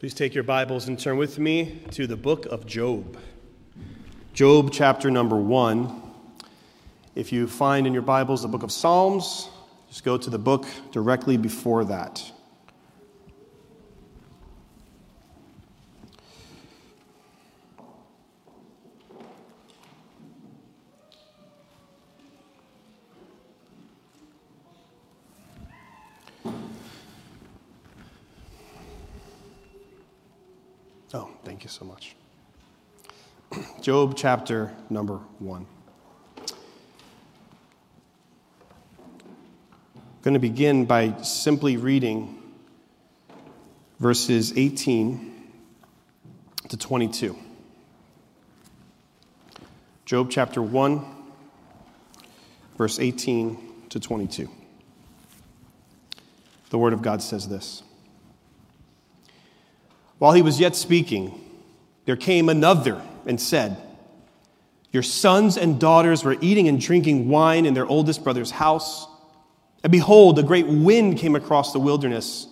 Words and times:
Please 0.00 0.14
take 0.14 0.34
your 0.34 0.44
Bibles 0.44 0.88
and 0.88 0.98
turn 0.98 1.18
with 1.18 1.38
me 1.38 1.82
to 1.90 2.06
the 2.06 2.16
book 2.16 2.46
of 2.46 2.64
Job. 2.64 3.18
Job, 4.32 4.70
chapter 4.72 5.10
number 5.10 5.36
one. 5.36 6.00
If 7.14 7.32
you 7.32 7.46
find 7.46 7.86
in 7.86 7.92
your 7.92 8.00
Bibles 8.00 8.40
the 8.40 8.48
book 8.48 8.62
of 8.62 8.72
Psalms, 8.72 9.50
just 9.88 10.02
go 10.02 10.16
to 10.16 10.30
the 10.30 10.38
book 10.38 10.64
directly 10.90 11.36
before 11.36 11.84
that. 11.84 12.32
Oh, 31.12 31.28
thank 31.44 31.64
you 31.64 31.68
so 31.68 31.84
much. 31.84 32.14
Job 33.90 34.14
chapter 34.16 34.72
number 34.88 35.16
one. 35.40 35.66
I'm 36.38 36.46
going 40.22 40.34
to 40.34 40.38
begin 40.38 40.84
by 40.84 41.20
simply 41.22 41.76
reading 41.76 42.40
verses 43.98 44.56
18 44.56 45.42
to 46.68 46.76
22. 46.76 47.36
Job 50.04 50.30
chapter 50.30 50.62
1, 50.62 51.04
verse 52.78 53.00
18 53.00 53.58
to 53.88 53.98
22. 53.98 54.48
The 56.68 56.78
Word 56.78 56.92
of 56.92 57.02
God 57.02 57.22
says 57.22 57.48
this. 57.48 57.82
While 60.18 60.34
he 60.34 60.42
was 60.42 60.60
yet 60.60 60.76
speaking, 60.76 61.44
there 62.04 62.14
came 62.14 62.48
another 62.48 63.02
and 63.30 63.40
said, 63.40 63.76
Your 64.90 65.04
sons 65.04 65.56
and 65.56 65.80
daughters 65.80 66.24
were 66.24 66.36
eating 66.40 66.66
and 66.66 66.80
drinking 66.80 67.28
wine 67.28 67.64
in 67.64 67.74
their 67.74 67.86
oldest 67.86 68.24
brother's 68.24 68.50
house. 68.50 69.06
And 69.84 69.92
behold, 69.92 70.38
a 70.38 70.42
great 70.42 70.66
wind 70.66 71.16
came 71.16 71.36
across 71.36 71.72
the 71.72 71.78
wilderness 71.78 72.48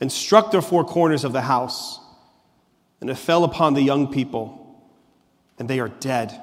and 0.00 0.12
struck 0.12 0.50
the 0.50 0.60
four 0.60 0.84
corners 0.84 1.24
of 1.24 1.32
the 1.32 1.40
house. 1.40 1.98
And 3.00 3.08
it 3.08 3.14
fell 3.14 3.42
upon 3.42 3.72
the 3.72 3.80
young 3.80 4.12
people, 4.12 4.78
and 5.58 5.68
they 5.68 5.80
are 5.80 5.88
dead. 5.88 6.38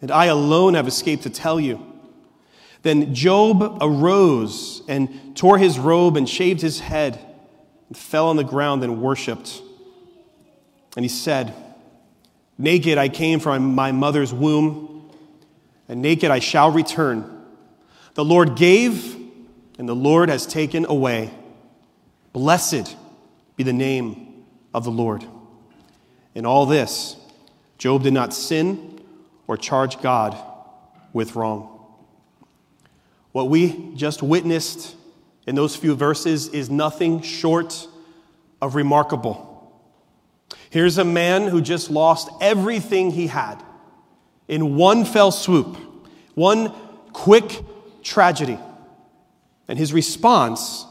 And 0.00 0.10
I 0.10 0.26
alone 0.26 0.74
have 0.74 0.88
escaped 0.88 1.24
to 1.24 1.30
tell 1.30 1.60
you. 1.60 1.92
Then 2.80 3.14
Job 3.14 3.78
arose 3.82 4.80
and 4.88 5.36
tore 5.36 5.58
his 5.58 5.78
robe 5.78 6.16
and 6.16 6.26
shaved 6.26 6.62
his 6.62 6.80
head 6.80 7.18
and 7.88 7.96
fell 7.96 8.28
on 8.28 8.36
the 8.36 8.44
ground 8.44 8.82
and 8.82 9.02
worshiped. 9.02 9.60
And 10.96 11.04
he 11.04 11.08
said, 11.10 11.54
Naked 12.58 12.98
I 12.98 13.08
came 13.08 13.40
from 13.40 13.74
my 13.74 13.92
mother's 13.92 14.32
womb, 14.32 15.10
and 15.88 16.00
naked 16.02 16.30
I 16.30 16.38
shall 16.38 16.70
return. 16.70 17.44
The 18.14 18.24
Lord 18.24 18.56
gave, 18.56 19.14
and 19.78 19.88
the 19.88 19.94
Lord 19.94 20.28
has 20.30 20.46
taken 20.46 20.86
away. 20.86 21.30
Blessed 22.32 22.96
be 23.56 23.62
the 23.62 23.72
name 23.72 24.44
of 24.72 24.84
the 24.84 24.90
Lord. 24.90 25.24
In 26.34 26.46
all 26.46 26.66
this, 26.66 27.16
Job 27.78 28.02
did 28.02 28.12
not 28.12 28.32
sin 28.32 29.00
or 29.46 29.56
charge 29.56 30.00
God 30.00 30.36
with 31.12 31.36
wrong. 31.36 31.72
What 33.32 33.48
we 33.50 33.92
just 33.94 34.22
witnessed 34.22 34.96
in 35.46 35.54
those 35.54 35.76
few 35.76 35.94
verses 35.94 36.48
is 36.48 36.70
nothing 36.70 37.22
short 37.22 37.86
of 38.60 38.74
remarkable. 38.74 39.45
Here's 40.70 40.98
a 40.98 41.04
man 41.04 41.48
who 41.48 41.60
just 41.60 41.90
lost 41.90 42.28
everything 42.40 43.10
he 43.10 43.26
had 43.26 43.62
in 44.48 44.76
one 44.76 45.04
fell 45.04 45.30
swoop, 45.30 45.76
one 46.34 46.72
quick 47.12 47.62
tragedy. 48.02 48.58
And 49.68 49.78
his 49.78 49.92
response 49.92 50.86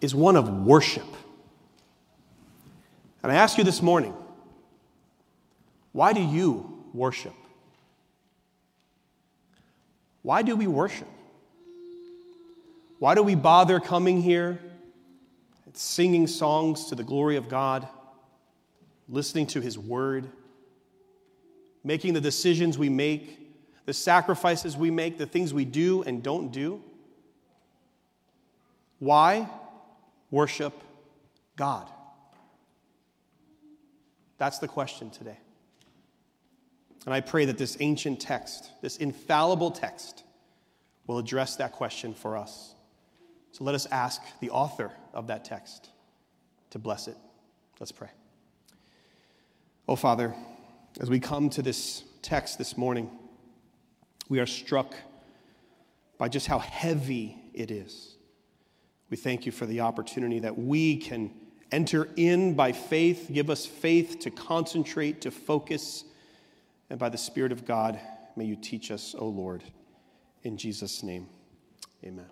is 0.00 0.14
one 0.14 0.36
of 0.36 0.48
worship. 0.64 1.06
And 3.22 3.30
I 3.30 3.36
ask 3.36 3.58
you 3.58 3.64
this 3.64 3.82
morning 3.82 4.14
why 5.92 6.12
do 6.12 6.22
you 6.22 6.84
worship? 6.94 7.34
Why 10.22 10.42
do 10.42 10.56
we 10.56 10.66
worship? 10.66 11.08
Why 12.98 13.14
do 13.14 13.22
we 13.22 13.34
bother 13.34 13.80
coming 13.80 14.22
here 14.22 14.60
and 15.64 15.76
singing 15.76 16.26
songs 16.26 16.86
to 16.86 16.94
the 16.94 17.02
glory 17.02 17.36
of 17.36 17.48
God, 17.48 17.88
listening 19.12 19.46
to 19.48 19.60
His 19.60 19.78
Word, 19.78 20.28
making 21.84 22.14
the 22.14 22.20
decisions 22.20 22.76
we 22.76 22.88
make, 22.88 23.38
the 23.86 23.92
sacrifices 23.92 24.76
we 24.76 24.90
make, 24.90 25.18
the 25.18 25.26
things 25.26 25.54
we 25.54 25.64
do 25.64 26.02
and 26.02 26.22
don't 26.22 26.50
do? 26.50 26.82
Why 28.98 29.48
worship 30.30 30.72
God? 31.56 31.88
That's 34.38 34.58
the 34.58 34.68
question 34.68 35.10
today. 35.10 35.38
And 37.04 37.12
I 37.12 37.20
pray 37.20 37.44
that 37.44 37.58
this 37.58 37.76
ancient 37.80 38.20
text, 38.20 38.70
this 38.80 38.96
infallible 38.96 39.72
text, 39.72 40.22
will 41.06 41.18
address 41.18 41.56
that 41.56 41.72
question 41.72 42.14
for 42.14 42.36
us. 42.36 42.74
So 43.50 43.64
let 43.64 43.74
us 43.74 43.86
ask 43.86 44.22
the 44.40 44.50
author 44.50 44.92
of 45.12 45.26
that 45.26 45.44
text 45.44 45.90
to 46.70 46.78
bless 46.78 47.08
it. 47.08 47.16
Let's 47.78 47.92
pray. 47.92 48.08
Oh, 49.88 49.96
Father, 49.96 50.34
as 51.00 51.10
we 51.10 51.18
come 51.18 51.50
to 51.50 51.62
this 51.62 52.04
text 52.22 52.58
this 52.58 52.76
morning, 52.76 53.10
we 54.28 54.38
are 54.38 54.46
struck 54.46 54.94
by 56.18 56.28
just 56.28 56.46
how 56.46 56.58
heavy 56.58 57.36
it 57.52 57.70
is. 57.70 58.16
We 59.10 59.16
thank 59.16 59.44
you 59.44 59.52
for 59.52 59.66
the 59.66 59.80
opportunity 59.80 60.38
that 60.38 60.56
we 60.56 60.96
can 60.96 61.32
enter 61.70 62.08
in 62.16 62.54
by 62.54 62.72
faith. 62.72 63.28
Give 63.32 63.50
us 63.50 63.66
faith 63.66 64.20
to 64.20 64.30
concentrate, 64.30 65.20
to 65.22 65.30
focus, 65.30 66.04
and 66.88 66.98
by 66.98 67.08
the 67.08 67.18
Spirit 67.18 67.52
of 67.52 67.66
God, 67.66 67.98
may 68.36 68.44
you 68.44 68.56
teach 68.56 68.90
us, 68.90 69.14
O 69.18 69.26
Lord. 69.26 69.62
In 70.44 70.56
Jesus' 70.56 71.02
name, 71.02 71.28
amen. 72.04 72.26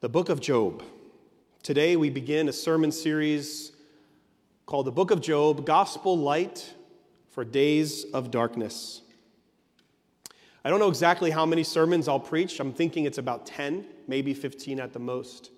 the 0.00 0.10
book 0.10 0.28
of 0.28 0.40
Job. 0.40 0.84
Today 1.66 1.96
we 1.96 2.10
begin 2.10 2.48
a 2.48 2.52
sermon 2.52 2.92
series 2.92 3.72
called 4.66 4.86
the 4.86 4.92
Book 4.92 5.10
of 5.10 5.20
Job 5.20 5.66
Gospel 5.66 6.16
Light 6.16 6.72
for 7.30 7.44
Days 7.44 8.04
of 8.14 8.30
Darkness. 8.30 9.02
I 10.64 10.70
don't 10.70 10.78
know 10.78 10.88
exactly 10.88 11.32
how 11.32 11.44
many 11.44 11.64
sermons 11.64 12.06
I'll 12.06 12.20
preach. 12.20 12.60
I'm 12.60 12.72
thinking 12.72 13.04
it's 13.04 13.18
about 13.18 13.46
10, 13.46 13.84
maybe 14.06 14.32
15 14.32 14.78
at 14.78 14.92
the 14.92 15.00
most. 15.00 15.50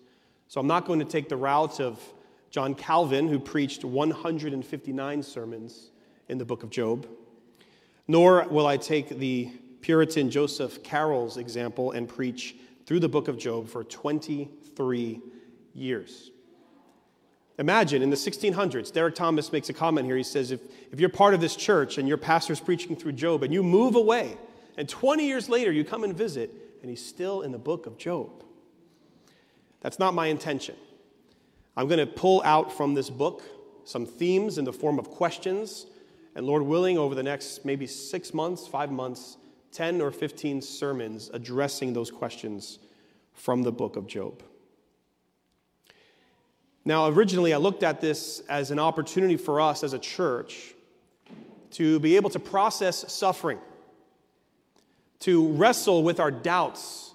So 0.46 0.62
I'm 0.62 0.66
not 0.66 0.86
going 0.86 0.98
to 0.98 1.04
take 1.04 1.28
the 1.28 1.36
route 1.36 1.78
of 1.78 2.00
John 2.48 2.74
Calvin, 2.74 3.28
who 3.28 3.38
preached 3.38 3.84
159 3.84 5.22
sermons 5.22 5.90
in 6.30 6.38
the 6.38 6.44
book 6.46 6.62
of 6.62 6.70
Job, 6.70 7.06
nor 8.06 8.48
will 8.48 8.66
I 8.66 8.78
take 8.78 9.10
the 9.10 9.52
Puritan 9.82 10.30
Joseph 10.30 10.82
Caryl's 10.82 11.36
example 11.36 11.92
and 11.92 12.08
preach 12.08 12.56
through 12.86 13.00
the 13.00 13.10
book 13.10 13.28
of 13.28 13.36
Job 13.36 13.68
for 13.68 13.84
23 13.84 15.20
years. 15.78 16.30
Imagine 17.58 18.02
in 18.02 18.10
the 18.10 18.16
1600s, 18.16 18.92
Derek 18.92 19.16
Thomas 19.16 19.50
makes 19.50 19.68
a 19.68 19.72
comment 19.72 20.06
here. 20.06 20.16
He 20.16 20.22
says, 20.22 20.52
if, 20.52 20.60
if 20.92 21.00
you're 21.00 21.08
part 21.08 21.34
of 21.34 21.40
this 21.40 21.56
church 21.56 21.98
and 21.98 22.06
your 22.06 22.16
pastor's 22.16 22.60
preaching 22.60 22.94
through 22.94 23.12
Job 23.12 23.42
and 23.42 23.52
you 23.52 23.64
move 23.64 23.96
away, 23.96 24.36
and 24.76 24.88
20 24.88 25.26
years 25.26 25.48
later 25.48 25.72
you 25.72 25.84
come 25.84 26.04
and 26.04 26.16
visit, 26.16 26.52
and 26.82 26.88
he's 26.88 27.04
still 27.04 27.42
in 27.42 27.50
the 27.50 27.58
book 27.58 27.86
of 27.86 27.98
Job. 27.98 28.44
That's 29.80 29.98
not 29.98 30.14
my 30.14 30.26
intention. 30.26 30.76
I'm 31.76 31.88
going 31.88 31.98
to 31.98 32.06
pull 32.06 32.42
out 32.44 32.72
from 32.72 32.94
this 32.94 33.10
book 33.10 33.42
some 33.84 34.06
themes 34.06 34.58
in 34.58 34.64
the 34.64 34.72
form 34.72 34.98
of 34.98 35.10
questions, 35.10 35.86
and 36.36 36.46
Lord 36.46 36.62
willing, 36.62 36.96
over 36.96 37.14
the 37.14 37.22
next 37.22 37.64
maybe 37.64 37.86
six 37.86 38.32
months, 38.32 38.68
five 38.68 38.92
months, 38.92 39.36
10 39.72 40.00
or 40.00 40.10
15 40.10 40.62
sermons 40.62 41.30
addressing 41.32 41.92
those 41.92 42.10
questions 42.10 42.78
from 43.32 43.62
the 43.62 43.72
book 43.72 43.96
of 43.96 44.06
Job. 44.06 44.42
Now, 46.88 47.08
originally, 47.08 47.52
I 47.52 47.58
looked 47.58 47.82
at 47.82 48.00
this 48.00 48.40
as 48.48 48.70
an 48.70 48.78
opportunity 48.78 49.36
for 49.36 49.60
us 49.60 49.84
as 49.84 49.92
a 49.92 49.98
church 49.98 50.72
to 51.72 52.00
be 52.00 52.16
able 52.16 52.30
to 52.30 52.38
process 52.38 53.12
suffering, 53.12 53.58
to 55.20 55.48
wrestle 55.48 56.02
with 56.02 56.18
our 56.18 56.30
doubts, 56.30 57.12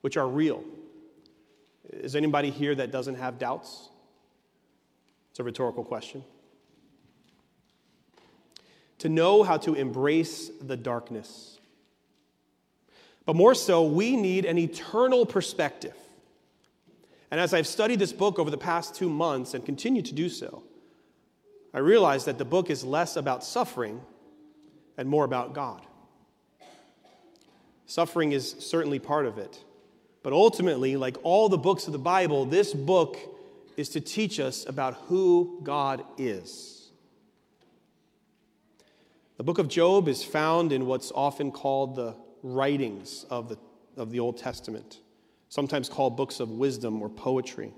which 0.00 0.16
are 0.16 0.26
real. 0.26 0.64
Is 1.90 2.16
anybody 2.16 2.50
here 2.50 2.74
that 2.74 2.90
doesn't 2.90 3.14
have 3.14 3.38
doubts? 3.38 3.88
It's 5.30 5.38
a 5.38 5.44
rhetorical 5.44 5.84
question. 5.84 6.24
To 8.98 9.08
know 9.08 9.44
how 9.44 9.58
to 9.58 9.74
embrace 9.74 10.50
the 10.60 10.76
darkness 10.76 11.60
but 13.26 13.36
more 13.36 13.54
so, 13.54 13.84
we 13.84 14.16
need 14.16 14.44
an 14.44 14.58
eternal 14.58 15.24
perspective 15.24 15.94
And 17.34 17.40
as 17.40 17.52
I've 17.52 17.66
studied 17.66 17.98
this 17.98 18.12
book 18.12 18.38
over 18.38 18.48
the 18.48 18.56
past 18.56 18.94
two 18.94 19.08
months 19.08 19.54
and 19.54 19.66
continue 19.66 20.02
to 20.02 20.14
do 20.14 20.28
so, 20.28 20.62
I 21.74 21.80
realize 21.80 22.26
that 22.26 22.38
the 22.38 22.44
book 22.44 22.70
is 22.70 22.84
less 22.84 23.16
about 23.16 23.42
suffering 23.42 24.00
and 24.96 25.08
more 25.08 25.24
about 25.24 25.52
God. 25.52 25.84
Suffering 27.86 28.30
is 28.30 28.54
certainly 28.60 29.00
part 29.00 29.26
of 29.26 29.38
it. 29.38 29.64
But 30.22 30.32
ultimately, 30.32 30.96
like 30.96 31.16
all 31.24 31.48
the 31.48 31.58
books 31.58 31.88
of 31.88 31.92
the 31.92 31.98
Bible, 31.98 32.44
this 32.44 32.72
book 32.72 33.18
is 33.76 33.88
to 33.88 34.00
teach 34.00 34.38
us 34.38 34.64
about 34.68 34.94
who 35.08 35.58
God 35.64 36.04
is. 36.16 36.92
The 39.38 39.42
book 39.42 39.58
of 39.58 39.66
Job 39.66 40.06
is 40.06 40.22
found 40.22 40.70
in 40.70 40.86
what's 40.86 41.10
often 41.10 41.50
called 41.50 41.96
the 41.96 42.14
writings 42.44 43.26
of 43.28 43.48
the, 43.48 43.58
of 43.96 44.12
the 44.12 44.20
Old 44.20 44.36
Testament 44.38 45.00
sometimes 45.54 45.88
called 45.88 46.16
books 46.16 46.40
of 46.40 46.50
wisdom 46.50 47.00
or 47.00 47.08
poetry. 47.08 47.72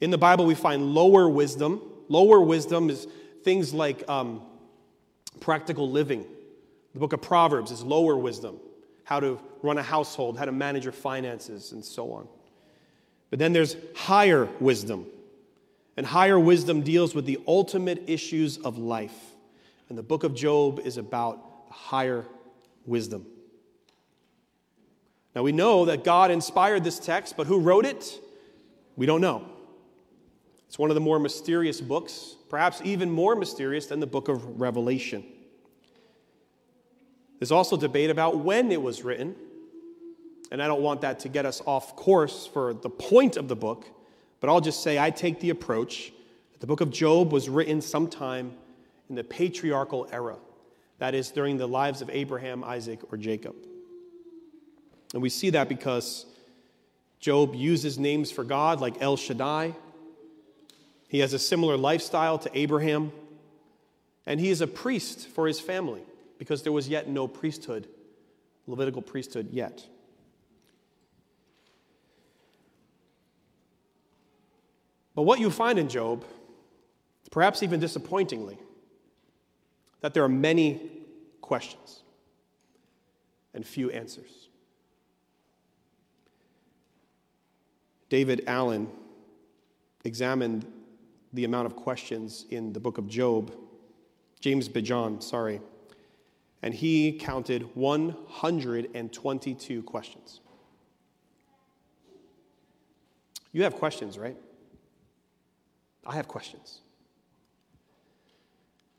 In 0.00 0.10
the 0.10 0.18
Bible, 0.18 0.44
we 0.44 0.56
find 0.56 0.92
lower 0.92 1.28
wisdom. 1.28 1.80
Lower 2.08 2.40
wisdom 2.40 2.90
is 2.90 3.06
things 3.44 3.72
like 3.72 4.02
um, 4.10 4.42
practical 5.38 5.88
living. 5.88 6.26
The 6.94 6.98
book 6.98 7.12
of 7.12 7.22
Proverbs 7.22 7.70
is 7.70 7.84
lower 7.84 8.16
wisdom 8.16 8.58
how 9.04 9.20
to 9.20 9.38
run 9.62 9.78
a 9.78 9.82
household, 9.84 10.36
how 10.36 10.44
to 10.44 10.50
manage 10.50 10.82
your 10.82 10.92
finances, 10.92 11.70
and 11.70 11.84
so 11.84 12.10
on. 12.10 12.26
But 13.30 13.38
then 13.38 13.52
there's 13.52 13.76
higher 13.94 14.48
wisdom. 14.58 15.06
And 15.96 16.04
higher 16.04 16.40
wisdom 16.40 16.82
deals 16.82 17.14
with 17.14 17.24
the 17.24 17.38
ultimate 17.46 18.02
issues 18.08 18.58
of 18.58 18.78
life. 18.78 19.16
And 19.88 19.96
the 19.96 20.02
book 20.02 20.24
of 20.24 20.34
Job 20.34 20.80
is 20.80 20.96
about 20.96 21.38
higher 21.70 22.24
wisdom. 22.84 23.26
Now 25.36 25.42
we 25.42 25.52
know 25.52 25.84
that 25.84 26.02
God 26.02 26.30
inspired 26.30 26.82
this 26.82 26.98
text, 26.98 27.36
but 27.36 27.46
who 27.46 27.60
wrote 27.60 27.84
it? 27.84 28.20
We 28.96 29.04
don't 29.04 29.20
know. 29.20 29.46
It's 30.66 30.78
one 30.78 30.90
of 30.90 30.94
the 30.94 31.00
more 31.02 31.18
mysterious 31.18 31.78
books, 31.78 32.36
perhaps 32.48 32.80
even 32.82 33.10
more 33.10 33.36
mysterious 33.36 33.84
than 33.84 34.00
the 34.00 34.06
book 34.06 34.28
of 34.28 34.58
Revelation. 34.58 35.24
There's 37.38 37.52
also 37.52 37.76
debate 37.76 38.08
about 38.08 38.38
when 38.38 38.72
it 38.72 38.80
was 38.80 39.02
written, 39.04 39.36
and 40.50 40.62
I 40.62 40.66
don't 40.66 40.80
want 40.80 41.02
that 41.02 41.20
to 41.20 41.28
get 41.28 41.44
us 41.44 41.60
off 41.66 41.96
course 41.96 42.46
for 42.46 42.72
the 42.72 42.88
point 42.88 43.36
of 43.36 43.46
the 43.46 43.56
book, 43.56 43.84
but 44.40 44.48
I'll 44.48 44.62
just 44.62 44.82
say 44.82 44.98
I 44.98 45.10
take 45.10 45.40
the 45.40 45.50
approach 45.50 46.14
that 46.52 46.60
the 46.60 46.66
book 46.66 46.80
of 46.80 46.90
Job 46.90 47.30
was 47.30 47.50
written 47.50 47.82
sometime 47.82 48.54
in 49.10 49.16
the 49.16 49.24
patriarchal 49.24 50.08
era, 50.10 50.38
that 50.98 51.14
is, 51.14 51.30
during 51.30 51.58
the 51.58 51.68
lives 51.68 52.00
of 52.00 52.08
Abraham, 52.08 52.64
Isaac, 52.64 53.00
or 53.12 53.18
Jacob. 53.18 53.54
And 55.12 55.22
we 55.22 55.28
see 55.28 55.50
that 55.50 55.68
because 55.68 56.26
Job 57.20 57.54
uses 57.54 57.98
names 57.98 58.30
for 58.30 58.44
God 58.44 58.80
like 58.80 59.00
El 59.00 59.16
Shaddai. 59.16 59.74
He 61.08 61.20
has 61.20 61.32
a 61.32 61.38
similar 61.38 61.76
lifestyle 61.76 62.38
to 62.38 62.50
Abraham. 62.58 63.12
And 64.26 64.40
he 64.40 64.50
is 64.50 64.60
a 64.60 64.66
priest 64.66 65.28
for 65.28 65.46
his 65.46 65.60
family 65.60 66.02
because 66.38 66.62
there 66.62 66.72
was 66.72 66.88
yet 66.88 67.08
no 67.08 67.28
priesthood, 67.28 67.88
Levitical 68.66 69.00
priesthood 69.00 69.48
yet. 69.52 69.86
But 75.14 75.22
what 75.22 75.40
you 75.40 75.50
find 75.50 75.78
in 75.78 75.88
Job, 75.88 76.24
perhaps 77.30 77.62
even 77.62 77.80
disappointingly, 77.80 78.58
that 80.00 80.12
there 80.12 80.22
are 80.22 80.28
many 80.28 80.90
questions 81.40 82.02
and 83.54 83.66
few 83.66 83.90
answers. 83.90 84.45
David 88.08 88.44
Allen 88.46 88.88
examined 90.04 90.64
the 91.32 91.44
amount 91.44 91.66
of 91.66 91.76
questions 91.76 92.46
in 92.50 92.72
the 92.72 92.80
book 92.80 92.98
of 92.98 93.08
Job, 93.08 93.52
James 94.40 94.68
Bejon, 94.68 95.22
sorry, 95.22 95.60
and 96.62 96.72
he 96.72 97.12
counted 97.12 97.68
122 97.74 99.82
questions. 99.82 100.40
You 103.52 103.64
have 103.64 103.74
questions, 103.74 104.18
right? 104.18 104.36
I 106.06 106.14
have 106.14 106.28
questions. 106.28 106.80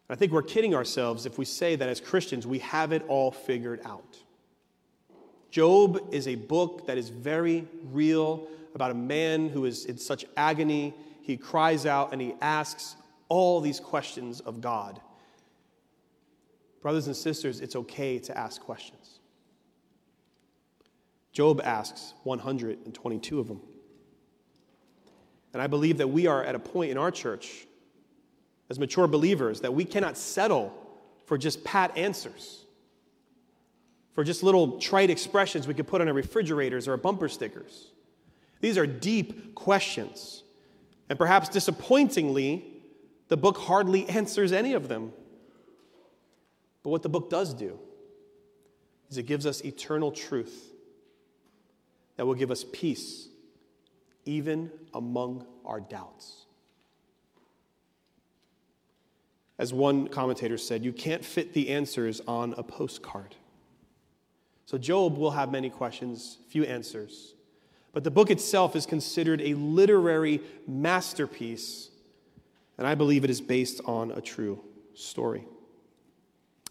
I 0.09 0.15
think 0.15 0.31
we're 0.31 0.41
kidding 0.41 0.73
ourselves 0.73 1.25
if 1.25 1.37
we 1.37 1.45
say 1.45 1.75
that 1.75 1.89
as 1.89 1.99
Christians 1.99 2.47
we 2.47 2.59
have 2.59 2.91
it 2.91 3.03
all 3.07 3.31
figured 3.31 3.81
out. 3.85 4.17
Job 5.51 6.09
is 6.11 6.27
a 6.27 6.35
book 6.35 6.87
that 6.87 6.97
is 6.97 7.09
very 7.09 7.67
real 7.91 8.47
about 8.77 8.91
a 8.91 8.93
man 8.93 9.49
who 9.49 9.65
is 9.65 9.85
in 9.85 9.97
such 9.97 10.23
agony. 10.37 10.93
He 11.23 11.35
cries 11.35 11.87
out 11.87 12.13
and 12.13 12.21
he 12.21 12.35
asks 12.41 12.95
all 13.27 13.59
these 13.59 13.79
questions 13.79 14.39
of 14.39 14.61
God. 14.61 15.01
Brothers 16.83 17.07
and 17.07 17.15
sisters, 17.15 17.59
it's 17.59 17.75
okay 17.75 18.19
to 18.19 18.37
ask 18.37 18.61
questions. 18.61 19.19
Job 21.31 21.59
asks 21.63 22.13
122 22.23 23.39
of 23.39 23.47
them. 23.47 23.61
And 25.53 25.61
I 25.61 25.65
believe 25.65 25.97
that 25.97 26.07
we 26.07 26.27
are 26.27 26.43
at 26.43 26.53
a 26.53 26.59
point 26.59 26.91
in 26.91 26.99
our 26.99 27.09
church, 27.09 27.65
as 28.69 28.77
mature 28.77 29.07
believers, 29.07 29.61
that 29.61 29.73
we 29.73 29.85
cannot 29.85 30.17
settle 30.17 30.71
for 31.25 31.35
just 31.35 31.63
pat 31.63 31.97
answers, 31.97 32.65
for 34.13 34.23
just 34.23 34.43
little 34.43 34.79
trite 34.79 35.09
expressions 35.09 35.67
we 35.67 35.73
could 35.73 35.87
put 35.87 35.99
on 35.99 36.07
our 36.07 36.13
refrigerators 36.13 36.87
or 36.87 36.91
our 36.91 36.97
bumper 36.97 37.27
stickers. 37.27 37.87
These 38.61 38.77
are 38.77 38.87
deep 38.87 39.55
questions. 39.55 40.43
And 41.09 41.17
perhaps 41.17 41.49
disappointingly, 41.49 42.65
the 43.27 43.37
book 43.37 43.57
hardly 43.57 44.07
answers 44.09 44.51
any 44.51 44.73
of 44.73 44.87
them. 44.87 45.13
But 46.83 46.89
what 46.89 47.03
the 47.03 47.09
book 47.09 47.29
does 47.29 47.53
do 47.53 47.79
is 49.09 49.17
it 49.17 49.23
gives 49.23 49.45
us 49.45 49.61
eternal 49.61 50.11
truth 50.11 50.73
that 52.15 52.25
will 52.25 52.35
give 52.35 52.51
us 52.51 52.65
peace 52.71 53.29
even 54.25 54.69
among 54.93 55.45
our 55.65 55.79
doubts. 55.79 56.45
As 59.59 59.73
one 59.73 60.07
commentator 60.07 60.57
said, 60.57 60.83
you 60.83 60.93
can't 60.93 61.23
fit 61.23 61.53
the 61.53 61.69
answers 61.69 62.21
on 62.27 62.53
a 62.57 62.63
postcard. 62.63 63.35
So, 64.65 64.77
Job 64.77 65.17
will 65.17 65.31
have 65.31 65.51
many 65.51 65.69
questions, 65.69 66.37
few 66.49 66.63
answers. 66.63 67.33
But 67.97 68.03
the 68.03 68.11
book 68.11 68.29
itself 68.29 68.75
is 68.75 68.85
considered 68.85 69.41
a 69.41 69.55
literary 69.55 70.41
masterpiece, 70.67 71.89
and 72.77 72.85
I 72.85 72.93
believe 72.93 73.23
it 73.23 73.31
is 73.31 73.41
based 73.41 73.81
on 73.85 74.11
a 74.11 74.21
true 74.21 74.63
story. 74.93 75.47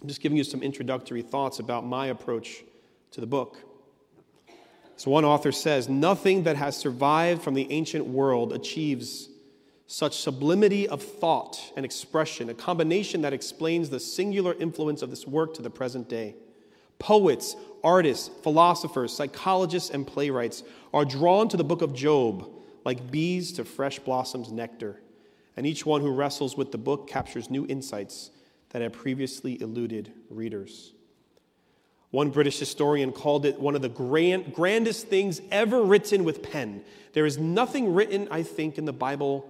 I'm 0.01 0.07
just 0.07 0.21
giving 0.21 0.39
you 0.39 0.45
some 0.45 0.63
introductory 0.63 1.23
thoughts 1.23 1.59
about 1.59 1.85
my 1.85 2.07
approach 2.07 2.63
to 3.11 3.21
the 3.21 3.27
book. 3.27 3.59
So, 4.95 5.11
one 5.11 5.25
author 5.25 5.51
says 5.51 5.89
nothing 5.89 6.45
that 6.45 6.55
has 6.55 6.77
survived 6.77 7.43
from 7.43 7.55
the 7.55 7.73
ancient 7.73 8.07
world 8.07 8.53
achieves 8.53 9.29
such 9.89 10.19
sublimity 10.19 10.89
of 10.89 11.03
thought 11.03 11.73
and 11.75 11.85
expression, 11.85 12.51
a 12.51 12.55
combination 12.55 13.23
that 13.23 13.33
explains 13.33 13.91
the 13.91 13.99
singular 13.99 14.55
influence 14.55 15.03
of 15.03 15.11
this 15.11 15.27
work 15.27 15.55
to 15.55 15.63
the 15.63 15.71
present 15.71 16.09
day. 16.09 16.37
Poets, 17.01 17.57
artists, 17.87 18.29
philosophers, 18.43 19.13
psychologists, 19.13 19.91
and 19.91 20.05
playwrights 20.05 20.65
are 20.93 21.05
drawn 21.05 21.49
to 21.49 21.57
the 21.57 21.63
book 21.63 21.83
of 21.83 21.95
Job 21.95 22.51
like 22.85 23.13
bees 23.13 23.53
to 23.53 23.65
fresh 23.65 24.01
blossoms' 24.01 24.51
nectar, 24.51 25.01
and 25.57 25.65
each 25.67 25.87
one 25.87 26.01
who 26.01 26.11
wrestles 26.11 26.57
with 26.57 26.73
the 26.73 26.79
book 26.79 27.09
captures 27.09 27.49
new 27.49 27.65
insights 27.69 28.33
that 28.71 28.83
had 28.83 28.93
previously 28.93 29.61
eluded 29.63 30.13
readers. 30.29 30.95
One 32.11 32.31
British 32.31 32.59
historian 32.59 33.13
called 33.13 33.47
it 33.47 33.61
one 33.61 33.77
of 33.77 33.83
the 33.83 33.89
grand, 33.89 34.53
grandest 34.53 35.07
things 35.07 35.41
ever 35.53 35.81
written 35.83 36.25
with 36.25 36.43
pen. 36.43 36.83
There 37.13 37.27
is 37.27 37.39
nothing 37.39 37.95
written, 37.95 38.27
I 38.33 38.43
think, 38.43 38.79
in 38.79 38.85
the 38.85 38.93
Bible 38.93 39.49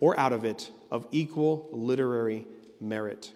or 0.00 0.18
out 0.18 0.32
of 0.32 0.44
it 0.44 0.70
of 0.90 1.06
equal 1.12 1.68
literary 1.70 2.46
merit. 2.80 3.32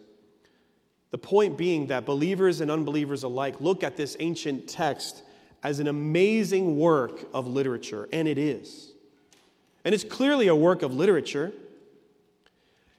The 1.10 1.18
point 1.18 1.56
being 1.56 1.88
that 1.88 2.06
believers 2.06 2.60
and 2.60 2.70
unbelievers 2.70 3.22
alike 3.22 3.60
look 3.60 3.82
at 3.82 3.96
this 3.96 4.16
ancient 4.20 4.68
text 4.68 5.22
as 5.62 5.80
an 5.80 5.88
amazing 5.88 6.78
work 6.78 7.28
of 7.34 7.46
literature, 7.46 8.08
and 8.12 8.28
it 8.28 8.38
is. 8.38 8.92
And 9.84 9.94
it's 9.94 10.04
clearly 10.04 10.46
a 10.46 10.54
work 10.54 10.82
of 10.82 10.94
literature. 10.94 11.52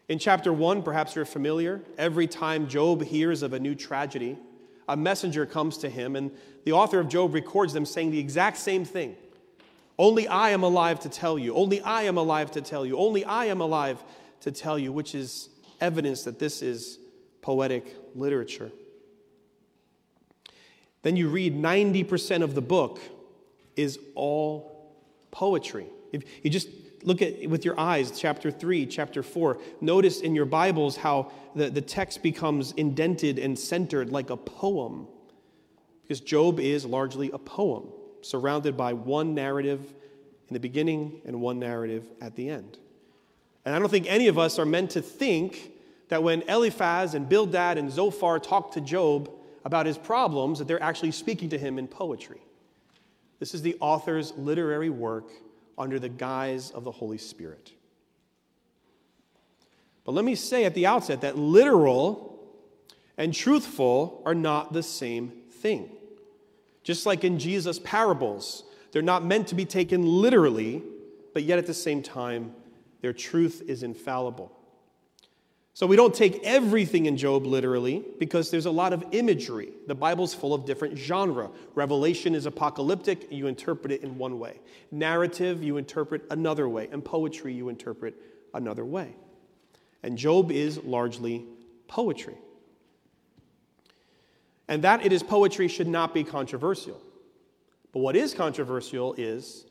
In 0.10 0.20
chapter 0.20 0.52
1, 0.52 0.84
perhaps 0.84 1.16
you're 1.16 1.26
familiar, 1.26 1.82
every 1.98 2.28
time 2.28 2.68
Job 2.68 3.02
hears 3.02 3.44
of 3.44 3.54
a 3.54 3.60
new 3.60 3.76
tragedy, 3.76 4.38
a 4.90 4.98
messenger 4.98 5.46
comes 5.46 5.78
to 5.80 5.90
him, 5.90 6.16
and 6.16 6.32
the 6.66 6.74
author 6.74 7.00
of 7.00 7.08
Job 7.08 7.34
records 7.34 7.72
them 7.72 7.86
saying 7.86 8.12
the 8.12 8.20
exact 8.20 8.58
same 8.58 8.84
thing. 8.84 9.16
Only 9.98 10.28
I 10.28 10.50
am 10.50 10.64
alive 10.64 11.00
to 11.02 11.10
tell 11.10 11.40
you. 11.40 11.56
Only 11.56 11.80
I 11.82 12.04
am 12.04 12.18
alive 12.18 12.52
to 12.52 12.62
tell 12.62 12.86
you. 12.86 12.98
Only 12.98 13.24
I 13.24 13.46
am 13.46 13.62
alive 13.62 14.04
to 14.42 14.52
tell 14.52 14.78
you, 14.78 14.92
which 14.92 15.16
is 15.16 15.50
evidence 15.80 16.24
that 16.24 16.40
this 16.40 16.62
is 16.62 16.98
poetic 17.42 17.96
literature. 18.16 18.72
Then 21.04 21.16
you 21.16 21.30
read 21.30 21.56
90% 21.56 22.44
of 22.44 22.56
the 22.56 22.62
book 22.62 23.00
is 23.76 24.00
all 24.16 24.94
poetry. 25.32 25.88
If 26.12 26.24
you 26.44 26.50
just 26.50 26.68
look 27.04 27.22
at 27.22 27.50
with 27.50 27.66
your 27.66 27.80
eyes, 27.80 28.20
chapter 28.20 28.52
3, 28.52 28.86
chapter 28.86 29.24
4, 29.24 29.58
notice 29.80 30.22
in 30.22 30.36
your 30.36 30.46
Bibles 30.46 30.98
how 30.98 31.32
the, 31.56 31.70
the 31.70 31.82
text 31.82 32.22
becomes 32.22 32.74
indented 32.74 33.40
and 33.40 33.58
centered 33.58 34.12
like 34.12 34.30
a 34.30 34.38
poem. 34.38 35.08
Because 36.04 36.20
Job 36.20 36.60
is 36.60 36.86
largely 36.86 37.32
a 37.32 37.40
poem, 37.40 37.88
surrounded 38.22 38.78
by 38.78 38.94
one 38.94 39.34
narrative 39.34 39.80
in 40.50 40.54
the 40.54 40.60
beginning 40.60 41.22
and 41.26 41.42
one 41.42 41.60
narrative 41.60 42.06
at 42.22 42.36
the 42.36 42.50
end. 42.50 42.78
And 43.66 43.74
I 43.74 43.80
don't 43.80 43.90
think 43.90 44.08
any 44.08 44.28
of 44.28 44.38
us 44.38 44.60
are 44.60 44.66
meant 44.66 44.92
to 44.92 45.02
think 45.02 45.71
that 46.12 46.22
when 46.22 46.42
Eliphaz 46.42 47.14
and 47.14 47.30
Bildad 47.30 47.78
and 47.78 47.90
Zophar 47.90 48.38
talk 48.38 48.74
to 48.74 48.82
Job 48.82 49.32
about 49.64 49.86
his 49.86 49.98
problems, 49.98 50.60
that 50.60 50.68
they're 50.68 50.84
actually 50.84 51.12
speaking 51.12 51.48
to 51.52 51.58
him 51.58 51.80
in 51.80 51.88
poetry. 51.88 52.42
This 53.40 53.54
is 53.56 53.62
the 53.62 53.78
author's 53.80 54.34
literary 54.36 54.90
work 54.90 55.30
under 55.78 56.00
the 56.00 56.10
guise 56.10 56.70
of 56.72 56.84
the 56.84 56.92
Holy 56.92 57.18
Spirit. 57.18 57.72
But 60.04 60.12
let 60.12 60.26
me 60.26 60.36
say 60.36 60.66
at 60.66 60.74
the 60.74 60.86
outset 60.86 61.22
that 61.22 61.38
literal 61.38 62.44
and 63.18 63.34
truthful 63.34 64.22
are 64.26 64.36
not 64.36 64.74
the 64.74 64.84
same 64.84 65.32
thing. 65.50 65.92
Just 66.84 67.06
like 67.06 67.24
in 67.24 67.40
Jesus' 67.40 67.80
parables, 67.80 68.66
they're 68.92 69.02
not 69.02 69.24
meant 69.24 69.48
to 69.48 69.56
be 69.56 69.64
taken 69.64 70.06
literally, 70.06 70.84
but 71.34 71.44
yet 71.44 71.58
at 71.58 71.68
the 71.68 71.74
same 71.74 72.04
time, 72.04 72.54
their 73.00 73.14
truth 73.14 73.64
is 73.66 73.82
infallible. 73.82 74.58
So 75.74 75.88
we 75.88 75.96
don't 75.96 76.14
take 76.14 76.42
everything 76.44 77.06
in 77.06 77.16
Job 77.16 77.46
literally 77.46 78.04
because 78.20 78.52
there's 78.52 78.66
a 78.66 78.72
lot 78.72 78.92
of 78.92 79.06
imagery. 79.12 79.70
The 79.88 79.96
Bible's 79.96 80.34
full 80.34 80.54
of 80.54 80.66
different 80.66 80.98
genre. 80.98 81.50
Revelation 81.76 82.36
is 82.36 82.46
apocalyptic, 82.46 83.32
you 83.32 83.48
interpret 83.48 83.94
it 83.94 84.04
in 84.04 84.18
one 84.18 84.38
way. 84.38 84.60
Narrative, 84.92 85.64
you 85.64 85.78
interpret 85.78 86.24
another 86.30 86.68
way. 86.68 86.90
And 86.92 87.04
poetry, 87.04 87.54
you 87.54 87.70
interpret 87.70 88.16
another 88.54 88.84
way. 88.84 89.16
And 90.04 90.18
Job 90.18 90.52
is 90.52 90.78
largely 90.84 91.46
poetry. 91.88 92.36
And 94.68 94.84
that 94.84 95.06
it 95.06 95.14
is 95.14 95.24
poetry 95.24 95.68
should 95.68 95.88
not 95.88 96.14
be 96.14 96.24
controversial. 96.24 97.02
But 97.94 98.00
what 98.00 98.16
is 98.16 98.34
controversial 98.34 99.14
is 99.18 99.66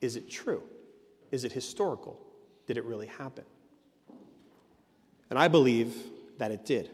is 0.00 0.16
it 0.16 0.28
true? 0.28 0.62
Is 1.30 1.44
it 1.44 1.52
historical? 1.52 2.20
Did 2.66 2.76
it 2.76 2.84
really 2.84 3.06
happen? 3.06 3.44
And 5.30 5.38
I 5.38 5.48
believe 5.48 5.96
that 6.38 6.50
it 6.50 6.64
did. 6.64 6.90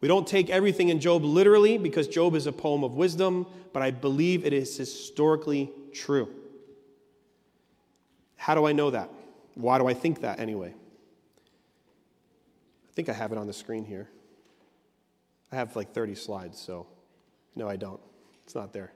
We 0.00 0.08
don't 0.08 0.26
take 0.26 0.50
everything 0.50 0.90
in 0.90 1.00
Job 1.00 1.24
literally 1.24 1.78
because 1.78 2.06
Job 2.06 2.34
is 2.34 2.46
a 2.46 2.52
poem 2.52 2.84
of 2.84 2.94
wisdom, 2.94 3.46
but 3.72 3.82
I 3.82 3.90
believe 3.90 4.44
it 4.44 4.52
is 4.52 4.76
historically 4.76 5.70
true. 5.92 6.28
How 8.36 8.54
do 8.54 8.66
I 8.66 8.72
know 8.72 8.90
that? 8.90 9.10
Why 9.54 9.78
do 9.78 9.86
I 9.86 9.94
think 9.94 10.20
that 10.20 10.38
anyway? 10.38 10.68
I 12.88 12.92
think 12.92 13.08
I 13.08 13.12
have 13.12 13.32
it 13.32 13.38
on 13.38 13.46
the 13.46 13.52
screen 13.52 13.84
here. 13.84 14.08
I 15.50 15.56
have 15.56 15.74
like 15.76 15.92
30 15.92 16.14
slides, 16.14 16.60
so 16.60 16.86
no, 17.54 17.68
I 17.68 17.76
don't. 17.76 18.00
It's 18.44 18.54
not 18.54 18.72
there. 18.72 18.92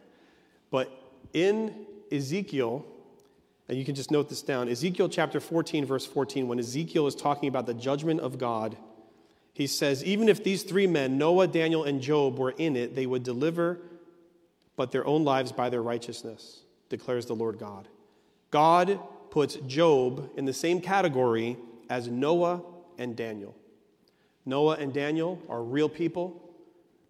But 0.70 0.90
in 1.32 1.86
Ezekiel 2.12 2.84
and 3.70 3.78
you 3.78 3.84
can 3.84 3.94
just 3.94 4.10
note 4.10 4.28
this 4.28 4.42
down 4.42 4.68
Ezekiel 4.68 5.08
chapter 5.08 5.38
14, 5.38 5.84
verse 5.86 6.04
14, 6.04 6.48
when 6.48 6.58
Ezekiel 6.58 7.06
is 7.06 7.14
talking 7.14 7.48
about 7.48 7.66
the 7.66 7.74
judgment 7.74 8.18
of 8.18 8.36
God, 8.36 8.76
he 9.52 9.68
says, 9.68 10.02
Even 10.02 10.28
if 10.28 10.42
these 10.42 10.64
three 10.64 10.88
men, 10.88 11.18
Noah, 11.18 11.46
Daniel, 11.46 11.84
and 11.84 12.00
Job, 12.00 12.36
were 12.36 12.50
in 12.50 12.74
it, 12.74 12.96
they 12.96 13.06
would 13.06 13.22
deliver 13.22 13.78
but 14.74 14.90
their 14.90 15.06
own 15.06 15.22
lives 15.22 15.52
by 15.52 15.70
their 15.70 15.82
righteousness, 15.82 16.62
declares 16.88 17.26
the 17.26 17.34
Lord 17.36 17.60
God. 17.60 17.86
God 18.50 18.98
puts 19.30 19.54
Job 19.68 20.30
in 20.36 20.46
the 20.46 20.52
same 20.52 20.80
category 20.80 21.56
as 21.88 22.08
Noah 22.08 22.62
and 22.98 23.14
Daniel. 23.14 23.54
Noah 24.44 24.78
and 24.80 24.92
Daniel 24.92 25.40
are 25.48 25.62
real 25.62 25.88
people. 25.88 26.50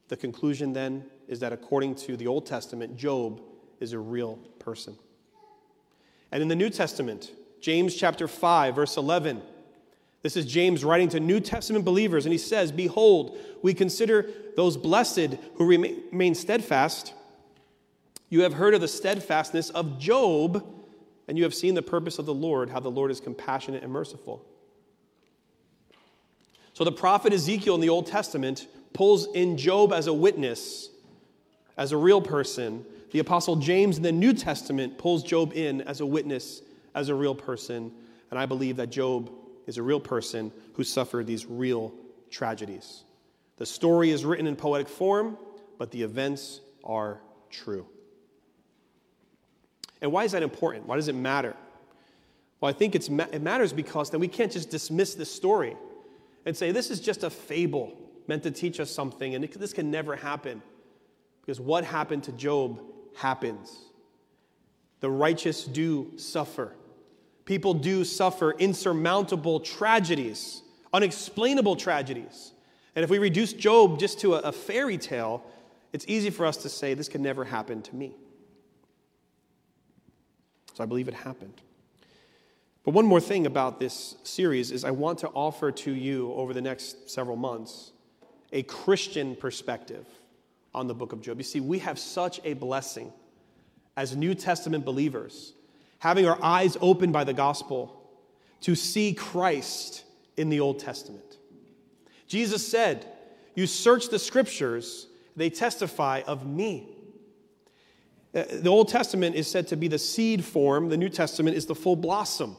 The 0.09 0.17
conclusion 0.17 0.75
then 0.75 1.07
is 1.27 1.41
that 1.41 1.55
according 1.55 1.95
to 1.95 2.19
the 2.19 2.27
Old 2.27 2.45
Testament, 2.45 2.99
Job 2.99 3.41
is 3.79 3.95
a 3.95 3.99
real 3.99 4.37
person. 4.59 4.99
And 6.33 6.43
in 6.43 6.49
the 6.49 6.57
New 6.57 6.71
Testament, 6.71 7.33
James 7.61 7.95
chapter 7.95 8.29
5, 8.29 8.75
verse 8.75 8.97
11, 8.97 9.43
this 10.23 10.37
is 10.37 10.45
James 10.45 10.85
writing 10.85 11.09
to 11.11 11.21
New 11.21 11.41
Testament 11.41 11.85
believers, 11.85 12.27
and 12.27 12.33
he 12.33 12.39
says, 12.39 12.71
Behold, 12.71 13.39
we 13.63 13.73
consider 13.73 14.29
those 14.57 14.77
blessed 14.77 15.37
who 15.55 15.67
remain 15.67 16.35
steadfast. 16.35 17.15
You 18.29 18.43
have 18.43 18.55
heard 18.55 18.75
of 18.75 18.81
the 18.81 18.89
steadfastness 18.89 19.71
of 19.71 19.99
Job, 19.99 20.65
and 21.27 21.39
you 21.39 21.45
have 21.45 21.55
seen 21.55 21.75
the 21.75 21.83
purpose 21.83 22.19
of 22.19 22.27
the 22.27 22.35
Lord, 22.35 22.71
how 22.71 22.81
the 22.81 22.91
Lord 22.91 23.11
is 23.11 23.19
compassionate 23.21 23.83
and 23.83 23.91
merciful. 23.91 24.45
So 26.75 26.85
the 26.85 26.93
prophet 26.93 27.33
Ezekiel 27.33 27.75
in 27.75 27.81
the 27.81 27.89
Old 27.89 28.07
Testament 28.07 28.67
pulls 28.93 29.27
in 29.35 29.57
Job 29.57 29.93
as 29.93 30.07
a 30.07 30.13
witness, 30.13 30.91
as 31.77 31.93
a 31.93 31.97
real 31.97 32.21
person, 32.21 32.85
the 33.11 33.19
Apostle 33.19 33.57
James 33.57 33.97
in 33.97 34.03
the 34.03 34.13
New 34.13 34.33
Testament 34.33 34.99
pulls 34.99 35.23
Job 35.23 35.53
in 35.55 35.81
as 35.83 36.01
a 36.01 36.07
witness, 36.07 36.63
as 36.95 37.09
a 37.09 37.15
real 37.15 37.35
person. 37.35 37.93
And 38.31 38.39
I 38.39 38.47
believe 38.47 38.77
that 38.77 38.91
Job 38.91 39.31
is 39.67 39.79
a 39.79 39.83
real 39.83 40.01
person 40.01 40.53
who 40.75 40.85
suffered 40.85 41.27
these 41.27 41.47
real 41.47 41.93
tragedies. 42.31 43.05
The 43.57 43.67
story 43.67 44.11
is 44.11 44.25
written 44.25 44.47
in 44.47 44.57
poetic 44.57 44.89
form, 44.89 45.37
but 45.79 45.91
the 45.91 46.03
events 46.03 46.61
are 46.85 47.21
true. 47.51 47.87
And 50.01 50.13
why 50.13 50.25
is 50.25 50.33
that 50.33 50.43
important? 50.43 50.87
Why 50.87 50.97
does 50.97 51.09
it 51.09 51.15
matter? 51.15 51.55
Well, 52.61 52.71
I 52.71 52.73
think 52.73 52.95
it 52.95 53.11
matters 53.11 53.73
because 53.73 54.11
then 54.11 54.21
we 54.21 54.29
can't 54.29 54.53
just 54.53 54.71
dismiss 54.71 55.15
this 55.15 55.35
story 55.35 55.77
and 56.47 56.57
say 56.57 56.73
this 56.73 56.91
is 56.91 57.01
just 57.01 57.25
a 57.25 57.31
fable 57.31 57.97
meant 58.27 58.43
to 58.45 58.51
teach 58.51 58.81
us 58.81 58.91
something 58.91 59.35
and 59.35 59.45
this 59.45 59.73
can 59.73 59.91
never 59.91 60.17
happen. 60.17 60.63
Because 61.41 61.61
what 61.61 61.85
happened 61.85 62.25
to 62.25 62.33
Job 62.33 62.83
happens. 63.17 63.77
The 65.01 65.11
righteous 65.11 65.65
do 65.65 66.13
suffer. 66.17 66.75
People 67.45 67.75
do 67.75 68.05
suffer 68.05 68.53
insurmountable 68.53 69.61
tragedies, 69.61 70.63
unexplainable 70.93 71.77
tragedies. 71.77 72.53
And 72.95 73.05
if 73.05 73.11
we 73.11 73.19
reduce 73.19 73.53
Job 73.53 73.99
just 73.99 74.21
to 74.21 74.35
a, 74.35 74.39
a 74.41 74.53
fairy 74.53 74.99
tale, 74.99 75.45
it's 75.93 76.05
easy 76.07 76.31
for 76.31 76.47
us 76.47 76.59
to 76.59 76.69
say, 76.69 76.95
this 76.95 77.09
could 77.09 77.21
never 77.21 77.45
happen 77.45 77.83
to 77.83 77.97
me. 77.97 78.15
So 80.75 80.85
I 80.85 80.87
believe 80.87 81.09
it 81.09 81.15
happened. 81.15 81.61
But 82.85 82.95
one 82.95 83.07
more 83.07 83.21
thing 83.21 83.47
about 83.47 83.79
this 83.79 84.17
series 84.23 84.71
is 84.71 84.85
I 84.85 84.91
want 84.91 85.19
to 85.21 85.29
offer 85.29 85.71
to 85.71 85.93
you 85.93 86.33
over 86.33 86.55
the 86.55 86.63
next 86.63 87.11
several 87.11 87.37
months 87.37 87.93
a 88.53 88.63
Christian 88.63 89.37
perspective 89.37 90.07
on 90.75 90.87
the 90.87 90.95
book 90.95 91.13
of 91.13 91.21
Job. 91.21 91.39
You 91.39 91.45
see, 91.45 91.61
we 91.61 91.79
have 91.81 91.99
such 91.99 92.41
a 92.45 92.55
blessing 92.55 93.13
as 93.97 94.17
New 94.17 94.35
Testament 94.35 94.85
believers, 94.85 95.55
having 95.99 96.27
our 96.27 96.39
eyes 96.43 96.77
opened 96.81 97.13
by 97.13 97.25
the 97.25 97.33
gospel 97.33 97.97
to 98.63 98.75
see 98.75 99.15
Christ 99.15 100.05
in 100.37 100.49
the 100.49 100.61
Old 100.61 100.79
Testament. 100.79 101.39
Jesus 102.27 102.67
said, 102.67 103.07
You 103.55 103.67
search 103.67 104.09
the 104.09 104.19
scriptures, 104.19 105.07
they 105.37 105.51
testify 105.51 106.23
of 106.27 106.47
me. 106.47 106.89
Uh, 108.33 108.45
the 108.51 108.71
Old 108.71 108.89
Testament 108.89 109.35
is 109.35 109.51
said 109.51 109.67
to 109.69 109.77
be 109.77 109.89
the 109.89 109.99
seed 109.99 110.45
form, 110.45 110.89
the 110.89 110.97
New 110.97 111.09
Testament 111.09 111.57
is 111.57 111.67
the 111.67 111.75
full 111.75 111.97
blossom. 111.97 112.57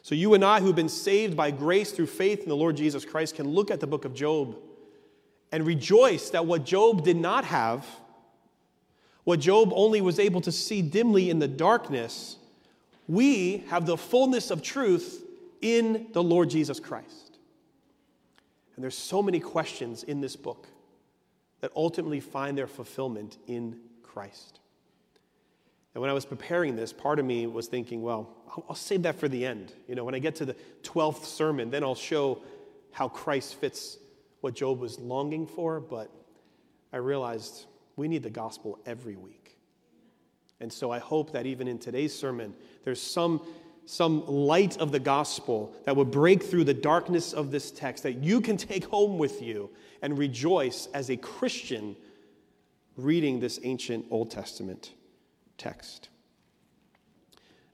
So, 0.00 0.16
you 0.16 0.34
and 0.34 0.44
I, 0.44 0.60
who've 0.60 0.74
been 0.74 0.88
saved 0.88 1.36
by 1.36 1.52
grace 1.52 1.92
through 1.92 2.06
faith 2.06 2.42
in 2.42 2.48
the 2.48 2.56
Lord 2.56 2.76
Jesus 2.76 3.04
Christ, 3.04 3.36
can 3.36 3.48
look 3.48 3.70
at 3.70 3.78
the 3.78 3.86
book 3.86 4.04
of 4.04 4.14
Job 4.14 4.56
and 5.52 5.66
rejoice 5.66 6.30
that 6.30 6.46
what 6.46 6.64
Job 6.64 7.04
did 7.04 7.16
not 7.16 7.44
have, 7.44 7.86
what 9.24 9.38
Job 9.38 9.70
only 9.74 10.00
was 10.00 10.18
able 10.18 10.40
to 10.40 10.50
see 10.50 10.82
dimly 10.82 11.30
in 11.30 11.38
the 11.38 11.46
darkness, 11.46 12.36
we 13.06 13.58
have 13.68 13.86
the 13.86 13.98
fullness 13.98 14.50
of 14.50 14.62
truth 14.62 15.22
in 15.60 16.08
the 16.12 16.22
Lord 16.22 16.50
Jesus 16.50 16.80
Christ. 16.80 17.38
And 18.74 18.82
there's 18.82 18.96
so 18.96 19.22
many 19.22 19.38
questions 19.38 20.02
in 20.02 20.22
this 20.22 20.34
book 20.34 20.66
that 21.60 21.70
ultimately 21.76 22.20
find 22.20 22.56
their 22.56 22.66
fulfillment 22.66 23.36
in 23.46 23.78
Christ. 24.02 24.58
And 25.94 26.00
when 26.00 26.10
I 26.10 26.14
was 26.14 26.24
preparing 26.24 26.74
this, 26.74 26.92
part 26.92 27.18
of 27.18 27.26
me 27.26 27.46
was 27.46 27.66
thinking, 27.66 28.02
well, 28.02 28.34
I'll 28.68 28.74
save 28.74 29.02
that 29.02 29.18
for 29.18 29.28
the 29.28 29.44
end. 29.44 29.72
You 29.86 29.94
know, 29.94 30.04
when 30.04 30.14
I 30.14 30.18
get 30.18 30.36
to 30.36 30.46
the 30.46 30.56
12th 30.82 31.24
sermon, 31.24 31.70
then 31.70 31.84
I'll 31.84 31.94
show 31.94 32.40
how 32.92 33.08
Christ 33.08 33.56
fits 33.56 33.98
what 34.42 34.54
Job 34.54 34.80
was 34.80 34.98
longing 34.98 35.46
for, 35.46 35.80
but 35.80 36.10
I 36.92 36.98
realized 36.98 37.66
we 37.96 38.08
need 38.08 38.22
the 38.22 38.30
gospel 38.30 38.78
every 38.84 39.16
week. 39.16 39.56
And 40.60 40.70
so 40.72 40.90
I 40.90 40.98
hope 40.98 41.32
that 41.32 41.46
even 41.46 41.66
in 41.66 41.78
today's 41.78 42.16
sermon, 42.16 42.54
there's 42.84 43.00
some, 43.00 43.40
some 43.86 44.26
light 44.26 44.76
of 44.78 44.92
the 44.92 44.98
gospel 44.98 45.74
that 45.84 45.96
would 45.96 46.10
break 46.10 46.42
through 46.42 46.64
the 46.64 46.74
darkness 46.74 47.32
of 47.32 47.50
this 47.50 47.70
text 47.70 48.02
that 48.02 48.14
you 48.14 48.40
can 48.40 48.56
take 48.56 48.84
home 48.86 49.16
with 49.16 49.40
you 49.40 49.70
and 50.02 50.18
rejoice 50.18 50.88
as 50.92 51.08
a 51.08 51.16
Christian 51.16 51.96
reading 52.96 53.40
this 53.40 53.60
ancient 53.62 54.06
Old 54.10 54.30
Testament 54.30 54.92
text. 55.56 56.08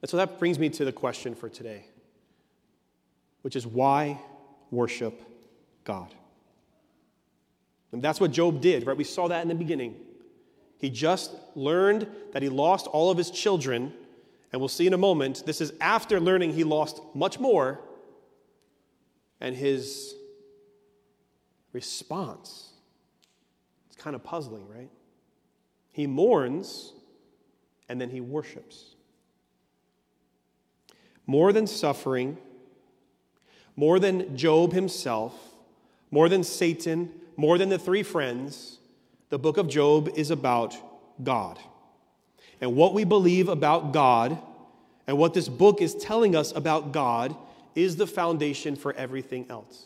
And 0.03 0.11
so 0.11 0.19
that 0.19 0.39
brings 0.39 0.59
me 0.59 0.69
to 0.71 0.85
the 0.85 0.93
question 0.93 1.35
for 1.35 1.49
today, 1.49 1.87
which 3.41 3.57
is 3.57 3.67
why 3.67 4.21
worship 4.71 5.21
God? 5.85 6.15
And 7.93 8.03
that's 8.03 8.21
what 8.21 8.31
Job 8.31 8.61
did, 8.61 8.87
right? 8.87 8.97
We 8.97 9.05
saw 9.05 9.29
that 9.29 9.43
in 9.43 9.49
the 9.49 9.55
beginning. 9.55 9.97
He 10.79 10.91
just 10.91 11.35
learned 11.55 12.07
that 12.33 12.43
he 12.43 12.49
lost 12.49 12.87
all 12.87 13.11
of 13.11 13.19
his 13.19 13.31
children, 13.31 13.93
and 14.53 14.61
we'll 14.61 14.69
see 14.69 14.87
in 14.87 14.95
a 14.95 14.99
moment, 14.99 15.45
this 15.47 15.61
is 15.61 15.73
after 15.81 16.21
learning 16.21 16.53
he 16.53 16.65
lost 16.65 17.01
much 17.15 17.41
more, 17.41 17.81
and 19.41 19.57
his 19.57 20.15
response. 21.73 22.73
It's 23.87 23.97
kind 23.97 24.17
of 24.17 24.23
puzzling, 24.23 24.69
right? 24.69 24.91
He 25.93 26.07
mourns 26.07 26.93
and 27.89 28.01
then 28.01 28.11
he 28.11 28.21
worships. 28.21 28.95
More 31.27 31.53
than 31.53 31.67
suffering, 31.67 32.39
more 33.77 33.99
than 33.99 34.37
Job 34.37 34.73
himself, 34.73 35.35
more 36.11 36.29
than 36.29 36.43
Satan, 36.43 37.13
more 37.39 37.57
than 37.57 37.69
the 37.69 37.79
three 37.79 38.03
friends, 38.03 38.81
the 39.31 39.39
book 39.39 39.59
of 39.59 39.69
Job 39.69 40.11
is 40.17 40.33
about 40.33 40.77
God. 41.23 41.59
And 42.61 42.75
what 42.75 42.95
we 42.95 43.05
believe 43.05 43.49
about 43.49 43.93
God 43.93 44.37
and 45.07 45.17
what 45.17 45.35
this 45.35 45.49
book 45.49 45.81
is 45.81 45.95
telling 45.95 46.35
us 46.35 46.53
about 46.53 46.93
God 46.93 47.37
is 47.77 47.95
the 47.95 48.09
foundation 48.09 48.75
for 48.75 48.93
everything 48.95 49.47
else. 49.49 49.85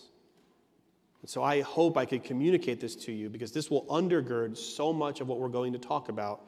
And 1.20 1.28
so 1.28 1.42
I 1.42 1.60
hope 1.60 1.98
I 1.98 2.06
could 2.06 2.24
communicate 2.24 2.80
this 2.80 2.96
to 2.96 3.12
you 3.12 3.28
because 3.28 3.52
this 3.52 3.70
will 3.70 3.84
undergird 3.84 4.56
so 4.56 4.90
much 4.90 5.20
of 5.20 5.28
what 5.28 5.38
we're 5.38 5.48
going 5.48 5.74
to 5.74 5.78
talk 5.78 6.08
about 6.08 6.46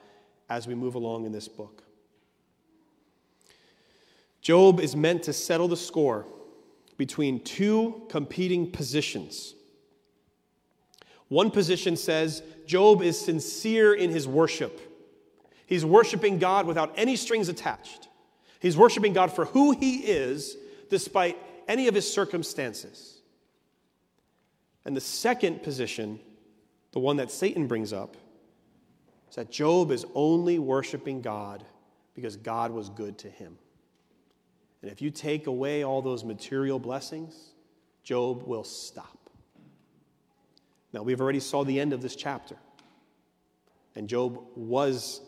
as 0.49 0.66
we 0.66 0.75
move 0.75 0.94
along 0.94 1.26
in 1.26 1.32
this 1.32 1.49
book. 1.49 1.84
Job 4.40 4.80
is 4.80 4.96
meant 4.96 5.23
to 5.25 5.34
settle 5.34 5.68
the 5.68 5.76
score 5.76 6.25
between 6.96 7.44
two 7.44 8.06
competing 8.08 8.70
positions. 8.70 9.54
One 11.34 11.50
position 11.50 11.96
says 11.96 12.44
Job 12.64 13.02
is 13.02 13.18
sincere 13.18 13.92
in 13.92 14.10
his 14.10 14.28
worship. 14.28 14.80
He's 15.66 15.84
worshiping 15.84 16.38
God 16.38 16.64
without 16.64 16.92
any 16.96 17.16
strings 17.16 17.48
attached. 17.48 18.06
He's 18.60 18.76
worshiping 18.76 19.14
God 19.14 19.32
for 19.32 19.46
who 19.46 19.72
he 19.72 19.96
is 19.96 20.56
despite 20.90 21.36
any 21.66 21.88
of 21.88 21.94
his 21.96 22.08
circumstances. 22.08 23.20
And 24.84 24.96
the 24.96 25.00
second 25.00 25.64
position, 25.64 26.20
the 26.92 27.00
one 27.00 27.16
that 27.16 27.32
Satan 27.32 27.66
brings 27.66 27.92
up, 27.92 28.16
is 29.28 29.34
that 29.34 29.50
Job 29.50 29.90
is 29.90 30.06
only 30.14 30.60
worshiping 30.60 31.20
God 31.20 31.64
because 32.14 32.36
God 32.36 32.70
was 32.70 32.90
good 32.90 33.18
to 33.18 33.28
him. 33.28 33.58
And 34.82 34.92
if 34.92 35.02
you 35.02 35.10
take 35.10 35.48
away 35.48 35.82
all 35.82 36.00
those 36.00 36.22
material 36.22 36.78
blessings, 36.78 37.34
Job 38.04 38.44
will 38.44 38.62
stop. 38.62 39.23
Now, 40.94 41.02
we've 41.02 41.20
already 41.20 41.40
saw 41.40 41.64
the 41.64 41.80
end 41.80 41.92
of 41.92 42.02
this 42.02 42.14
chapter. 42.14 42.54
And 43.96 44.08
Job 44.08 44.38
was 44.54 45.20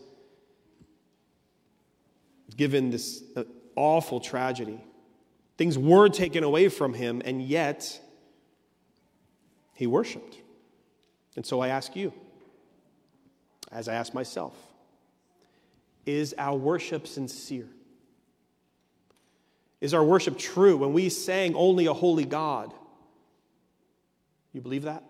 given 2.56 2.90
this 2.90 3.24
uh, 3.34 3.42
awful 3.74 4.20
tragedy. 4.20 4.80
Things 5.58 5.76
were 5.76 6.08
taken 6.08 6.44
away 6.44 6.68
from 6.68 6.94
him, 6.94 7.20
and 7.24 7.42
yet 7.42 8.00
he 9.74 9.88
worshiped. 9.88 10.36
And 11.34 11.44
so 11.44 11.58
I 11.58 11.68
ask 11.68 11.96
you, 11.96 12.12
as 13.72 13.88
I 13.88 13.94
ask 13.94 14.14
myself, 14.14 14.54
is 16.06 16.32
our 16.38 16.56
worship 16.56 17.08
sincere? 17.08 17.66
Is 19.80 19.94
our 19.94 20.04
worship 20.04 20.38
true 20.38 20.76
when 20.76 20.92
we 20.92 21.08
sang 21.08 21.56
only 21.56 21.86
a 21.86 21.92
holy 21.92 22.24
God? 22.24 22.72
You 24.52 24.60
believe 24.60 24.84
that? 24.84 25.02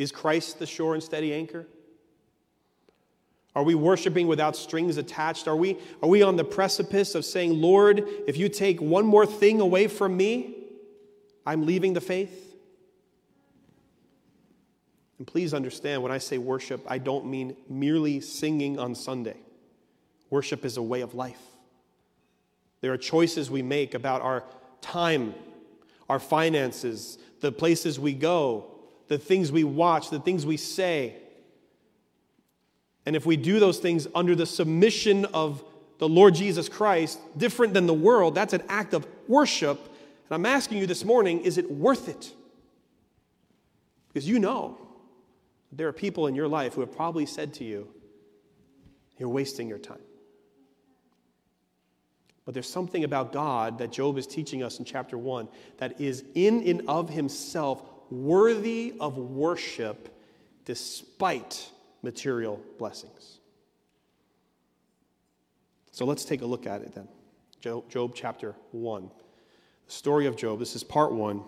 Is 0.00 0.10
Christ 0.10 0.58
the 0.58 0.64
sure 0.64 0.94
and 0.94 1.02
steady 1.02 1.34
anchor? 1.34 1.66
Are 3.54 3.62
we 3.62 3.74
worshiping 3.74 4.28
without 4.28 4.56
strings 4.56 4.96
attached? 4.96 5.46
Are 5.46 5.54
we, 5.54 5.76
are 6.02 6.08
we 6.08 6.22
on 6.22 6.36
the 6.36 6.44
precipice 6.44 7.14
of 7.14 7.22
saying, 7.22 7.60
Lord, 7.60 8.08
if 8.26 8.38
you 8.38 8.48
take 8.48 8.80
one 8.80 9.04
more 9.04 9.26
thing 9.26 9.60
away 9.60 9.88
from 9.88 10.16
me, 10.16 10.54
I'm 11.44 11.66
leaving 11.66 11.92
the 11.92 12.00
faith? 12.00 12.56
And 15.18 15.26
please 15.26 15.52
understand, 15.52 16.02
when 16.02 16.12
I 16.12 16.16
say 16.16 16.38
worship, 16.38 16.82
I 16.88 16.96
don't 16.96 17.26
mean 17.26 17.54
merely 17.68 18.22
singing 18.22 18.78
on 18.78 18.94
Sunday. 18.94 19.36
Worship 20.30 20.64
is 20.64 20.78
a 20.78 20.82
way 20.82 21.02
of 21.02 21.12
life. 21.12 21.42
There 22.80 22.90
are 22.94 22.96
choices 22.96 23.50
we 23.50 23.60
make 23.60 23.92
about 23.92 24.22
our 24.22 24.44
time, 24.80 25.34
our 26.08 26.18
finances, 26.18 27.18
the 27.40 27.52
places 27.52 28.00
we 28.00 28.14
go, 28.14 28.79
the 29.10 29.18
things 29.18 29.50
we 29.50 29.64
watch, 29.64 30.08
the 30.08 30.20
things 30.20 30.46
we 30.46 30.56
say. 30.56 31.16
And 33.04 33.16
if 33.16 33.26
we 33.26 33.36
do 33.36 33.58
those 33.58 33.80
things 33.80 34.06
under 34.14 34.36
the 34.36 34.46
submission 34.46 35.24
of 35.24 35.64
the 35.98 36.08
Lord 36.08 36.36
Jesus 36.36 36.68
Christ, 36.68 37.18
different 37.36 37.74
than 37.74 37.86
the 37.86 37.92
world, 37.92 38.36
that's 38.36 38.52
an 38.52 38.62
act 38.68 38.94
of 38.94 39.04
worship. 39.26 39.78
And 39.84 40.30
I'm 40.30 40.46
asking 40.46 40.78
you 40.78 40.86
this 40.86 41.04
morning 41.04 41.40
is 41.40 41.58
it 41.58 41.68
worth 41.68 42.08
it? 42.08 42.32
Because 44.08 44.28
you 44.28 44.38
know 44.38 44.78
there 45.72 45.88
are 45.88 45.92
people 45.92 46.28
in 46.28 46.36
your 46.36 46.46
life 46.46 46.74
who 46.74 46.80
have 46.80 46.94
probably 46.94 47.26
said 47.26 47.52
to 47.54 47.64
you, 47.64 47.88
You're 49.18 49.28
wasting 49.28 49.68
your 49.68 49.78
time. 49.78 49.98
But 52.44 52.54
there's 52.54 52.70
something 52.70 53.02
about 53.02 53.32
God 53.32 53.78
that 53.78 53.90
Job 53.90 54.18
is 54.18 54.28
teaching 54.28 54.62
us 54.62 54.78
in 54.78 54.84
chapter 54.84 55.18
1 55.18 55.48
that 55.78 56.00
is 56.00 56.22
in 56.36 56.62
and 56.62 56.82
of 56.86 57.10
himself 57.10 57.82
worthy 58.10 58.94
of 59.00 59.16
worship 59.16 60.14
despite 60.64 61.70
material 62.02 62.60
blessings. 62.78 63.38
So 65.92 66.04
let's 66.04 66.24
take 66.24 66.42
a 66.42 66.46
look 66.46 66.66
at 66.66 66.82
it 66.82 66.94
then. 66.94 67.08
Job, 67.60 68.12
chapter 68.14 68.54
1. 68.72 69.10
The 69.86 69.92
story 69.92 70.26
of 70.26 70.36
Job. 70.36 70.58
This 70.58 70.74
is 70.74 70.82
part 70.82 71.12
1. 71.12 71.42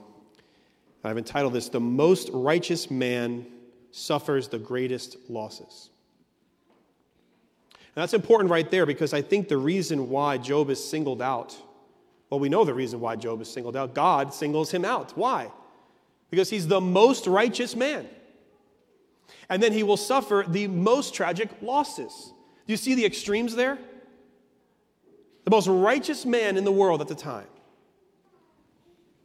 I've 1.05 1.19
entitled 1.19 1.53
this 1.53 1.69
The 1.69 1.81
Most 1.81 2.31
Righteous 2.33 2.91
Man 2.91 3.47
suffers 3.91 4.49
the 4.49 4.59
greatest 4.59 5.17
losses. 5.29 5.91
And 7.95 8.03
that's 8.03 8.15
important 8.15 8.51
right 8.51 8.71
there 8.71 8.87
because 8.87 9.13
I 9.13 9.21
think 9.21 9.49
the 9.49 9.57
reason 9.59 10.09
why 10.09 10.39
Job 10.39 10.71
is 10.71 10.83
singled 10.83 11.21
out, 11.21 11.57
well, 12.31 12.41
we 12.41 12.49
know 12.49 12.65
the 12.65 12.73
reason 12.73 13.01
why 13.01 13.17
Job 13.17 13.41
is 13.43 13.51
singled 13.51 13.77
out. 13.77 13.95
God 13.95 14.33
singles 14.33 14.71
him 14.71 14.85
out. 14.85 15.13
Why? 15.17 15.51
Because 16.33 16.49
he's 16.49 16.67
the 16.67 16.81
most 16.81 17.27
righteous 17.27 17.77
man. 17.77 18.09
And 19.51 19.63
then 19.63 19.75
he 19.75 19.83
will 19.83 19.99
suffer 19.99 20.47
the 20.49 20.67
most 20.67 21.13
tragic 21.13 21.51
losses. 21.61 22.33
Do 22.67 22.73
you 22.73 22.79
see 22.79 22.95
the 22.95 23.05
extremes 23.05 23.55
there? 23.55 23.77
The 25.45 25.51
most 25.51 25.69
righteous 25.69 26.25
man 26.25 26.57
in 26.57 26.65
the 26.65 26.73
world 26.73 27.03
at 27.03 27.09
the 27.09 27.15
time, 27.15 27.49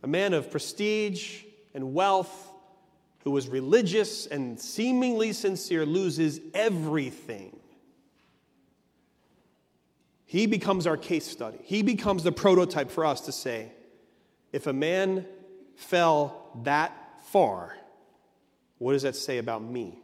a 0.03 0.07
man 0.07 0.33
of 0.33 0.51
prestige 0.51 1.43
and 1.73 1.93
wealth 1.93 2.51
who 3.23 3.31
was 3.31 3.47
religious 3.47 4.27
and 4.27 4.59
seemingly 4.59 5.31
sincere 5.31 5.85
loses 5.85 6.41
everything. 6.53 7.57
He 10.25 10.45
becomes 10.45 10.85
our 10.85 10.97
case 10.97 11.25
study. 11.25 11.59
He 11.63 11.83
becomes 11.83 12.23
the 12.23 12.33
prototype 12.33 12.91
for 12.91 13.05
us 13.05 13.21
to 13.21 13.31
say, 13.31 13.71
if 14.51 14.67
a 14.67 14.73
man 14.73 15.25
fell 15.77 16.46
that 16.63 16.93
far, 17.23 17.75
what 18.77 18.93
does 18.93 19.03
that 19.03 19.15
say 19.15 19.37
about 19.37 19.63
me 19.63 19.99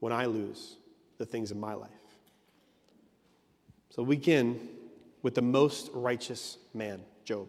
when 0.00 0.12
I 0.12 0.26
lose 0.26 0.76
the 1.18 1.26
things 1.26 1.50
in 1.50 1.58
my 1.58 1.74
life? 1.74 1.90
So 3.90 4.02
we 4.02 4.16
begin 4.16 4.68
with 5.22 5.34
the 5.34 5.42
most 5.42 5.90
righteous 5.92 6.58
man, 6.72 7.00
Job. 7.24 7.48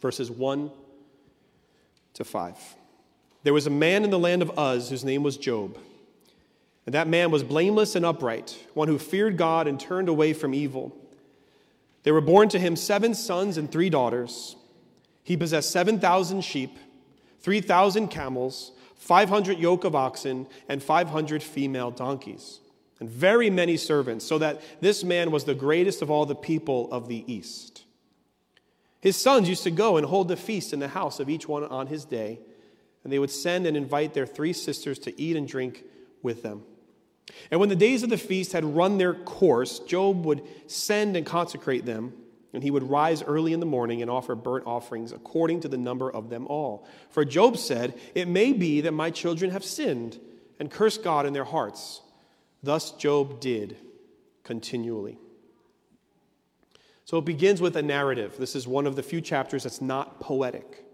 Verses 0.00 0.30
1 0.30 0.70
to 2.14 2.24
5. 2.24 2.76
There 3.42 3.54
was 3.54 3.66
a 3.66 3.70
man 3.70 4.04
in 4.04 4.10
the 4.10 4.18
land 4.18 4.42
of 4.42 4.58
Uz 4.58 4.90
whose 4.90 5.04
name 5.04 5.22
was 5.22 5.36
Job. 5.36 5.78
And 6.84 6.94
that 6.94 7.08
man 7.08 7.30
was 7.30 7.42
blameless 7.42 7.96
and 7.96 8.04
upright, 8.04 8.56
one 8.74 8.88
who 8.88 8.98
feared 8.98 9.36
God 9.36 9.66
and 9.66 9.78
turned 9.78 10.08
away 10.08 10.32
from 10.32 10.54
evil. 10.54 10.96
There 12.04 12.14
were 12.14 12.20
born 12.20 12.48
to 12.50 12.58
him 12.58 12.76
seven 12.76 13.14
sons 13.14 13.56
and 13.56 13.70
three 13.70 13.90
daughters. 13.90 14.56
He 15.26 15.36
possessed 15.36 15.70
7,000 15.70 16.40
sheep, 16.40 16.78
3,000 17.40 18.08
camels, 18.08 18.72
500 18.94 19.58
yoke 19.58 19.84
of 19.84 19.94
oxen, 19.94 20.46
and 20.68 20.82
500 20.82 21.42
female 21.42 21.90
donkeys, 21.90 22.60
and 22.98 23.10
very 23.10 23.50
many 23.50 23.76
servants, 23.76 24.24
so 24.24 24.38
that 24.38 24.62
this 24.80 25.04
man 25.04 25.30
was 25.30 25.44
the 25.44 25.54
greatest 25.54 26.00
of 26.00 26.10
all 26.10 26.24
the 26.24 26.34
people 26.34 26.90
of 26.90 27.08
the 27.08 27.30
East. 27.30 27.82
His 29.00 29.16
sons 29.16 29.48
used 29.48 29.64
to 29.64 29.70
go 29.70 29.98
and 29.98 30.06
hold 30.06 30.28
the 30.28 30.36
feast 30.36 30.72
in 30.72 30.78
the 30.78 30.88
house 30.88 31.20
of 31.20 31.28
each 31.28 31.46
one 31.46 31.64
on 31.64 31.88
his 31.88 32.06
day 32.06 32.40
and 33.06 33.12
they 33.12 33.20
would 33.20 33.30
send 33.30 33.68
and 33.68 33.76
invite 33.76 34.14
their 34.14 34.26
three 34.26 34.52
sisters 34.52 34.98
to 34.98 35.20
eat 35.20 35.36
and 35.36 35.46
drink 35.46 35.84
with 36.24 36.42
them. 36.42 36.64
And 37.52 37.60
when 37.60 37.68
the 37.68 37.76
days 37.76 38.02
of 38.02 38.10
the 38.10 38.18
feast 38.18 38.50
had 38.50 38.64
run 38.64 38.98
their 38.98 39.14
course, 39.14 39.78
Job 39.78 40.24
would 40.24 40.42
send 40.66 41.16
and 41.16 41.24
consecrate 41.24 41.86
them, 41.86 42.14
and 42.52 42.62
he 42.62 42.70
would 42.70 42.88
rise 42.88 43.22
early 43.22 43.52
in 43.52 43.60
the 43.60 43.66
morning 43.66 44.02
and 44.02 44.10
offer 44.10 44.34
burnt 44.34 44.66
offerings 44.66 45.12
according 45.12 45.60
to 45.60 45.68
the 45.68 45.76
number 45.76 46.10
of 46.10 46.30
them 46.30 46.46
all. 46.46 46.86
For 47.10 47.24
Job 47.24 47.56
said, 47.58 47.98
It 48.14 48.28
may 48.28 48.52
be 48.52 48.80
that 48.82 48.92
my 48.92 49.10
children 49.10 49.50
have 49.50 49.64
sinned 49.64 50.18
and 50.58 50.70
cursed 50.70 51.02
God 51.02 51.26
in 51.26 51.32
their 51.32 51.44
hearts. 51.44 52.00
Thus 52.62 52.92
Job 52.92 53.40
did 53.40 53.76
continually. 54.42 55.18
So 57.04 57.18
it 57.18 57.24
begins 57.24 57.60
with 57.60 57.76
a 57.76 57.82
narrative. 57.82 58.36
This 58.38 58.56
is 58.56 58.66
one 58.66 58.86
of 58.86 58.96
the 58.96 59.02
few 59.02 59.20
chapters 59.20 59.62
that's 59.62 59.80
not 59.80 60.18
poetic. 60.18 60.84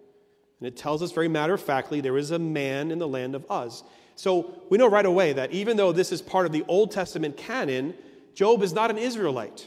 And 0.61 0.69
it 0.69 0.77
tells 0.77 1.03
us 1.03 1.11
very 1.11 1.29
matter 1.29 1.55
of 1.55 1.61
factly 1.61 2.01
there 2.01 2.19
is 2.19 2.31
a 2.31 2.39
man 2.39 2.91
in 2.91 2.99
the 2.99 3.09
land 3.09 3.35
of 3.35 3.47
Uz. 3.51 3.83
So 4.15 4.63
we 4.69 4.79
know 4.79 4.89
right 4.89 5.07
away 5.07 5.33
that 5.33 5.53
even 5.53 5.77
though 5.77 5.91
this 5.91 6.13
is 6.13 6.21
part 6.21 6.45
of 6.45 6.53
the 6.53 6.65
Old 6.69 6.91
Testament 6.91 7.37
canon, 7.37 7.95
Job 8.35 8.63
is 8.63 8.73
not 8.73 8.91
an 8.91 8.99
Israelite. 8.99 9.67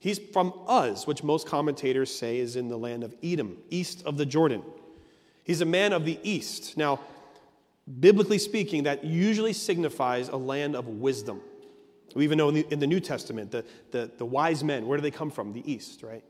He's 0.00 0.18
from 0.18 0.54
Uz, 0.68 1.06
which 1.06 1.22
most 1.22 1.46
commentators 1.46 2.12
say 2.12 2.38
is 2.38 2.56
in 2.56 2.68
the 2.68 2.78
land 2.78 3.04
of 3.04 3.14
Edom, 3.22 3.58
east 3.68 4.02
of 4.06 4.16
the 4.16 4.26
Jordan. 4.26 4.62
He's 5.44 5.60
a 5.60 5.66
man 5.66 5.92
of 5.92 6.06
the 6.06 6.18
east. 6.22 6.76
Now, 6.78 7.00
biblically 8.00 8.38
speaking, 8.38 8.84
that 8.84 9.04
usually 9.04 9.52
signifies 9.52 10.28
a 10.28 10.36
land 10.36 10.74
of 10.74 10.88
wisdom. 10.88 11.42
We 12.14 12.24
even 12.24 12.38
know 12.38 12.48
in 12.48 12.54
the, 12.54 12.66
in 12.70 12.78
the 12.78 12.86
New 12.86 13.00
Testament, 13.00 13.50
the, 13.50 13.64
the, 13.90 14.10
the 14.16 14.24
wise 14.24 14.64
men, 14.64 14.86
where 14.86 14.96
do 14.96 15.02
they 15.02 15.10
come 15.10 15.30
from? 15.30 15.52
The 15.52 15.70
east, 15.70 16.02
right? 16.02 16.24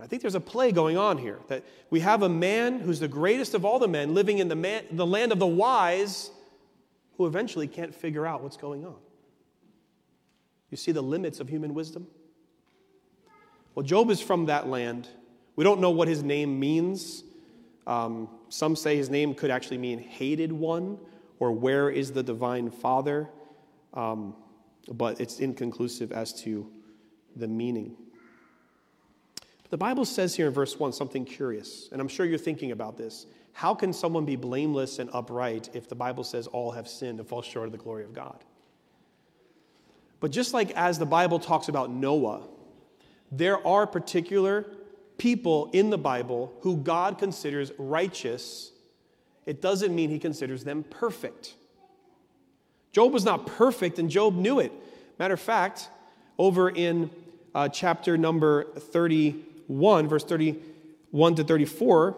I 0.00 0.08
think 0.08 0.20
there's 0.20 0.34
a 0.34 0.40
play 0.40 0.72
going 0.72 0.96
on 0.96 1.18
here 1.18 1.38
that 1.46 1.64
we 1.90 2.00
have 2.00 2.22
a 2.22 2.28
man 2.28 2.80
who's 2.80 2.98
the 2.98 3.06
greatest 3.06 3.54
of 3.54 3.64
all 3.64 3.78
the 3.78 3.86
men 3.86 4.12
living 4.12 4.38
in 4.38 4.48
the, 4.48 4.56
man, 4.56 4.82
the 4.90 5.06
land 5.06 5.30
of 5.30 5.38
the 5.38 5.46
wise 5.46 6.32
who 7.16 7.26
eventually 7.26 7.68
can't 7.68 7.94
figure 7.94 8.26
out 8.26 8.42
what's 8.42 8.56
going 8.56 8.84
on. 8.84 8.96
You 10.70 10.76
see 10.76 10.90
the 10.90 11.02
limits 11.02 11.38
of 11.38 11.48
human 11.48 11.74
wisdom? 11.74 12.08
Well, 13.74 13.84
Job 13.84 14.10
is 14.10 14.20
from 14.20 14.46
that 14.46 14.68
land. 14.68 15.08
We 15.56 15.64
don't 15.64 15.80
know 15.80 15.90
what 15.90 16.08
his 16.08 16.22
name 16.22 16.60
means. 16.60 17.24
Um, 17.86 18.28
some 18.48 18.76
say 18.76 18.96
his 18.96 19.10
name 19.10 19.34
could 19.34 19.50
actually 19.50 19.78
mean 19.78 19.98
hated 19.98 20.52
one 20.52 20.98
or 21.38 21.52
where 21.52 21.90
is 21.90 22.12
the 22.12 22.22
divine 22.22 22.70
father, 22.70 23.28
um, 23.94 24.34
but 24.88 25.20
it's 25.20 25.40
inconclusive 25.40 26.12
as 26.12 26.32
to 26.42 26.70
the 27.34 27.48
meaning. 27.48 27.96
The 29.70 29.78
Bible 29.78 30.04
says 30.04 30.36
here 30.36 30.48
in 30.48 30.52
verse 30.52 30.78
1 30.78 30.92
something 30.92 31.24
curious, 31.24 31.88
and 31.92 32.00
I'm 32.00 32.08
sure 32.08 32.26
you're 32.26 32.38
thinking 32.38 32.72
about 32.72 32.98
this. 32.98 33.26
How 33.54 33.74
can 33.74 33.92
someone 33.92 34.24
be 34.24 34.36
blameless 34.36 34.98
and 34.98 35.10
upright 35.12 35.70
if 35.74 35.88
the 35.88 35.94
Bible 35.94 36.24
says 36.24 36.46
all 36.46 36.70
have 36.72 36.86
sinned 36.86 37.18
and 37.18 37.28
fall 37.28 37.42
short 37.42 37.66
of 37.66 37.72
the 37.72 37.78
glory 37.78 38.04
of 38.04 38.12
God? 38.12 38.44
But 40.20 40.30
just 40.30 40.54
like 40.54 40.70
as 40.72 40.98
the 40.98 41.06
Bible 41.06 41.38
talks 41.38 41.68
about 41.68 41.90
Noah, 41.90 42.42
there 43.32 43.66
are 43.66 43.86
particular 43.86 44.66
people 45.16 45.70
in 45.72 45.88
the 45.90 45.98
Bible 45.98 46.52
who 46.60 46.76
God 46.76 47.18
considers 47.18 47.72
righteous. 47.78 48.70
It 49.46 49.62
doesn't 49.62 49.94
mean 49.94 50.10
he 50.10 50.18
considers 50.18 50.62
them 50.64 50.84
perfect. 50.84 51.54
Job 52.92 53.12
was 53.12 53.24
not 53.24 53.46
perfect, 53.46 53.98
and 53.98 54.10
Job 54.10 54.34
knew 54.34 54.60
it. 54.60 54.70
Matter 55.18 55.34
of 55.34 55.40
fact, 55.40 55.88
over 56.38 56.68
in 56.68 57.10
uh, 57.54 57.68
chapter 57.68 58.18
number 58.18 58.64
30, 58.64 59.42
1, 59.66 60.08
verse 60.08 60.24
31 60.24 61.34
to 61.36 61.44
34, 61.44 62.16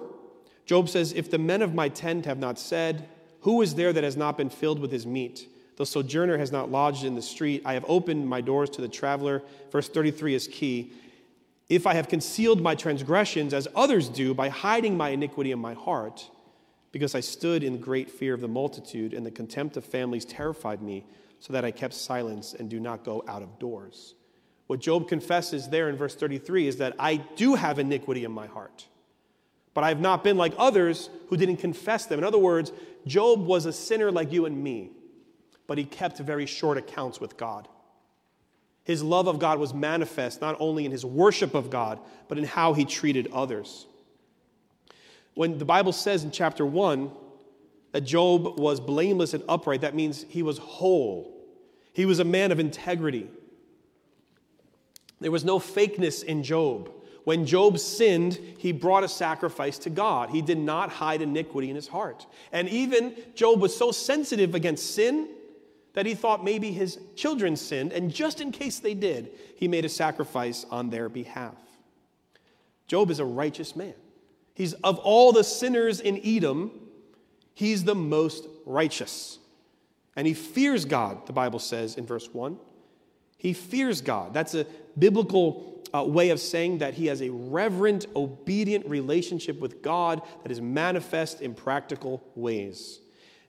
Job 0.66 0.88
says, 0.88 1.12
If 1.12 1.30
the 1.30 1.38
men 1.38 1.62
of 1.62 1.74
my 1.74 1.88
tent 1.88 2.26
have 2.26 2.38
not 2.38 2.58
said, 2.58 3.08
Who 3.42 3.62
is 3.62 3.76
there 3.76 3.92
that 3.92 4.02
has 4.02 4.16
not 4.16 4.36
been 4.36 4.50
filled 4.50 4.80
with 4.80 4.90
his 4.90 5.06
meat? 5.06 5.48
The 5.76 5.86
sojourner 5.86 6.38
has 6.38 6.52
not 6.52 6.70
lodged 6.70 7.04
in 7.04 7.14
the 7.14 7.22
street. 7.22 7.62
I 7.64 7.74
have 7.74 7.84
opened 7.88 8.28
my 8.28 8.40
doors 8.40 8.70
to 8.70 8.80
the 8.80 8.88
traveler. 8.88 9.42
Verse 9.72 9.88
33 9.88 10.34
is 10.34 10.48
key. 10.48 10.92
If 11.68 11.86
I 11.86 11.94
have 11.94 12.08
concealed 12.08 12.60
my 12.60 12.74
transgressions 12.74 13.54
as 13.54 13.68
others 13.74 14.08
do 14.08 14.34
by 14.34 14.48
hiding 14.48 14.96
my 14.96 15.10
iniquity 15.10 15.50
in 15.50 15.58
my 15.58 15.74
heart, 15.74 16.30
because 16.92 17.14
I 17.14 17.20
stood 17.20 17.64
in 17.64 17.78
great 17.78 18.10
fear 18.10 18.34
of 18.34 18.40
the 18.40 18.48
multitude, 18.48 19.14
and 19.14 19.24
the 19.24 19.30
contempt 19.30 19.76
of 19.76 19.84
families 19.84 20.24
terrified 20.24 20.82
me, 20.82 21.06
so 21.40 21.52
that 21.52 21.64
I 21.64 21.70
kept 21.70 21.94
silence 21.94 22.54
and 22.54 22.70
do 22.70 22.80
not 22.80 23.04
go 23.04 23.24
out 23.26 23.42
of 23.42 23.58
doors. 23.58 24.14
What 24.66 24.80
Job 24.80 25.08
confesses 25.08 25.68
there 25.68 25.88
in 25.88 25.96
verse 25.96 26.14
33 26.14 26.68
is 26.68 26.76
that 26.78 26.94
I 26.98 27.16
do 27.16 27.54
have 27.54 27.78
iniquity 27.78 28.24
in 28.24 28.32
my 28.32 28.46
heart, 28.46 28.86
but 29.74 29.84
I 29.84 29.88
have 29.88 30.00
not 30.00 30.24
been 30.24 30.36
like 30.36 30.54
others 30.56 31.10
who 31.28 31.36
didn't 31.36 31.56
confess 31.56 32.06
them. 32.06 32.18
In 32.18 32.24
other 32.24 32.38
words, 32.38 32.72
Job 33.06 33.44
was 33.44 33.66
a 33.66 33.72
sinner 33.72 34.10
like 34.10 34.32
you 34.32 34.46
and 34.46 34.62
me, 34.62 34.90
but 35.66 35.78
he 35.78 35.84
kept 35.84 36.18
very 36.18 36.46
short 36.46 36.78
accounts 36.78 37.20
with 37.20 37.36
God. 37.36 37.68
His 38.84 39.02
love 39.02 39.26
of 39.26 39.38
God 39.38 39.58
was 39.58 39.72
manifest 39.72 40.40
not 40.40 40.56
only 40.60 40.84
in 40.84 40.92
his 40.92 41.04
worship 41.04 41.54
of 41.54 41.70
God, 41.70 41.98
but 42.28 42.38
in 42.38 42.44
how 42.44 42.74
he 42.74 42.84
treated 42.84 43.28
others. 43.32 43.86
When 45.34 45.58
the 45.58 45.64
Bible 45.64 45.92
says 45.92 46.22
in 46.22 46.30
chapter 46.30 46.64
1 46.64 47.10
that 47.92 48.02
Job 48.02 48.58
was 48.58 48.80
blameless 48.80 49.34
and 49.34 49.42
upright, 49.48 49.80
that 49.80 49.94
means 49.94 50.26
he 50.28 50.42
was 50.42 50.58
whole. 50.58 51.34
He 51.92 52.04
was 52.04 52.18
a 52.18 52.24
man 52.24 52.52
of 52.52 52.60
integrity. 52.60 53.28
There 55.20 55.30
was 55.30 55.44
no 55.44 55.58
fakeness 55.58 56.22
in 56.22 56.42
Job. 56.42 56.90
When 57.24 57.46
Job 57.46 57.78
sinned, 57.78 58.38
he 58.58 58.70
brought 58.72 59.02
a 59.02 59.08
sacrifice 59.08 59.78
to 59.78 59.90
God. 59.90 60.28
He 60.28 60.42
did 60.42 60.58
not 60.58 60.90
hide 60.90 61.22
iniquity 61.22 61.70
in 61.70 61.76
his 61.76 61.88
heart. 61.88 62.26
And 62.52 62.68
even 62.68 63.14
Job 63.34 63.60
was 63.60 63.74
so 63.74 63.92
sensitive 63.92 64.54
against 64.54 64.94
sin 64.94 65.28
that 65.94 66.06
he 66.06 66.14
thought 66.14 66.44
maybe 66.44 66.72
his 66.72 66.98
children 67.16 67.56
sinned, 67.56 67.92
and 67.92 68.12
just 68.12 68.40
in 68.40 68.52
case 68.52 68.78
they 68.78 68.94
did, 68.94 69.30
he 69.56 69.68
made 69.68 69.84
a 69.84 69.88
sacrifice 69.88 70.66
on 70.70 70.90
their 70.90 71.08
behalf. 71.08 71.56
Job 72.86 73.10
is 73.10 73.20
a 73.20 73.24
righteous 73.24 73.74
man. 73.74 73.94
He's 74.54 74.74
of 74.74 74.98
all 74.98 75.32
the 75.32 75.44
sinners 75.44 76.00
in 76.00 76.20
Edom, 76.24 76.70
he's 77.54 77.84
the 77.84 77.94
most 77.94 78.46
righteous. 78.66 79.38
And 80.16 80.26
he 80.26 80.34
fears 80.34 80.84
God, 80.84 81.26
the 81.26 81.32
Bible 81.32 81.58
says 81.58 81.96
in 81.96 82.06
verse 82.06 82.28
1. 82.32 82.58
He 83.36 83.52
fears 83.52 84.00
God. 84.00 84.32
That's 84.32 84.54
a 84.54 84.66
biblical 84.98 85.82
uh, 85.92 86.04
way 86.04 86.30
of 86.30 86.40
saying 86.40 86.78
that 86.78 86.94
he 86.94 87.06
has 87.06 87.20
a 87.20 87.30
reverent, 87.30 88.06
obedient 88.14 88.88
relationship 88.88 89.60
with 89.60 89.82
God 89.82 90.22
that 90.42 90.52
is 90.52 90.60
manifest 90.60 91.40
in 91.40 91.54
practical 91.54 92.22
ways. 92.34 93.00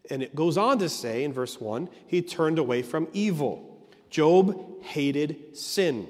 And 0.09 0.21
it 0.21 0.35
goes 0.35 0.57
on 0.57 0.79
to 0.79 0.89
say 0.89 1.23
in 1.23 1.33
verse 1.33 1.59
1 1.59 1.89
he 2.07 2.21
turned 2.21 2.59
away 2.59 2.81
from 2.81 3.07
evil. 3.13 3.77
Job 4.09 4.83
hated 4.83 5.57
sin. 5.57 6.07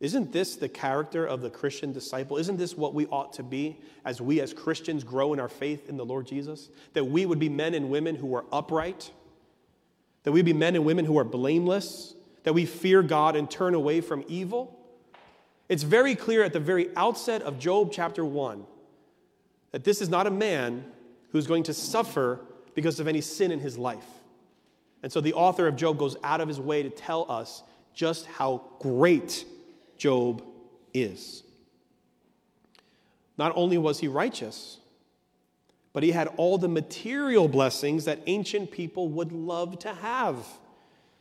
Isn't 0.00 0.32
this 0.32 0.56
the 0.56 0.68
character 0.68 1.24
of 1.24 1.42
the 1.42 1.50
Christian 1.50 1.92
disciple? 1.92 2.36
Isn't 2.36 2.56
this 2.56 2.76
what 2.76 2.92
we 2.92 3.06
ought 3.06 3.34
to 3.34 3.44
be 3.44 3.78
as 4.04 4.20
we 4.20 4.40
as 4.40 4.52
Christians 4.52 5.04
grow 5.04 5.32
in 5.32 5.38
our 5.38 5.48
faith 5.48 5.88
in 5.88 5.96
the 5.96 6.04
Lord 6.04 6.26
Jesus? 6.26 6.70
That 6.94 7.04
we 7.04 7.24
would 7.24 7.38
be 7.38 7.48
men 7.48 7.72
and 7.72 7.88
women 7.88 8.16
who 8.16 8.34
are 8.34 8.44
upright, 8.50 9.12
that 10.24 10.32
we 10.32 10.42
be 10.42 10.52
men 10.52 10.74
and 10.74 10.84
women 10.84 11.04
who 11.04 11.18
are 11.18 11.24
blameless, 11.24 12.14
that 12.42 12.52
we 12.52 12.66
fear 12.66 13.02
God 13.02 13.36
and 13.36 13.48
turn 13.48 13.74
away 13.74 14.00
from 14.00 14.24
evil. 14.26 14.76
It's 15.68 15.84
very 15.84 16.16
clear 16.16 16.42
at 16.42 16.52
the 16.52 16.60
very 16.60 16.94
outset 16.96 17.42
of 17.42 17.60
Job 17.60 17.90
chapter 17.92 18.24
1 18.24 18.66
that 19.70 19.84
this 19.84 20.00
is 20.02 20.08
not 20.08 20.26
a 20.26 20.30
man 20.30 20.84
who's 21.32 21.46
going 21.46 21.64
to 21.64 21.74
suffer 21.74 22.40
because 22.74 23.00
of 23.00 23.08
any 23.08 23.20
sin 23.20 23.50
in 23.50 23.60
his 23.60 23.76
life. 23.76 24.06
And 25.02 25.10
so 25.10 25.20
the 25.20 25.34
author 25.34 25.66
of 25.66 25.76
Job 25.76 25.98
goes 25.98 26.16
out 26.22 26.40
of 26.40 26.48
his 26.48 26.60
way 26.60 26.82
to 26.82 26.90
tell 26.90 27.30
us 27.30 27.62
just 27.94 28.26
how 28.26 28.62
great 28.78 29.44
Job 29.98 30.42
is. 30.94 31.42
Not 33.36 33.52
only 33.56 33.78
was 33.78 33.98
he 33.98 34.08
righteous, 34.08 34.78
but 35.92 36.02
he 36.02 36.12
had 36.12 36.28
all 36.36 36.58
the 36.58 36.68
material 36.68 37.48
blessings 37.48 38.04
that 38.04 38.20
ancient 38.26 38.70
people 38.70 39.08
would 39.08 39.32
love 39.32 39.78
to 39.80 39.92
have. 39.94 40.46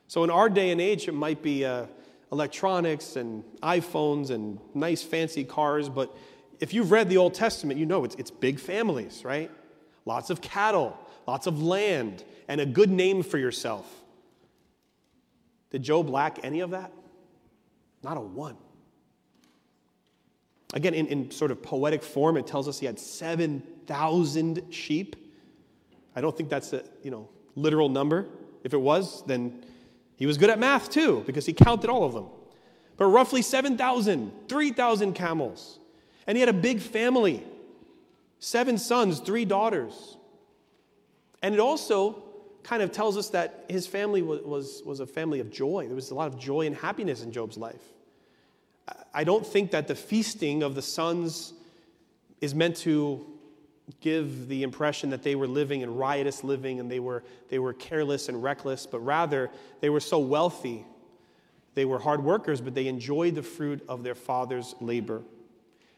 So, 0.08 0.24
in 0.24 0.30
our 0.30 0.50
day 0.50 0.72
and 0.72 0.80
age, 0.80 1.08
it 1.08 1.14
might 1.14 1.42
be 1.42 1.66
uh, 1.66 1.86
electronics 2.32 3.16
and 3.16 3.44
iPhones 3.62 4.30
and 4.30 4.60
nice 4.74 5.04
fancy 5.04 5.44
cars, 5.44 5.90
but 5.90 6.16
if 6.60 6.74
you've 6.74 6.92
read 6.92 7.10
the 7.10 7.18
Old 7.18 7.34
Testament, 7.34 7.80
you 7.80 7.86
know 7.86 8.04
it's, 8.04 8.16
it's 8.16 8.32
big 8.32 8.60
families, 8.60 9.24
right? 9.26 9.50
Lots 10.06 10.30
of 10.30 10.42
cattle, 10.42 10.98
lots 11.28 11.48
of 11.48 11.62
land, 11.62 12.24
and 12.48 12.60
a 12.60 12.66
good 12.66 12.90
name 12.90 13.24
for 13.24 13.38
yourself. 13.38 13.86
Did 15.70 15.84
Job 15.84 16.10
lack 16.10 16.40
any 16.44 16.60
of 16.60 16.72
that? 16.72 16.92
Not 18.04 18.18
a 18.18 18.22
one. 18.22 18.58
Again, 20.74 20.94
in, 20.94 21.08
in 21.08 21.32
sort 21.32 21.52
of 21.52 21.62
poetic 21.62 22.02
form, 22.02 22.38
it 22.38 22.48
tells 22.48 22.68
us 22.68 22.80
he 22.80 22.86
had 22.86 23.00
7,000 23.00 24.64
sheep. 24.70 25.16
I 26.16 26.22
don't 26.22 26.36
think 26.36 26.50
that's 26.50 26.74
a 26.74 26.84
you 27.04 27.12
know, 27.12 27.30
literal 27.56 27.90
number. 27.90 28.28
If 28.64 28.74
it 28.74 28.80
was, 28.80 29.24
then 29.26 29.66
he 30.16 30.26
was 30.26 30.38
good 30.38 30.50
at 30.50 30.60
math 30.60 30.90
too, 30.90 31.24
because 31.26 31.46
he 31.46 31.54
counted 31.54 31.90
all 31.90 32.04
of 32.04 32.14
them. 32.14 32.28
But 32.98 33.06
roughly 33.06 33.42
7,000, 33.42 34.32
3,000 34.48 35.14
camels. 35.14 35.80
And 36.28 36.38
he 36.38 36.40
had 36.40 36.50
a 36.50 36.54
big 36.54 36.80
family 36.80 37.44
seven 38.42 38.78
sons, 38.78 39.20
three 39.20 39.46
daughters. 39.46 40.18
And 41.42 41.54
it 41.54 41.62
also 41.62 42.24
kind 42.64 42.84
of 42.84 42.92
tells 42.92 43.16
us 43.16 43.30
that 43.30 43.66
his 43.70 43.88
family 43.88 44.22
was, 44.22 44.42
was, 44.42 44.84
was 44.86 45.00
a 45.00 45.08
family 45.08 45.40
of 45.40 45.50
joy. 45.50 45.86
There 45.86 45.96
was 45.96 46.12
a 46.12 46.16
lot 46.16 46.28
of 46.28 46.38
joy 46.38 46.66
and 46.66 46.76
happiness 46.76 47.24
in 47.24 47.32
Job's 47.32 47.58
life. 47.58 47.82
I 49.14 49.24
don't 49.24 49.46
think 49.46 49.72
that 49.72 49.88
the 49.88 49.96
feasting 49.96 50.64
of 50.64 50.76
the 50.76 50.82
sons 50.82 51.54
is 52.42 52.54
meant 52.54 52.76
to 52.78 53.26
give 54.00 54.48
the 54.48 54.64
impression 54.64 55.10
that 55.12 55.22
they 55.24 55.36
were 55.36 55.48
living 55.48 55.82
in 55.82 55.96
riotous 55.96 56.44
living 56.44 56.80
and 56.80 56.90
they 56.90 57.00
were, 57.00 57.24
they 57.50 57.60
were 57.60 57.74
careless 57.74 58.30
and 58.30 58.42
reckless, 58.42 58.86
but 58.86 59.00
rather 59.00 59.50
they 59.82 59.90
were 59.90 60.00
so 60.00 60.18
wealthy. 60.20 60.86
They 61.74 61.86
were 61.86 62.00
hard 62.00 62.24
workers, 62.24 62.62
but 62.62 62.74
they 62.74 62.88
enjoyed 62.88 63.36
the 63.36 63.44
fruit 63.44 63.84
of 63.88 64.04
their 64.04 64.16
father's 64.16 64.76
labor. 64.80 65.22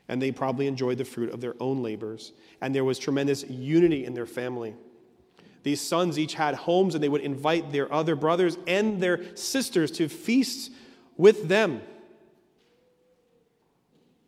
And 0.09 0.21
they 0.21 0.31
probably 0.31 0.67
enjoyed 0.67 0.97
the 0.97 1.05
fruit 1.05 1.31
of 1.33 1.41
their 1.41 1.55
own 1.59 1.81
labors. 1.81 2.33
And 2.61 2.73
there 2.75 2.83
was 2.83 2.99
tremendous 2.99 3.43
unity 3.49 4.05
in 4.05 4.13
their 4.13 4.25
family. 4.25 4.75
These 5.63 5.79
sons 5.79 6.19
each 6.19 6.33
had 6.33 6.55
homes, 6.55 6.93
and 6.93 7.03
they 7.03 7.09
would 7.09 7.21
invite 7.21 7.71
their 7.71 7.91
other 7.91 8.15
brothers 8.15 8.57
and 8.67 9.01
their 9.01 9.35
sisters 9.35 9.91
to 9.91 10.09
feast 10.09 10.71
with 11.15 11.47
them. 11.47 11.81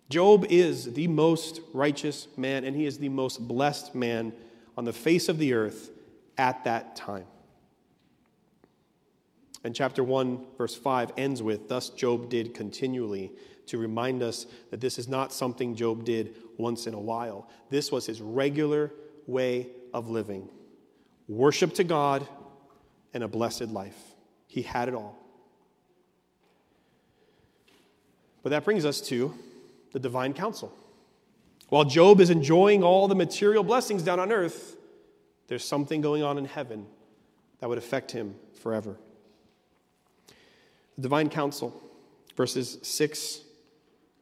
Job 0.10 0.46
is 0.50 0.94
the 0.94 1.08
most 1.08 1.60
righteous 1.74 2.28
man, 2.38 2.64
and 2.64 2.76
he 2.76 2.86
is 2.86 3.00
the 3.00 3.10
most 3.10 3.46
blessed 3.48 3.96
man 3.96 4.34
on 4.78 4.86
the 4.86 4.94
face 4.94 5.28
of 5.30 5.38
the 5.38 5.54
earth 5.54 5.90
at 6.38 6.64
that 6.64 6.96
time. 6.96 7.26
And 9.64 9.74
chapter 9.74 10.04
1, 10.04 10.46
verse 10.58 10.76
5 10.76 11.14
ends 11.18 11.42
with 11.42 11.68
Thus 11.68 11.90
Job 11.90 12.30
did 12.30 12.54
continually 12.54 13.32
to 13.68 13.78
remind 13.78 14.22
us 14.22 14.46
that 14.72 14.82
this 14.82 14.98
is 14.98 15.08
not 15.08 15.34
something 15.34 15.76
Job 15.76 16.04
did 16.04 16.36
once 16.58 16.88
in 16.88 16.94
a 16.94 17.00
while. 17.00 17.50
This 17.70 17.92
was 17.92 18.06
his 18.06 18.22
regular 18.22 18.92
way 19.28 19.68
of 19.94 20.10
living 20.10 20.50
worship 21.28 21.74
to 21.74 21.84
God 21.84 22.28
and 23.14 23.24
a 23.24 23.28
blessed 23.28 23.70
life. 23.70 23.98
He 24.48 24.62
had 24.62 24.88
it 24.88 24.94
all. 24.94 25.18
But 28.44 28.52
that 28.52 28.64
brings 28.64 28.86
us 28.86 29.02
to 29.02 29.34
the 29.92 30.00
divine 30.00 30.34
council. 30.34 30.72
While 31.70 31.86
Job 31.86 32.22
is 32.22 32.30
enjoying 32.30 32.84
all 32.84 33.08
the 33.08 33.16
material 33.16 33.64
blessings 33.64 34.04
down 34.04 34.20
on 34.20 34.32
earth, 34.32 34.78
there's 35.48 35.64
something 35.64 36.02
going 36.02 36.22
on 36.22 36.38
in 36.38 36.46
heaven 36.46 36.86
that 37.60 37.70
would 37.70 37.78
affect 37.78 38.12
him 38.12 38.36
forever. 38.62 38.98
The 40.98 41.02
divine 41.02 41.30
council, 41.30 41.82
verses 42.36 42.78
6 42.84 43.42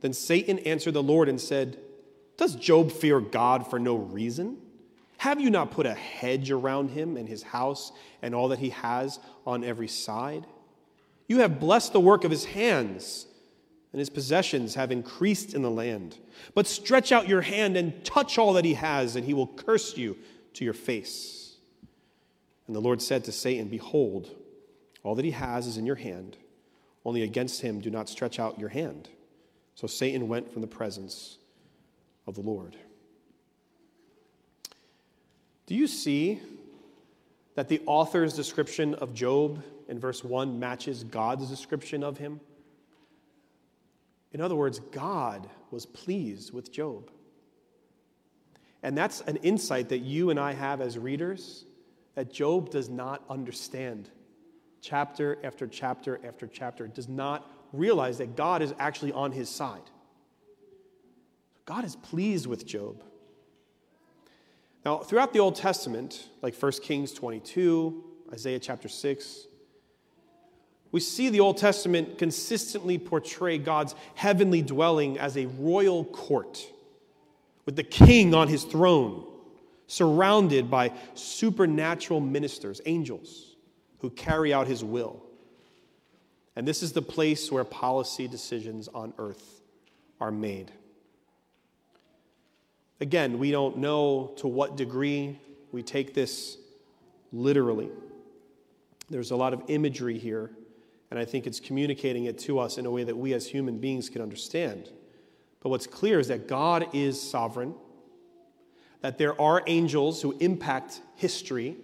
Then 0.00 0.12
Satan 0.12 0.58
answered 0.60 0.94
the 0.94 1.02
Lord 1.02 1.28
and 1.28 1.40
said, 1.40 1.78
Does 2.36 2.54
Job 2.54 2.92
fear 2.92 3.20
God 3.20 3.68
for 3.68 3.78
no 3.78 3.96
reason? 3.96 4.58
Have 5.18 5.40
you 5.40 5.50
not 5.50 5.72
put 5.72 5.86
a 5.86 5.94
hedge 5.94 6.50
around 6.50 6.90
him 6.90 7.16
and 7.16 7.28
his 7.28 7.42
house 7.42 7.90
and 8.22 8.34
all 8.34 8.48
that 8.48 8.60
he 8.60 8.70
has 8.70 9.18
on 9.46 9.64
every 9.64 9.88
side? 9.88 10.46
You 11.26 11.40
have 11.40 11.60
blessed 11.60 11.92
the 11.92 12.00
work 12.00 12.24
of 12.24 12.30
his 12.30 12.44
hands 12.44 13.26
and 13.92 13.98
his 13.98 14.10
possessions 14.10 14.74
have 14.74 14.92
increased 14.92 15.54
in 15.54 15.62
the 15.62 15.70
land. 15.70 16.18
But 16.54 16.66
stretch 16.66 17.10
out 17.10 17.28
your 17.28 17.40
hand 17.40 17.76
and 17.76 18.04
touch 18.04 18.38
all 18.38 18.52
that 18.54 18.64
he 18.64 18.74
has, 18.74 19.16
and 19.16 19.24
he 19.24 19.34
will 19.34 19.46
curse 19.46 19.96
you 19.96 20.16
to 20.54 20.64
your 20.64 20.74
face. 20.74 21.56
And 22.66 22.76
the 22.76 22.80
Lord 22.80 23.00
said 23.00 23.24
to 23.24 23.32
Satan, 23.32 23.68
Behold, 23.68 24.30
all 25.02 25.14
that 25.14 25.24
he 25.24 25.30
has 25.30 25.66
is 25.66 25.78
in 25.78 25.86
your 25.86 25.96
hand. 25.96 26.36
Only 27.04 27.22
against 27.22 27.62
him 27.62 27.80
do 27.80 27.90
not 27.90 28.10
stretch 28.10 28.38
out 28.38 28.58
your 28.58 28.68
hand. 28.68 29.08
So 29.78 29.86
Satan 29.86 30.26
went 30.26 30.52
from 30.52 30.60
the 30.60 30.66
presence 30.66 31.38
of 32.26 32.34
the 32.34 32.40
Lord. 32.40 32.74
Do 35.66 35.76
you 35.76 35.86
see 35.86 36.40
that 37.54 37.68
the 37.68 37.80
author's 37.86 38.34
description 38.34 38.94
of 38.94 39.14
Job 39.14 39.62
in 39.86 40.00
verse 40.00 40.24
1 40.24 40.58
matches 40.58 41.04
God's 41.04 41.48
description 41.48 42.02
of 42.02 42.18
him? 42.18 42.40
In 44.32 44.40
other 44.40 44.56
words, 44.56 44.80
God 44.80 45.48
was 45.70 45.86
pleased 45.86 46.52
with 46.52 46.72
Job. 46.72 47.12
And 48.82 48.98
that's 48.98 49.20
an 49.20 49.36
insight 49.36 49.90
that 49.90 49.98
you 49.98 50.30
and 50.30 50.40
I 50.40 50.54
have 50.54 50.80
as 50.80 50.98
readers 50.98 51.66
that 52.16 52.32
Job 52.32 52.70
does 52.70 52.88
not 52.88 53.22
understand. 53.30 54.10
Chapter 54.80 55.38
after 55.44 55.68
chapter 55.68 56.18
after 56.24 56.48
chapter 56.48 56.88
does 56.88 57.08
not 57.08 57.48
realize 57.72 58.18
that 58.18 58.36
God 58.36 58.62
is 58.62 58.74
actually 58.78 59.12
on 59.12 59.32
his 59.32 59.48
side. 59.48 59.82
God 61.64 61.84
is 61.84 61.96
pleased 61.96 62.46
with 62.46 62.66
Job. 62.66 63.02
Now, 64.84 64.98
throughout 64.98 65.32
the 65.32 65.40
Old 65.40 65.54
Testament, 65.54 66.28
like 66.40 66.54
1 66.54 66.72
Kings 66.82 67.12
22, 67.12 68.04
Isaiah 68.32 68.58
chapter 68.58 68.88
6, 68.88 69.46
we 70.90 71.00
see 71.00 71.28
the 71.28 71.40
Old 71.40 71.58
Testament 71.58 72.16
consistently 72.16 72.96
portray 72.96 73.58
God's 73.58 73.94
heavenly 74.14 74.62
dwelling 74.62 75.18
as 75.18 75.36
a 75.36 75.46
royal 75.46 76.04
court 76.06 76.66
with 77.66 77.76
the 77.76 77.82
king 77.82 78.32
on 78.32 78.48
his 78.48 78.64
throne, 78.64 79.26
surrounded 79.86 80.70
by 80.70 80.92
supernatural 81.12 82.20
ministers, 82.20 82.80
angels, 82.86 83.56
who 83.98 84.08
carry 84.08 84.54
out 84.54 84.66
his 84.66 84.82
will. 84.82 85.22
And 86.58 86.66
this 86.66 86.82
is 86.82 86.90
the 86.90 87.00
place 87.00 87.52
where 87.52 87.62
policy 87.62 88.26
decisions 88.26 88.88
on 88.88 89.14
earth 89.16 89.60
are 90.20 90.32
made. 90.32 90.72
Again, 93.00 93.38
we 93.38 93.52
don't 93.52 93.76
know 93.76 94.32
to 94.38 94.48
what 94.48 94.76
degree 94.76 95.38
we 95.70 95.84
take 95.84 96.14
this 96.14 96.56
literally. 97.30 97.90
There's 99.08 99.30
a 99.30 99.36
lot 99.36 99.52
of 99.52 99.62
imagery 99.68 100.18
here 100.18 100.50
and 101.12 101.20
I 101.20 101.24
think 101.24 101.46
it's 101.46 101.60
communicating 101.60 102.24
it 102.24 102.38
to 102.40 102.58
us 102.58 102.76
in 102.76 102.86
a 102.86 102.90
way 102.90 103.04
that 103.04 103.16
we 103.16 103.34
as 103.34 103.46
human 103.46 103.78
beings 103.78 104.08
can 104.08 104.20
understand. 104.20 104.90
But 105.60 105.68
what's 105.68 105.86
clear 105.86 106.18
is 106.18 106.26
that 106.26 106.48
God 106.48 106.88
is 106.92 107.22
sovereign, 107.22 107.72
that 109.00 109.16
there 109.16 109.40
are 109.40 109.62
angels 109.68 110.22
who 110.22 110.36
impact 110.40 111.02
history, 111.14 111.76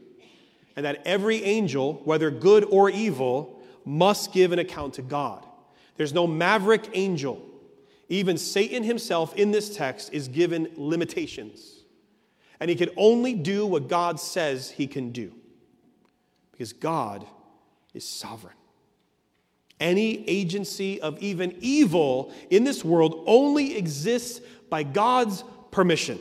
and 0.74 0.84
that 0.84 1.00
every 1.04 1.44
angel, 1.44 2.02
whether 2.04 2.28
good 2.32 2.64
or 2.64 2.90
evil, 2.90 3.54
must 3.85 4.33
give 4.33 4.53
an 4.53 4.59
account 4.59 4.94
to 4.94 5.03
God. 5.03 5.44
There's 5.97 6.12
no 6.12 6.27
maverick 6.27 6.88
angel. 6.94 7.40
Even 8.09 8.37
Satan 8.38 8.83
himself 8.83 9.35
in 9.35 9.51
this 9.51 9.75
text 9.77 10.12
is 10.12 10.29
given 10.29 10.70
limitations. 10.77 11.85
And 12.61 12.70
he 12.70 12.77
can 12.77 12.90
only 12.97 13.35
do 13.35 13.66
what 13.66 13.88
God 13.88 14.20
says 14.20 14.70
he 14.70 14.87
can 14.87 15.11
do 15.11 15.33
because 16.53 16.73
God 16.73 17.27
is 17.92 18.09
sovereign. 18.09 18.55
Any 19.81 20.27
agency 20.29 21.01
of 21.01 21.18
even 21.20 21.57
evil 21.61 22.33
in 22.49 22.64
this 22.64 22.85
world 22.85 23.25
only 23.27 23.77
exists 23.77 24.40
by 24.70 24.83
God's 24.83 25.42
permission. 25.70 26.20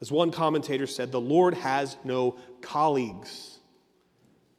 As 0.00 0.12
one 0.12 0.30
commentator 0.30 0.86
said, 0.86 1.10
the 1.10 1.20
Lord 1.20 1.54
has 1.54 1.96
no 2.04 2.36
colleagues. 2.60 3.55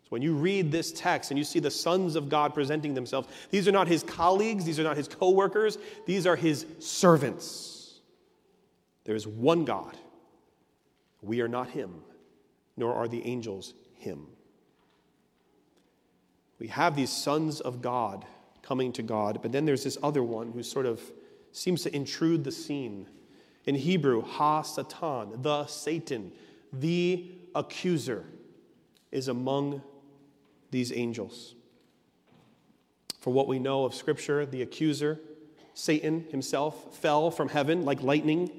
So 0.07 0.11
when 0.11 0.21
you 0.21 0.33
read 0.33 0.71
this 0.71 0.91
text 0.91 1.31
and 1.31 1.37
you 1.37 1.43
see 1.43 1.59
the 1.59 1.71
sons 1.71 2.15
of 2.15 2.29
God 2.29 2.53
presenting 2.53 2.93
themselves, 2.93 3.27
these 3.51 3.67
are 3.67 3.71
not 3.71 3.87
his 3.87 4.03
colleagues, 4.03 4.63
these 4.63 4.79
are 4.79 4.83
not 4.83 4.97
his 4.97 5.07
co 5.07 5.31
workers, 5.31 5.77
these 6.05 6.25
are 6.25 6.35
his 6.35 6.65
servants. 6.79 7.99
There 9.03 9.15
is 9.15 9.27
one 9.27 9.65
God. 9.65 9.97
We 11.21 11.41
are 11.41 11.47
not 11.47 11.69
him, 11.69 11.95
nor 12.77 12.93
are 12.93 13.07
the 13.07 13.25
angels 13.25 13.73
him 13.95 14.27
we 16.59 16.67
have 16.67 16.95
these 16.95 17.11
sons 17.11 17.61
of 17.61 17.81
God 17.81 18.25
coming 18.61 18.91
to 18.93 19.03
God, 19.03 19.39
but 19.41 19.51
then 19.51 19.65
there's 19.65 19.83
this 19.83 19.97
other 20.01 20.23
one 20.23 20.51
who 20.51 20.63
sort 20.63 20.85
of 20.85 21.01
seems 21.51 21.83
to 21.83 21.95
intrude 21.95 22.43
the 22.43 22.51
scene. 22.51 23.07
In 23.65 23.75
Hebrew, 23.75 24.21
Ha 24.23 24.61
Satan, 24.61 25.41
the 25.41 25.65
Satan, 25.67 26.31
the 26.73 27.31
accuser, 27.55 28.25
is 29.11 29.27
among 29.27 29.81
these 30.71 30.91
angels. 30.91 31.55
For 33.19 33.31
what 33.31 33.47
we 33.47 33.59
know 33.59 33.85
of 33.85 33.93
Scripture, 33.93 34.45
the 34.45 34.61
accuser, 34.61 35.19
Satan 35.73 36.25
himself, 36.31 36.97
fell 36.97 37.29
from 37.29 37.49
heaven 37.49 37.85
like 37.85 38.01
lightning 38.01 38.49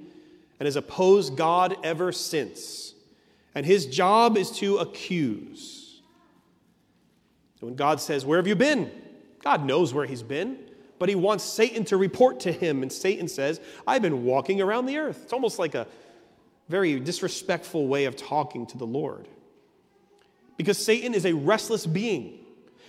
and 0.60 0.66
has 0.66 0.76
opposed 0.76 1.36
God 1.36 1.76
ever 1.82 2.12
since. 2.12 2.94
And 3.54 3.64
his 3.64 3.86
job 3.86 4.36
is 4.36 4.50
to 4.58 4.78
accuse. 4.78 6.00
So 7.58 7.66
when 7.66 7.76
God 7.76 8.00
says, 8.00 8.24
Where 8.24 8.38
have 8.38 8.46
you 8.46 8.54
been? 8.54 8.90
God 9.42 9.64
knows 9.64 9.94
where 9.94 10.06
he's 10.06 10.22
been, 10.22 10.58
but 10.98 11.08
he 11.08 11.14
wants 11.14 11.44
Satan 11.44 11.84
to 11.86 11.96
report 11.96 12.40
to 12.40 12.52
him. 12.52 12.82
And 12.82 12.92
Satan 12.92 13.28
says, 13.28 13.60
I've 13.86 14.02
been 14.02 14.24
walking 14.24 14.60
around 14.60 14.86
the 14.86 14.98
earth. 14.98 15.20
It's 15.24 15.32
almost 15.32 15.58
like 15.58 15.74
a 15.74 15.86
very 16.68 16.98
disrespectful 17.00 17.88
way 17.88 18.04
of 18.04 18.16
talking 18.16 18.66
to 18.66 18.78
the 18.78 18.86
Lord. 18.86 19.26
Because 20.58 20.76
Satan 20.76 21.14
is 21.14 21.24
a 21.24 21.32
restless 21.32 21.86
being. 21.86 22.40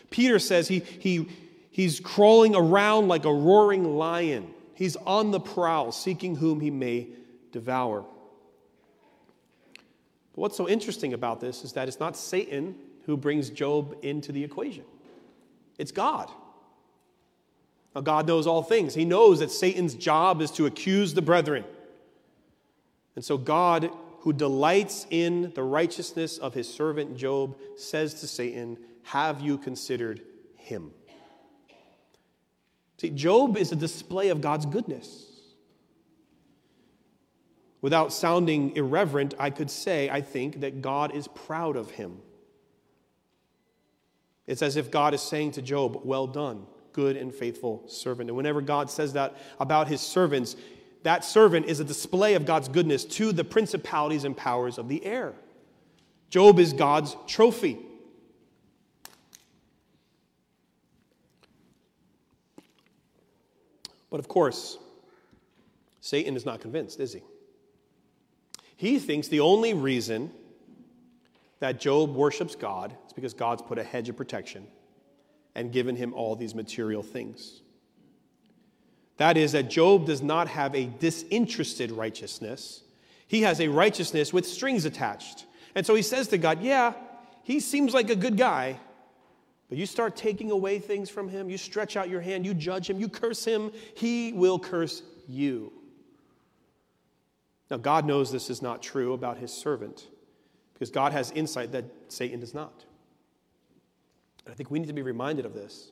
Peter 0.10 0.40
says 0.40 0.68
he, 0.68 0.80
he, 0.80 1.30
he's 1.72 2.02
crawling 2.02 2.56
around 2.56 3.08
like 3.08 3.24
a 3.24 3.34
roaring 3.34 3.96
lion. 3.96 4.54
He's 4.74 4.98
on 4.98 5.32
the 5.32 5.40
prowl, 5.40 5.94
seeking 5.94 6.36
whom 6.36 6.60
he 6.60 6.72
may 6.72 7.08
devour. 7.52 8.02
But 10.34 10.42
what's 10.42 10.58
so 10.58 10.68
interesting 10.68 11.14
about 11.14 11.40
this 11.40 11.64
is 11.64 11.74
that 11.74 11.88
it's 11.88 12.00
not 12.00 12.18
Satan 12.18 12.76
who 13.06 13.16
brings 13.16 13.50
Job 13.50 13.96
into 14.02 14.32
the 14.32 14.44
equation, 14.44 14.84
it's 15.78 15.92
God. 15.92 16.30
Now, 17.96 18.02
God 18.02 18.28
knows 18.28 18.46
all 18.46 18.62
things. 18.62 18.94
He 18.94 19.04
knows 19.04 19.40
that 19.40 19.50
Satan's 19.52 19.96
job 19.96 20.42
is 20.42 20.52
to 20.52 20.68
accuse 20.68 21.16
the 21.16 21.24
brethren. 21.24 21.66
And 23.16 23.26
so, 23.26 23.36
God, 23.36 23.90
who 24.22 24.34
delights 24.34 25.08
in 25.10 25.52
the 25.56 25.64
righteousness 25.64 26.38
of 26.38 26.54
his 26.54 26.72
servant 26.72 27.16
Job, 27.16 27.58
says 27.78 28.16
to 28.16 28.28
Satan, 28.28 28.78
Have 29.04 29.42
you 29.42 29.58
considered 29.58 30.22
him? 30.58 30.92
See, 32.98 33.12
Job 33.12 33.56
is 33.56 33.72
a 33.72 33.78
display 33.78 34.30
of 34.30 34.42
God's 34.42 34.66
goodness. 34.66 35.26
Without 37.82 38.12
sounding 38.12 38.76
irreverent, 38.76 39.34
I 39.40 39.52
could 39.52 39.72
say, 39.72 40.10
I 40.10 40.20
think, 40.20 40.60
that 40.60 40.82
God 40.82 41.16
is 41.16 41.30
proud 41.30 41.78
of 41.78 41.92
him. 41.92 42.18
It's 44.48 44.62
as 44.62 44.76
if 44.76 44.92
God 44.92 45.14
is 45.14 45.22
saying 45.22 45.52
to 45.52 45.62
Job, 45.62 46.02
Well 46.04 46.28
done, 46.28 46.66
good 46.92 47.16
and 47.16 47.34
faithful 47.34 47.88
servant. 47.88 48.30
And 48.30 48.36
whenever 48.36 48.62
God 48.62 48.90
says 48.90 49.14
that 49.14 49.38
about 49.62 49.88
his 49.88 50.02
servants, 50.02 50.58
that 51.04 51.24
servant 51.24 51.66
is 51.66 51.80
a 51.80 51.84
display 51.84 52.34
of 52.34 52.46
God's 52.46 52.68
goodness 52.68 53.06
to 53.06 53.32
the 53.32 53.44
principalities 53.44 54.26
and 54.26 54.36
powers 54.36 54.78
of 54.78 54.90
the 54.90 55.06
air. 55.06 55.34
Job 56.30 56.60
is 56.60 56.74
God's 56.74 57.16
trophy. 57.28 57.80
But 64.10 64.20
of 64.20 64.28
course, 64.28 64.78
Satan 66.02 66.36
is 66.36 66.46
not 66.46 66.62
convinced, 66.62 67.00
is 67.00 67.14
he? 67.14 67.22
He 68.76 68.98
thinks 68.98 69.28
the 69.28 69.42
only 69.42 69.74
reason 69.74 70.32
that 71.60 71.80
Job 71.80 72.16
worships 72.16 72.56
God 72.56 72.96
is 73.08 73.14
because 73.14 73.34
God's 73.34 73.62
put 73.62 73.78
a 73.78 73.84
hedge 73.84 74.10
of 74.10 74.18
protection 74.18 74.66
and 75.56 75.72
given 75.72 75.96
him 75.96 76.14
all 76.14 76.36
these 76.36 76.56
material 76.56 77.04
things. 77.04 77.62
That 79.20 79.36
is, 79.36 79.52
that 79.52 79.70
Job 79.70 80.06
does 80.06 80.22
not 80.22 80.48
have 80.48 80.74
a 80.74 80.86
disinterested 80.86 81.92
righteousness, 81.92 82.84
he 83.28 83.42
has 83.44 83.60
a 83.60 83.68
righteousness 83.68 84.34
with 84.34 84.48
strings 84.48 84.86
attached. 84.86 85.46
And 85.76 85.86
so 85.86 85.94
he 85.94 86.02
says 86.02 86.30
to 86.30 86.38
God, 86.38 86.64
Yeah, 86.64 86.94
he 87.44 87.60
seems 87.60 87.94
like 87.94 88.10
a 88.10 88.16
good 88.16 88.38
guy, 88.38 88.80
but 89.68 89.78
you 89.78 89.86
start 89.86 90.16
taking 90.16 90.52
away 90.52 90.80
things 90.80 91.10
from 91.10 91.28
him, 91.28 91.50
you 91.50 91.58
stretch 91.58 91.98
out 91.98 92.10
your 92.10 92.22
hand, 92.22 92.46
you 92.46 92.54
judge 92.54 92.90
him, 92.90 92.98
you 92.98 93.10
curse 93.10 93.44
him, 93.44 93.72
he 93.94 94.32
will 94.32 94.58
curse 94.58 95.04
you. 95.28 95.74
Now, 97.70 97.78
God 97.78 98.06
knows 98.06 98.32
this 98.32 98.50
is 98.50 98.62
not 98.62 98.82
true 98.82 99.14
about 99.14 99.38
his 99.38 99.54
servant 99.54 100.08
because 100.74 100.90
God 100.90 101.12
has 101.12 101.30
insight 101.32 101.74
that 101.74 101.84
Satan 102.08 102.40
does 102.40 102.54
not. 102.54 102.86
And 104.46 104.54
I 104.54 104.56
think 104.56 104.72
we 104.72 104.80
need 104.80 104.88
to 104.88 104.94
be 104.94 105.02
reminded 105.02 105.46
of 105.46 105.54
this 105.54 105.92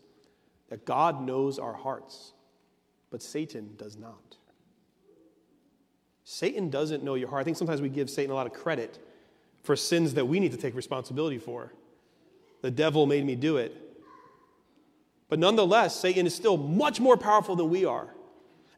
that 0.70 0.86
God 0.86 1.22
knows 1.22 1.60
our 1.60 1.74
hearts, 1.74 2.32
but 3.10 3.22
Satan 3.22 3.76
does 3.78 3.98
not. 3.98 4.38
Satan 6.24 6.70
doesn't 6.70 7.04
know 7.04 7.16
your 7.16 7.30
heart. 7.30 7.42
I 7.42 7.44
think 7.46 7.58
sometimes 7.58 7.82
we 7.82 7.90
give 7.90 8.10
Satan 8.10 8.32
a 8.32 8.36
lot 8.36 8.48
of 8.48 8.54
credit 8.54 9.00
for 9.64 9.76
sins 9.76 10.14
that 10.16 10.26
we 10.26 10.40
need 10.40 10.52
to 10.52 10.58
take 10.58 10.76
responsibility 10.76 11.38
for. 11.38 11.74
The 12.62 12.72
devil 12.72 13.06
made 13.06 13.26
me 13.26 13.36
do 13.36 13.58
it. 13.58 13.76
But 15.30 15.40
nonetheless, 15.40 15.96
Satan 15.96 16.26
is 16.26 16.36
still 16.36 16.58
much 16.58 17.00
more 17.00 17.18
powerful 17.18 17.56
than 17.56 17.70
we 17.70 17.86
are. 17.86 18.14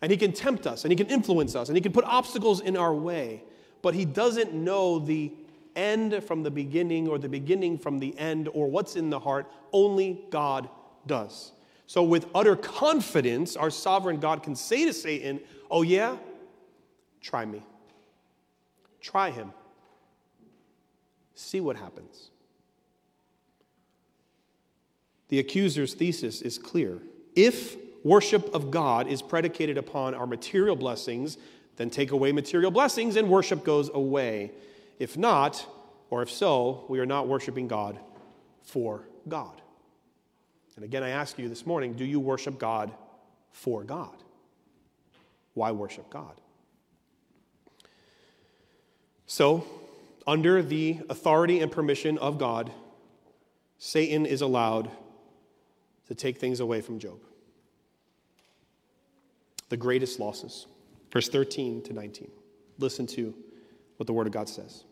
And 0.01 0.11
he 0.11 0.17
can 0.17 0.31
tempt 0.31 0.65
us, 0.65 0.85
and 0.85 0.91
he 0.91 0.95
can 0.95 1.07
influence 1.07 1.55
us, 1.55 1.69
and 1.69 1.75
he 1.75 1.81
can 1.81 1.91
put 1.91 2.05
obstacles 2.05 2.61
in 2.61 2.77
our 2.77 2.93
way. 2.93 3.43
But 3.81 3.93
he 3.93 4.05
doesn't 4.05 4.53
know 4.53 4.99
the 4.99 5.31
end 5.75 6.23
from 6.23 6.43
the 6.43 6.51
beginning 6.51 7.07
or 7.07 7.17
the 7.17 7.29
beginning 7.29 7.77
from 7.77 7.99
the 7.99 8.17
end 8.17 8.49
or 8.53 8.67
what's 8.67 8.95
in 8.95 9.09
the 9.09 9.19
heart. 9.19 9.51
Only 9.71 10.21
God 10.29 10.69
does. 11.05 11.51
So, 11.89 12.03
with 12.03 12.27
utter 12.35 12.55
confidence, 12.55 13.55
our 13.55 13.71
sovereign 13.71 14.19
God 14.19 14.43
can 14.43 14.55
say 14.55 14.85
to 14.85 14.93
Satan, 14.93 15.39
Oh, 15.71 15.81
yeah? 15.81 16.17
Try 17.19 17.45
me. 17.45 17.63
Try 19.01 19.31
him. 19.31 19.53
See 21.33 21.59
what 21.59 21.77
happens. 21.77 22.29
The 25.29 25.39
accuser's 25.39 25.95
thesis 25.95 26.43
is 26.43 26.59
clear. 26.59 26.99
If 27.35 27.75
worship 28.03 28.53
of 28.53 28.69
God 28.69 29.07
is 29.07 29.23
predicated 29.23 29.75
upon 29.75 30.13
our 30.13 30.27
material 30.27 30.75
blessings, 30.75 31.39
then 31.77 31.89
take 31.89 32.11
away 32.11 32.31
material 32.31 32.69
blessings 32.69 33.15
and 33.15 33.27
worship 33.27 33.63
goes 33.63 33.89
away. 33.91 34.51
If 34.99 35.17
not, 35.17 35.65
or 36.11 36.21
if 36.21 36.29
so, 36.29 36.85
we 36.87 36.99
are 36.99 37.07
not 37.07 37.27
worshiping 37.27 37.67
God 37.67 37.97
for 38.61 39.07
God. 39.27 39.59
And 40.79 40.85
again, 40.85 41.03
I 41.03 41.09
ask 41.09 41.37
you 41.37 41.49
this 41.49 41.65
morning 41.65 41.91
do 41.91 42.05
you 42.05 42.21
worship 42.21 42.57
God 42.57 42.93
for 43.51 43.83
God? 43.83 44.15
Why 45.53 45.73
worship 45.73 46.09
God? 46.09 46.39
So, 49.25 49.65
under 50.25 50.63
the 50.63 51.01
authority 51.09 51.59
and 51.59 51.69
permission 51.69 52.17
of 52.19 52.37
God, 52.37 52.71
Satan 53.77 54.25
is 54.25 54.39
allowed 54.39 54.89
to 56.07 56.15
take 56.15 56.37
things 56.37 56.61
away 56.61 56.79
from 56.79 56.97
Job 56.97 57.19
the 59.67 59.75
greatest 59.75 60.17
losses. 60.17 60.65
Verse 61.11 61.27
13 61.27 61.81
to 61.83 61.93
19. 61.93 62.31
Listen 62.77 63.05
to 63.07 63.35
what 63.97 64.07
the 64.07 64.13
Word 64.13 64.27
of 64.27 64.33
God 64.33 64.47
says. 64.47 64.85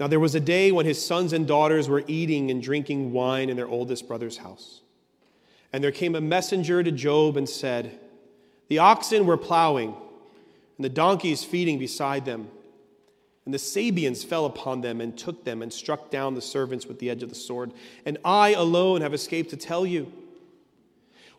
Now, 0.00 0.06
there 0.06 0.18
was 0.18 0.34
a 0.34 0.40
day 0.40 0.72
when 0.72 0.86
his 0.86 1.04
sons 1.04 1.34
and 1.34 1.46
daughters 1.46 1.86
were 1.86 2.02
eating 2.06 2.50
and 2.50 2.62
drinking 2.62 3.12
wine 3.12 3.50
in 3.50 3.56
their 3.56 3.68
oldest 3.68 4.08
brother's 4.08 4.38
house. 4.38 4.80
And 5.74 5.84
there 5.84 5.92
came 5.92 6.14
a 6.14 6.22
messenger 6.22 6.82
to 6.82 6.90
Job 6.90 7.36
and 7.36 7.46
said, 7.46 8.00
The 8.68 8.78
oxen 8.78 9.26
were 9.26 9.36
plowing, 9.36 9.94
and 10.78 10.84
the 10.84 10.88
donkeys 10.88 11.44
feeding 11.44 11.78
beside 11.78 12.24
them. 12.24 12.48
And 13.44 13.52
the 13.52 13.58
Sabeans 13.58 14.24
fell 14.24 14.46
upon 14.46 14.80
them 14.80 15.02
and 15.02 15.18
took 15.18 15.44
them 15.44 15.60
and 15.60 15.70
struck 15.70 16.10
down 16.10 16.34
the 16.34 16.40
servants 16.40 16.86
with 16.86 16.98
the 16.98 17.10
edge 17.10 17.22
of 17.22 17.28
the 17.28 17.34
sword. 17.34 17.72
And 18.06 18.16
I 18.24 18.54
alone 18.54 19.02
have 19.02 19.12
escaped 19.12 19.50
to 19.50 19.56
tell 19.58 19.84
you. 19.84 20.10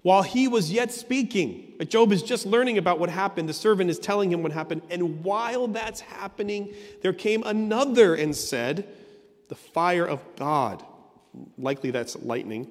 While 0.02 0.24
he 0.24 0.48
was 0.48 0.72
yet 0.72 0.92
speaking, 0.92 1.74
Job 1.88 2.12
is 2.12 2.24
just 2.24 2.46
learning 2.46 2.78
about 2.78 3.00
what 3.00 3.10
happened. 3.10 3.48
The 3.48 3.54
servant 3.54 3.90
is 3.90 4.00
telling 4.00 4.32
him 4.32 4.42
what 4.42 4.52
happened. 4.52 4.82
And 4.90 5.24
while 5.24 5.68
that's 5.68 6.02
happening, 6.02 6.74
there 7.02 7.14
came 7.14 7.44
another 7.44 8.16
and 8.16 8.36
said, 8.36 8.88
The 9.50 9.56
fire 9.56 10.06
of 10.06 10.22
God, 10.38 10.84
likely 11.58 11.92
that's 11.92 12.16
lightning, 12.16 12.68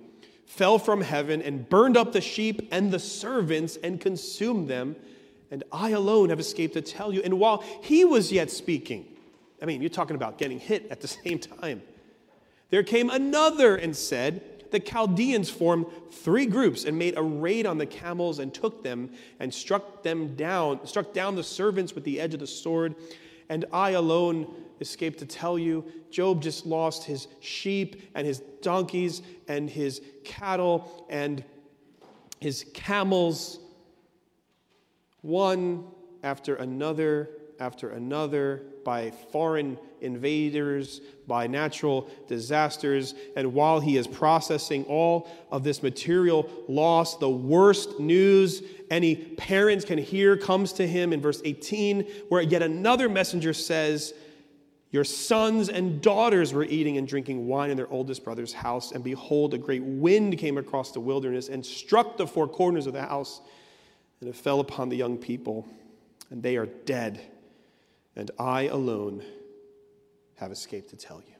fell 0.46 0.80
from 0.80 1.00
heaven 1.00 1.40
and 1.40 1.68
burned 1.68 1.96
up 1.96 2.12
the 2.12 2.20
sheep 2.20 2.68
and 2.72 2.90
the 2.90 2.98
servants 2.98 3.76
and 3.76 4.00
consumed 4.00 4.68
them. 4.68 4.96
And 5.52 5.62
I 5.70 5.90
alone 5.90 6.30
have 6.30 6.40
escaped 6.40 6.74
to 6.74 6.82
tell 6.82 7.12
you. 7.12 7.22
And 7.22 7.38
while 7.38 7.64
he 7.82 8.04
was 8.04 8.32
yet 8.32 8.50
speaking, 8.50 9.06
I 9.62 9.66
mean, 9.66 9.80
you're 9.82 9.90
talking 9.90 10.16
about 10.16 10.38
getting 10.38 10.58
hit 10.58 10.88
at 10.90 11.00
the 11.00 11.08
same 11.24 11.38
time. 11.38 11.82
There 12.70 12.82
came 12.82 13.08
another 13.08 13.76
and 13.76 13.96
said, 13.96 14.59
the 14.70 14.80
Chaldeans 14.80 15.50
formed 15.50 15.86
three 16.10 16.46
groups 16.46 16.84
and 16.84 16.98
made 16.98 17.16
a 17.16 17.22
raid 17.22 17.66
on 17.66 17.78
the 17.78 17.86
camels 17.86 18.38
and 18.38 18.52
took 18.52 18.82
them 18.82 19.10
and 19.38 19.52
struck 19.52 20.02
them 20.02 20.34
down, 20.36 20.86
struck 20.86 21.12
down 21.12 21.36
the 21.36 21.42
servants 21.42 21.94
with 21.94 22.04
the 22.04 22.20
edge 22.20 22.34
of 22.34 22.40
the 22.40 22.46
sword. 22.46 22.94
And 23.48 23.64
I 23.72 23.90
alone 23.90 24.46
escaped 24.80 25.18
to 25.18 25.26
tell 25.26 25.58
you, 25.58 25.84
Job 26.10 26.42
just 26.42 26.66
lost 26.66 27.04
his 27.04 27.26
sheep 27.40 28.10
and 28.14 28.26
his 28.26 28.40
donkeys 28.62 29.22
and 29.48 29.68
his 29.68 30.00
cattle 30.24 31.06
and 31.10 31.44
his 32.40 32.64
camels, 32.72 33.58
one 35.20 35.84
after 36.22 36.54
another 36.56 37.30
after 37.60 37.90
another 37.90 38.62
by 38.84 39.10
foreign 39.10 39.78
invaders, 40.00 41.00
by 41.26 41.46
natural 41.46 42.08
disasters. 42.26 43.14
And 43.36 43.52
while 43.54 43.80
he 43.80 43.96
is 43.96 44.06
processing 44.06 44.84
all 44.84 45.28
of 45.50 45.62
this 45.62 45.82
material 45.82 46.50
loss, 46.68 47.16
the 47.18 47.30
worst 47.30 48.00
news 48.00 48.62
any 48.90 49.14
parents 49.14 49.84
can 49.84 49.98
hear 49.98 50.36
comes 50.36 50.72
to 50.74 50.86
him 50.86 51.12
in 51.12 51.20
verse 51.20 51.40
18, 51.44 52.02
where 52.28 52.42
yet 52.42 52.62
another 52.62 53.08
messenger 53.08 53.52
says, 53.52 54.14
Your 54.90 55.04
sons 55.04 55.68
and 55.68 56.02
daughters 56.02 56.52
were 56.52 56.64
eating 56.64 56.98
and 56.98 57.06
drinking 57.06 57.46
wine 57.46 57.70
in 57.70 57.76
their 57.76 57.90
oldest 57.90 58.24
brother's 58.24 58.52
house, 58.52 58.90
and 58.90 59.04
behold, 59.04 59.54
a 59.54 59.58
great 59.58 59.84
wind 59.84 60.36
came 60.38 60.58
across 60.58 60.90
the 60.90 61.00
wilderness 61.00 61.48
and 61.48 61.64
struck 61.64 62.16
the 62.16 62.26
four 62.26 62.48
corners 62.48 62.88
of 62.88 62.92
the 62.92 63.02
house, 63.02 63.40
and 64.20 64.28
it 64.28 64.34
fell 64.34 64.58
upon 64.58 64.88
the 64.88 64.96
young 64.96 65.16
people, 65.16 65.68
and 66.30 66.42
they 66.42 66.56
are 66.56 66.66
dead, 66.66 67.20
and 68.16 68.30
I 68.38 68.62
alone 68.62 69.22
have 70.36 70.52
escaped 70.52 70.90
to 70.90 70.96
tell 70.96 71.22
you. 71.26 71.34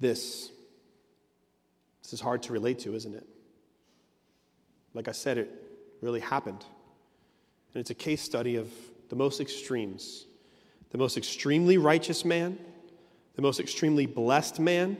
This, 0.00 0.50
this 2.02 2.12
is 2.12 2.20
hard 2.20 2.42
to 2.44 2.52
relate 2.52 2.80
to, 2.80 2.94
isn't 2.94 3.14
it? 3.14 3.26
Like 4.92 5.08
I 5.08 5.12
said, 5.12 5.38
it 5.38 5.50
really 6.00 6.20
happened. 6.20 6.64
And 7.72 7.80
it's 7.80 7.90
a 7.90 7.94
case 7.94 8.22
study 8.22 8.56
of 8.56 8.70
the 9.08 9.16
most 9.16 9.40
extremes 9.40 10.26
the 10.94 10.98
most 10.98 11.16
extremely 11.16 11.76
righteous 11.76 12.24
man, 12.24 12.56
the 13.34 13.42
most 13.42 13.58
extremely 13.58 14.06
blessed 14.06 14.60
man, 14.60 14.96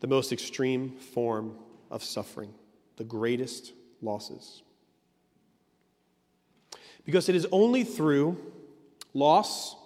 the 0.00 0.08
most 0.08 0.32
extreme 0.32 0.90
form 0.90 1.54
of 1.92 2.02
suffering, 2.02 2.52
the 2.96 3.04
greatest 3.04 3.72
losses. 4.02 4.63
Because 7.04 7.28
it 7.28 7.34
is 7.34 7.46
only 7.52 7.84
through 7.84 8.36
loss 9.12 9.76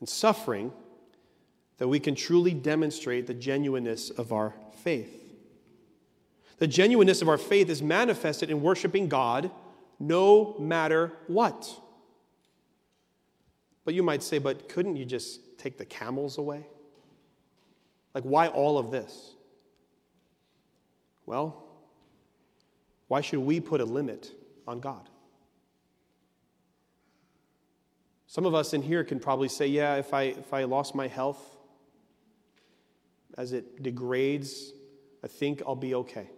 and 0.00 0.08
suffering 0.08 0.72
that 1.78 1.88
we 1.88 2.00
can 2.00 2.14
truly 2.14 2.52
demonstrate 2.52 3.26
the 3.26 3.34
genuineness 3.34 4.10
of 4.10 4.32
our 4.32 4.54
faith. 4.82 5.16
The 6.58 6.66
genuineness 6.66 7.22
of 7.22 7.28
our 7.28 7.38
faith 7.38 7.70
is 7.70 7.82
manifested 7.82 8.50
in 8.50 8.60
worshiping 8.62 9.08
God 9.08 9.50
no 9.98 10.56
matter 10.58 11.12
what. 11.26 11.70
But 13.84 13.94
you 13.94 14.02
might 14.02 14.22
say, 14.22 14.38
but 14.38 14.68
couldn't 14.68 14.96
you 14.96 15.04
just 15.04 15.58
take 15.58 15.78
the 15.78 15.84
camels 15.84 16.38
away? 16.38 16.66
Like, 18.14 18.24
why 18.24 18.48
all 18.48 18.78
of 18.78 18.90
this? 18.90 19.34
Well, 21.26 21.64
why 23.08 23.20
should 23.20 23.40
we 23.40 23.60
put 23.60 23.80
a 23.80 23.84
limit 23.84 24.32
on 24.66 24.80
God? 24.80 25.09
Some 28.30 28.46
of 28.46 28.54
us 28.54 28.74
in 28.74 28.82
here 28.82 29.02
can 29.02 29.18
probably 29.18 29.48
say, 29.48 29.66
yeah, 29.66 29.96
if 29.96 30.14
I, 30.14 30.22
if 30.22 30.54
I 30.54 30.62
lost 30.62 30.94
my 30.94 31.08
health 31.08 31.56
as 33.36 33.52
it 33.52 33.82
degrades, 33.82 34.72
I 35.24 35.26
think 35.26 35.62
I'll 35.66 35.74
be 35.74 35.96
okay. 35.96 36.30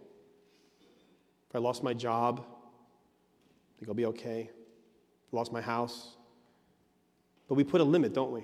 If 1.49 1.55
I 1.55 1.59
lost 1.59 1.83
my 1.83 1.93
job, 1.93 2.39
I 2.39 3.77
think 3.77 3.89
I'll 3.89 3.93
be 3.93 4.07
okay. 4.07 4.49
I 4.51 5.35
lost 5.35 5.53
my 5.53 5.61
house, 5.61 6.15
but 7.47 7.53
we 7.53 7.63
put 7.63 7.79
a 7.79 7.83
limit, 7.83 8.11
don't 8.11 8.31
we? 8.31 8.41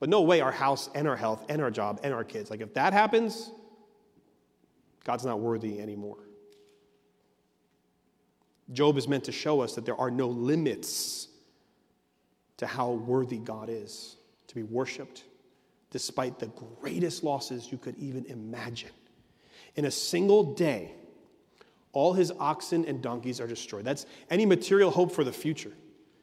But 0.00 0.08
no 0.08 0.22
way 0.22 0.40
our 0.40 0.50
house 0.50 0.90
and 0.96 1.06
our 1.06 1.14
health 1.14 1.44
and 1.48 1.62
our 1.62 1.70
job 1.70 2.00
and 2.02 2.12
our 2.12 2.24
kids. 2.24 2.50
Like 2.50 2.60
if 2.60 2.74
that 2.74 2.92
happens, 2.92 3.52
God's 5.04 5.24
not 5.24 5.38
worthy 5.38 5.78
anymore. 5.78 6.18
Job 8.72 8.98
is 8.98 9.06
meant 9.06 9.22
to 9.22 9.32
show 9.32 9.60
us 9.60 9.76
that 9.76 9.84
there 9.84 9.94
are 10.00 10.10
no 10.10 10.26
limits 10.26 11.28
to 12.58 12.66
how 12.66 12.92
worthy 12.92 13.38
God 13.38 13.68
is 13.70 14.16
to 14.48 14.54
be 14.54 14.62
worshiped, 14.62 15.24
despite 15.90 16.38
the 16.38 16.50
greatest 16.80 17.24
losses 17.24 17.70
you 17.70 17.78
could 17.78 17.96
even 17.98 18.24
imagine. 18.26 18.90
In 19.74 19.84
a 19.84 19.90
single 19.90 20.54
day, 20.54 20.92
all 21.92 22.12
his 22.12 22.32
oxen 22.38 22.84
and 22.84 23.02
donkeys 23.02 23.40
are 23.40 23.46
destroyed. 23.46 23.84
That's 23.84 24.06
any 24.30 24.46
material 24.46 24.90
hope 24.90 25.12
for 25.12 25.24
the 25.24 25.32
future, 25.32 25.72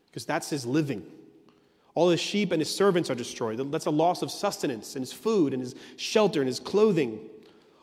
because 0.08 0.26
that's 0.26 0.50
his 0.50 0.66
living. 0.66 1.06
All 1.96 2.10
his 2.10 2.20
sheep 2.20 2.52
and 2.52 2.60
his 2.60 2.74
servants 2.74 3.10
are 3.12 3.16
destroyed. 3.16 3.72
That's 3.72 3.86
a 3.86 3.92
loss 3.92 4.22
of 4.24 4.32
sustenance 4.32 4.96
and 4.96 5.04
his 5.04 5.14
food 5.14 5.54
and 5.54 5.62
his 5.62 5.76
shelter 5.96 6.42
and 6.42 6.48
his 6.48 6.60
clothing. 6.60 7.30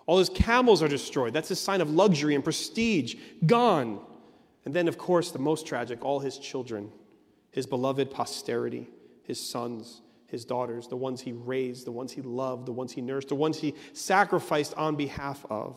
All 0.07 0.19
his 0.19 0.29
camels 0.29 0.83
are 0.83 0.89
destroyed. 0.89 1.33
That's 1.33 1.51
a 1.53 1.57
sign 1.57 1.81
of 1.81 1.91
luxury 1.91 2.35
and 2.35 2.43
prestige, 2.43 3.15
gone. 3.47 4.01
And 4.65 4.75
then, 4.75 4.89
of 4.89 4.99
course, 4.99 5.31
the 5.31 5.39
most 5.39 5.67
tragic 5.67 6.05
all 6.05 6.19
his 6.19 6.39
children, 6.39 6.91
his 7.51 7.67
beloved 7.67 8.11
posterity, 8.11 8.89
his 9.23 9.41
sons, 9.41 10.03
his 10.27 10.45
daughters, 10.45 10.87
the 10.87 10.97
ones 10.97 11.21
he 11.21 11.33
raised, 11.33 11.87
the 11.87 11.93
ones 11.93 12.13
he 12.13 12.23
loved, 12.23 12.67
the 12.67 12.73
ones 12.73 12.93
he 12.93 13.01
nursed, 13.01 13.29
the 13.29 13.35
ones 13.35 13.59
he 13.59 13.75
sacrificed 13.93 14.75
on 14.75 14.97
behalf 14.97 15.45
of. 15.51 15.77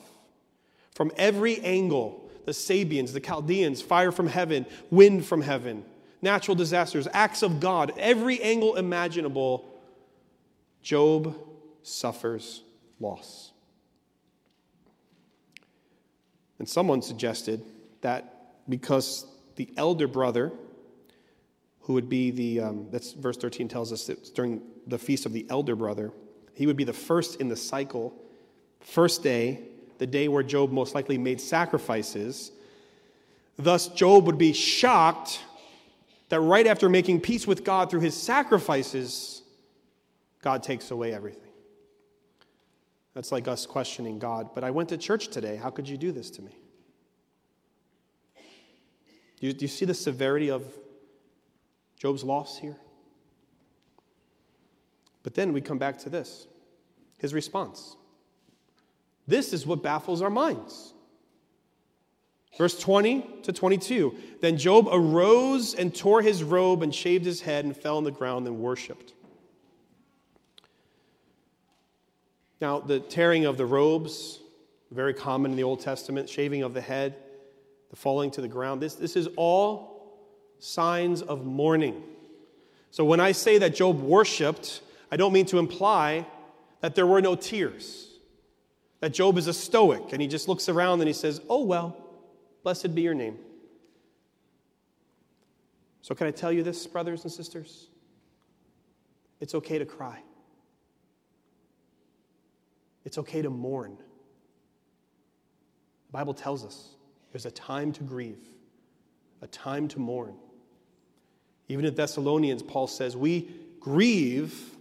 From 0.93 1.11
every 1.17 1.59
angle, 1.61 2.29
the 2.45 2.53
Sabeans, 2.53 3.13
the 3.13 3.19
Chaldeans, 3.19 3.81
fire 3.81 4.11
from 4.11 4.27
heaven, 4.27 4.65
wind 4.91 5.25
from 5.25 5.41
heaven, 5.41 5.83
natural 6.21 6.55
disasters, 6.55 7.07
acts 7.13 7.41
of 7.41 7.59
God, 7.59 7.93
every 7.97 8.41
angle 8.41 8.75
imaginable, 8.75 9.69
Job 10.83 11.35
suffers 11.81 12.61
loss. 12.99 13.51
And 16.59 16.69
someone 16.69 17.01
suggested 17.01 17.63
that 18.01 18.53
because 18.69 19.25
the 19.55 19.69
elder 19.75 20.07
brother, 20.07 20.51
who 21.83 21.93
would 21.93 22.09
be 22.09 22.31
the, 22.31 22.61
um, 22.61 22.87
that's 22.91 23.11
verse 23.11 23.37
13 23.37 23.67
tells 23.67 23.91
us 23.91 24.07
that 24.07 24.33
during 24.33 24.61
the 24.87 24.97
feast 24.97 25.25
of 25.25 25.33
the 25.33 25.45
elder 25.49 25.75
brother, 25.75 26.11
he 26.53 26.65
would 26.65 26.77
be 26.77 26.83
the 26.83 26.93
first 26.93 27.41
in 27.41 27.49
the 27.49 27.55
cycle, 27.55 28.13
first 28.79 29.21
day, 29.21 29.61
the 29.97 30.07
day 30.07 30.27
where 30.27 30.43
Job 30.43 30.71
most 30.71 30.95
likely 30.95 31.17
made 31.17 31.41
sacrifices. 31.41 32.51
Thus, 33.57 33.87
Job 33.89 34.25
would 34.25 34.37
be 34.37 34.53
shocked 34.53 35.41
that 36.29 36.39
right 36.39 36.65
after 36.65 36.87
making 36.87 37.21
peace 37.21 37.45
with 37.45 37.63
God 37.63 37.91
through 37.91 37.99
his 37.99 38.15
sacrifices, 38.15 39.41
God 40.41 40.63
takes 40.63 40.89
away 40.89 41.13
everything. 41.13 41.41
That's 43.13 43.31
like 43.31 43.47
us 43.47 43.65
questioning 43.65 44.19
God, 44.19 44.49
but 44.55 44.63
I 44.63 44.71
went 44.71 44.89
to 44.89 44.97
church 44.97 45.27
today. 45.27 45.57
How 45.57 45.69
could 45.69 45.87
you 45.87 45.97
do 45.97 46.11
this 46.11 46.31
to 46.31 46.41
me? 46.41 46.57
Do 49.39 49.47
you, 49.47 49.53
do 49.53 49.65
you 49.65 49.69
see 49.69 49.85
the 49.85 49.93
severity 49.93 50.49
of 50.49 50.63
Job's 52.03 52.25
loss 52.25 52.57
here? 52.57 52.75
But 55.23 55.35
then 55.35 55.53
we 55.53 55.61
come 55.61 55.77
back 55.77 55.99
to 55.99 56.09
this 56.09 56.47
his 57.17 57.33
response. 57.33 57.95
This 59.25 59.53
is 59.53 59.65
what 59.65 59.81
baffles 59.81 60.21
our 60.21 60.29
minds. 60.29 60.93
Verse 62.57 62.77
20 62.77 63.39
to 63.43 63.53
22. 63.53 64.17
Then 64.41 64.57
Job 64.57 64.89
arose 64.91 65.75
and 65.75 65.95
tore 65.95 66.21
his 66.21 66.43
robe 66.43 66.83
and 66.83 66.93
shaved 66.93 67.23
his 67.23 67.39
head 67.39 67.63
and 67.63 67.75
fell 67.75 67.95
on 67.95 68.03
the 68.03 68.11
ground 68.11 68.45
and 68.47 68.59
worshiped. 68.59 69.13
Now, 72.59 72.81
the 72.81 72.99
tearing 72.99 73.45
of 73.45 73.55
the 73.55 73.65
robes, 73.65 74.41
very 74.91 75.13
common 75.13 75.51
in 75.51 75.57
the 75.57 75.63
Old 75.63 75.79
Testament, 75.79 76.27
shaving 76.27 76.63
of 76.63 76.73
the 76.73 76.81
head, 76.81 77.15
the 77.91 77.95
falling 77.95 78.29
to 78.31 78.41
the 78.41 78.49
ground, 78.49 78.81
this, 78.81 78.95
this 78.95 79.15
is 79.15 79.29
all 79.37 79.92
signs 80.63 81.21
of 81.21 81.45
mourning. 81.45 82.01
So 82.89 83.03
when 83.03 83.19
I 83.19 83.33
say 83.33 83.57
that 83.57 83.75
Job 83.75 83.99
worshiped, 83.99 84.81
I 85.11 85.17
don't 85.17 85.33
mean 85.33 85.45
to 85.47 85.59
imply 85.59 86.25
that 86.79 86.95
there 86.95 87.05
were 87.05 87.21
no 87.21 87.35
tears, 87.35 88.07
that 89.01 89.13
Job 89.13 89.37
is 89.37 89.47
a 89.47 89.53
stoic 89.53 90.13
and 90.13 90.21
he 90.21 90.27
just 90.27 90.47
looks 90.47 90.69
around 90.69 91.01
and 91.01 91.07
he 91.07 91.13
says, 91.13 91.41
Oh, 91.49 91.63
well. 91.63 91.97
Blessed 92.63 92.95
be 92.95 93.01
your 93.01 93.13
name. 93.13 93.37
So, 96.01 96.15
can 96.15 96.27
I 96.27 96.31
tell 96.31 96.49
you 96.49 96.63
this, 96.63 96.87
brothers 96.87 97.23
and 97.23 97.31
sisters? 97.31 97.89
It's 99.41 99.53
okay 99.53 99.77
to 99.79 99.85
cry. 99.85 100.21
It's 103.03 103.17
okay 103.17 103.41
to 103.41 103.49
mourn. 103.49 103.97
The 106.07 106.11
Bible 106.13 106.33
tells 106.33 106.63
us 106.63 106.95
there's 107.33 107.45
a 107.45 107.51
time 107.51 107.91
to 107.93 108.03
grieve, 108.03 108.47
a 109.41 109.47
time 109.47 109.89
to 109.89 109.99
mourn. 109.99 110.35
Even 111.73 111.85
in 111.85 111.95
Thessalonians, 111.95 112.61
Paul 112.61 112.85
says, 112.85 113.17
We 113.17 113.49
grieve, 113.79 114.75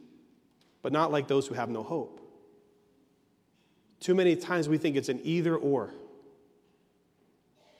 but 0.82 0.92
not 0.92 1.10
like 1.10 1.26
those 1.26 1.46
who 1.46 1.54
have 1.54 1.70
no 1.70 1.82
hope. 1.82 2.20
Too 3.98 4.14
many 4.14 4.36
times 4.36 4.68
we 4.68 4.76
think 4.76 4.96
it's 4.96 5.08
an 5.08 5.18
either 5.24 5.56
or 5.56 5.94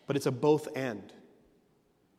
but 0.07 0.17
it's 0.17 0.25
a 0.27 0.33
both 0.33 0.69
and. 0.75 1.13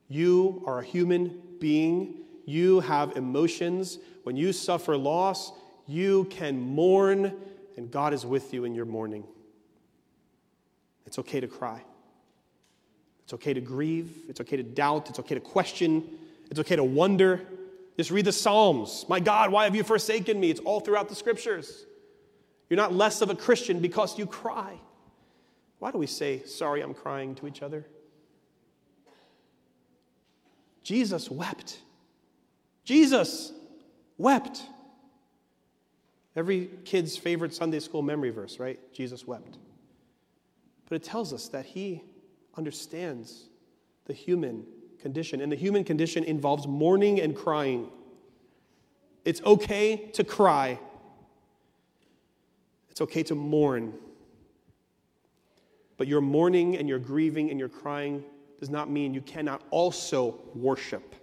You 0.08 0.62
are 0.68 0.80
a 0.80 0.84
human 0.84 1.42
being, 1.60 2.22
you 2.46 2.82
have 2.82 3.16
emotions. 3.18 3.98
When 4.24 4.36
you 4.36 4.54
suffer 4.54 4.96
loss, 4.96 5.52
you 5.88 6.26
can 6.26 6.60
mourn, 6.60 7.34
and 7.76 7.90
God 7.90 8.14
is 8.14 8.26
with 8.26 8.54
you 8.54 8.66
in 8.66 8.76
your 8.76 8.86
mourning. 8.86 9.26
It's 11.08 11.18
okay 11.20 11.40
to 11.40 11.48
cry. 11.48 11.84
It's 13.24 13.34
okay 13.34 13.54
to 13.54 13.62
grieve. 13.62 14.24
It's 14.30 14.40
okay 14.42 14.58
to 14.58 14.64
doubt. 14.64 15.10
It's 15.10 15.20
okay 15.20 15.36
to 15.36 15.42
question. 15.42 16.04
It's 16.50 16.60
okay 16.60 16.76
to 16.76 16.84
wonder. 16.84 17.42
Just 17.98 18.12
read 18.12 18.26
the 18.26 18.32
Psalms. 18.32 19.06
My 19.08 19.20
God, 19.20 19.52
why 19.52 19.66
have 19.66 19.76
you 19.76 19.84
forsaken 19.84 20.40
me? 20.40 20.50
It's 20.50 20.60
all 20.60 20.80
throughout 20.80 21.10
the 21.10 21.16
scriptures. 21.16 21.86
You're 22.70 22.78
not 22.78 22.94
less 22.94 23.22
of 23.22 23.30
a 23.30 23.36
Christian 23.36 23.80
because 23.80 24.18
you 24.18 24.26
cry. 24.26 24.80
Why 25.80 25.92
do 25.92 25.98
we 25.98 26.08
say, 26.08 26.44
sorry, 26.46 26.82
I'm 26.82 26.94
crying 26.94 27.36
to 27.36 27.48
each 27.48 27.62
other? 27.62 27.86
Jesus 30.84 31.30
wept. 31.30 31.80
Jesus 32.84 33.54
wept. 34.18 34.64
Every 36.36 36.70
kid's 36.84 37.16
favorite 37.16 37.54
Sunday 37.54 37.80
school 37.80 38.02
memory 38.02 38.32
verse, 38.32 38.60
right? 38.60 38.80
Jesus 38.94 39.28
wept. 39.28 39.58
But 40.90 40.96
it 40.96 41.04
tells 41.04 41.32
us 41.32 41.48
that 41.50 41.66
he 41.66 42.02
understands 42.58 43.50
the 44.06 44.14
human 44.14 44.66
condition, 45.04 45.42
and 45.42 45.52
the 45.52 45.56
human 45.56 45.84
condition 45.84 46.24
involves 46.24 46.66
mourning 46.66 47.20
and 47.20 47.36
crying. 47.36 47.90
It's 49.26 49.42
okay 49.44 49.98
to 50.14 50.24
cry, 50.24 50.80
it's 52.90 53.02
okay 53.02 53.22
to 53.24 53.36
mourn. 53.36 53.94
But 55.98 56.08
your 56.08 56.22
mourning 56.22 56.76
and 56.78 56.90
your 56.90 56.98
grieving 56.98 57.52
and 57.52 57.60
your 57.60 57.70
crying 57.70 58.24
does 58.60 58.70
not 58.70 58.90
mean 58.90 59.14
you 59.14 59.22
cannot 59.22 59.62
also 59.70 60.42
worship. 60.56 61.16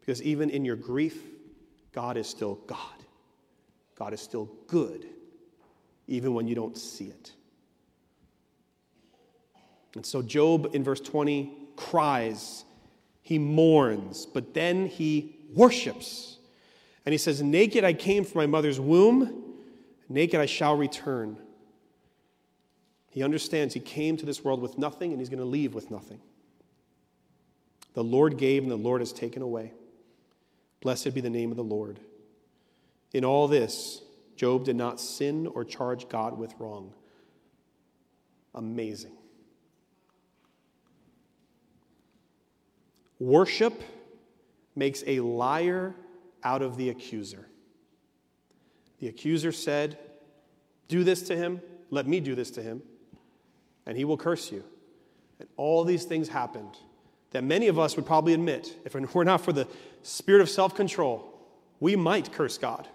Because 0.00 0.22
even 0.22 0.48
in 0.48 0.64
your 0.64 0.76
grief, 0.76 1.22
God 1.92 2.16
is 2.16 2.26
still 2.26 2.54
God. 2.66 2.78
God 3.96 4.14
is 4.14 4.20
still 4.20 4.50
good, 4.66 5.04
even 6.06 6.32
when 6.32 6.48
you 6.48 6.54
don't 6.54 6.78
see 6.78 7.06
it. 7.06 7.32
And 9.94 10.06
so 10.06 10.22
Job 10.22 10.70
in 10.72 10.82
verse 10.82 11.00
20 11.00 11.59
cries, 11.80 12.64
he 13.22 13.38
mourns, 13.38 14.26
but 14.26 14.52
then 14.52 14.86
he 14.86 15.36
worships. 15.54 16.38
And 17.06 17.12
he 17.12 17.18
says, 17.18 17.42
Naked 17.42 17.84
I 17.84 17.94
came 17.94 18.24
from 18.24 18.40
my 18.40 18.46
mother's 18.46 18.78
womb, 18.78 19.56
naked 20.08 20.38
I 20.38 20.46
shall 20.46 20.76
return. 20.76 21.38
He 23.08 23.22
understands 23.22 23.74
he 23.74 23.80
came 23.80 24.16
to 24.18 24.26
this 24.26 24.44
world 24.44 24.60
with 24.60 24.78
nothing 24.78 25.10
and 25.10 25.20
he's 25.20 25.30
going 25.30 25.40
to 25.40 25.44
leave 25.44 25.74
with 25.74 25.90
nothing. 25.90 26.20
The 27.94 28.04
Lord 28.04 28.36
gave 28.36 28.62
and 28.62 28.70
the 28.70 28.76
Lord 28.76 29.00
has 29.00 29.12
taken 29.12 29.42
away. 29.42 29.72
Blessed 30.80 31.14
be 31.14 31.20
the 31.20 31.30
name 31.30 31.50
of 31.50 31.56
the 31.56 31.64
Lord. 31.64 31.98
In 33.12 33.24
all 33.24 33.48
this, 33.48 34.02
Job 34.36 34.64
did 34.64 34.76
not 34.76 35.00
sin 35.00 35.48
or 35.48 35.64
charge 35.64 36.08
God 36.08 36.38
with 36.38 36.54
wrong. 36.58 36.92
Amazing. 38.54 39.16
Worship 43.20 43.82
makes 44.74 45.04
a 45.06 45.20
liar 45.20 45.94
out 46.42 46.62
of 46.62 46.76
the 46.76 46.88
accuser. 46.88 47.46
The 48.98 49.08
accuser 49.08 49.52
said, 49.52 49.98
Do 50.88 51.04
this 51.04 51.22
to 51.28 51.36
him, 51.36 51.60
let 51.90 52.06
me 52.06 52.18
do 52.20 52.34
this 52.34 52.50
to 52.52 52.62
him, 52.62 52.82
and 53.86 53.96
he 53.96 54.04
will 54.04 54.16
curse 54.16 54.50
you. 54.50 54.64
And 55.38 55.48
all 55.56 55.84
these 55.84 56.04
things 56.04 56.28
happened 56.28 56.76
that 57.32 57.44
many 57.44 57.68
of 57.68 57.78
us 57.78 57.94
would 57.94 58.06
probably 58.06 58.32
admit, 58.32 58.74
if 58.84 58.96
it 58.96 59.14
were 59.14 59.24
not 59.24 59.42
for 59.42 59.52
the 59.52 59.68
spirit 60.02 60.40
of 60.40 60.48
self 60.48 60.74
control, 60.74 61.26
we 61.78 61.96
might 61.96 62.32
curse 62.32 62.56
God. 62.56 62.88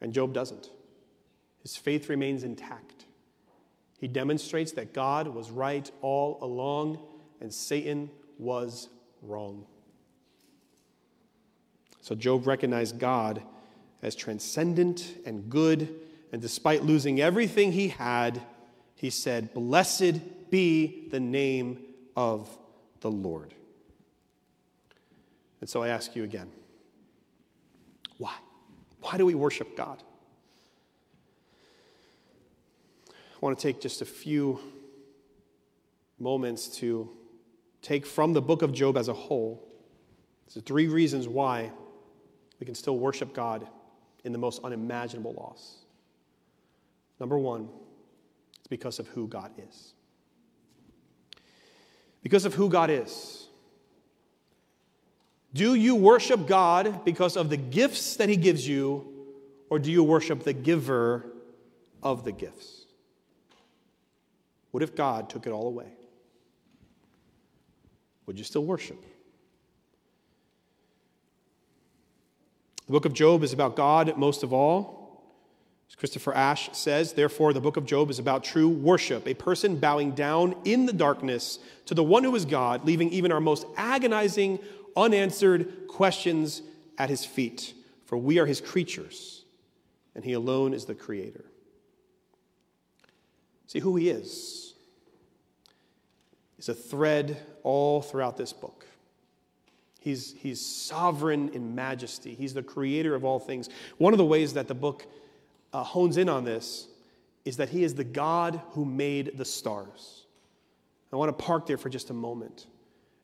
And 0.00 0.12
Job 0.12 0.32
doesn't. 0.32 0.70
His 1.62 1.76
faith 1.76 2.08
remains 2.08 2.44
intact. 2.44 3.04
He 3.98 4.08
demonstrates 4.08 4.72
that 4.72 4.94
God 4.94 5.28
was 5.28 5.50
right 5.50 5.90
all 6.00 6.38
along 6.40 6.98
and 7.40 7.52
Satan 7.52 8.10
was 8.38 8.88
wrong. 9.22 9.66
So 12.00 12.14
Job 12.14 12.46
recognized 12.46 12.98
God 12.98 13.42
as 14.02 14.14
transcendent 14.14 15.14
and 15.26 15.50
good, 15.50 15.94
and 16.32 16.40
despite 16.40 16.84
losing 16.84 17.20
everything 17.20 17.72
he 17.72 17.88
had, 17.88 18.40
he 18.94 19.10
said, 19.10 19.52
Blessed 19.52 20.50
be 20.50 21.08
the 21.10 21.20
name 21.20 21.82
of 22.16 22.48
the 23.00 23.10
Lord. 23.10 23.54
And 25.60 25.68
so 25.68 25.82
I 25.82 25.88
ask 25.88 26.16
you 26.16 26.24
again 26.24 26.50
why? 28.18 28.34
Why 29.00 29.16
do 29.16 29.24
we 29.24 29.34
worship 29.34 29.76
God? 29.76 30.02
I 33.08 33.12
want 33.40 33.58
to 33.58 33.62
take 33.62 33.80
just 33.80 34.02
a 34.02 34.06
few 34.06 34.60
moments 36.18 36.68
to 36.78 37.08
take 37.82 38.06
from 38.06 38.32
the 38.32 38.42
book 38.42 38.62
of 38.62 38.72
Job 38.72 38.96
as 38.96 39.08
a 39.08 39.14
whole. 39.14 39.66
the 40.54 40.60
three 40.60 40.88
reasons 40.88 41.28
why 41.28 41.70
we 42.58 42.66
can 42.66 42.74
still 42.74 42.98
worship 42.98 43.32
God 43.32 43.66
in 44.24 44.32
the 44.32 44.38
most 44.38 44.62
unimaginable 44.64 45.32
loss. 45.32 45.78
Number 47.18 47.38
one, 47.38 47.68
it's 48.58 48.68
because 48.68 48.98
of 48.98 49.08
who 49.08 49.28
God 49.28 49.52
is. 49.68 49.94
Because 52.22 52.44
of 52.44 52.54
who 52.54 52.68
God 52.68 52.90
is. 52.90 53.48
Do 55.52 55.74
you 55.74 55.94
worship 55.94 56.46
God 56.46 57.04
because 57.04 57.36
of 57.36 57.50
the 57.50 57.56
gifts 57.56 58.16
that 58.16 58.28
He 58.28 58.36
gives 58.36 58.66
you, 58.66 59.06
or 59.68 59.78
do 59.78 59.90
you 59.90 60.02
worship 60.02 60.44
the 60.44 60.52
giver 60.52 61.26
of 62.02 62.24
the 62.24 62.32
gifts? 62.32 62.86
What 64.70 64.82
if 64.82 64.94
God 64.94 65.28
took 65.28 65.46
it 65.46 65.50
all 65.50 65.66
away? 65.66 65.92
Would 68.30 68.38
you 68.38 68.44
still 68.44 68.64
worship? 68.64 69.04
The 72.86 72.92
book 72.92 73.04
of 73.04 73.12
Job 73.12 73.42
is 73.42 73.52
about 73.52 73.74
God 73.74 74.16
most 74.16 74.44
of 74.44 74.52
all. 74.52 75.24
As 75.88 75.96
Christopher 75.96 76.32
Ash 76.32 76.70
says, 76.70 77.14
therefore, 77.14 77.52
the 77.52 77.60
book 77.60 77.76
of 77.76 77.86
Job 77.86 78.08
is 78.08 78.20
about 78.20 78.44
true 78.44 78.68
worship, 78.68 79.26
a 79.26 79.34
person 79.34 79.78
bowing 79.78 80.12
down 80.12 80.54
in 80.64 80.86
the 80.86 80.92
darkness 80.92 81.58
to 81.86 81.94
the 81.94 82.04
one 82.04 82.22
who 82.22 82.36
is 82.36 82.44
God, 82.44 82.84
leaving 82.84 83.10
even 83.10 83.32
our 83.32 83.40
most 83.40 83.66
agonizing 83.76 84.60
unanswered 84.96 85.88
questions 85.88 86.62
at 86.98 87.10
his 87.10 87.24
feet, 87.24 87.74
for 88.04 88.16
we 88.16 88.38
are 88.38 88.46
his 88.46 88.60
creatures, 88.60 89.42
and 90.14 90.24
he 90.24 90.34
alone 90.34 90.72
is 90.72 90.84
the 90.84 90.94
creator. 90.94 91.46
See 93.66 93.80
who 93.80 93.96
he 93.96 94.08
is 94.08 94.69
is 96.60 96.68
a 96.68 96.74
thread 96.74 97.36
all 97.62 98.02
throughout 98.02 98.36
this 98.36 98.52
book. 98.52 98.86
He's, 99.98 100.34
he's 100.38 100.64
sovereign 100.64 101.50
in 101.50 101.74
majesty. 101.74 102.34
He's 102.34 102.54
the 102.54 102.62
creator 102.62 103.14
of 103.14 103.24
all 103.24 103.38
things. 103.38 103.68
One 103.98 104.14
of 104.14 104.18
the 104.18 104.24
ways 104.24 104.54
that 104.54 104.68
the 104.68 104.74
book 104.74 105.06
uh, 105.72 105.82
hones 105.82 106.16
in 106.16 106.28
on 106.28 106.44
this 106.44 106.86
is 107.44 107.56
that 107.56 107.70
he 107.70 107.82
is 107.82 107.94
the 107.94 108.04
God 108.04 108.60
who 108.70 108.84
made 108.84 109.36
the 109.36 109.44
stars. 109.44 110.26
I 111.12 111.16
want 111.16 111.36
to 111.36 111.44
park 111.44 111.66
there 111.66 111.76
for 111.76 111.88
just 111.88 112.10
a 112.10 112.14
moment 112.14 112.66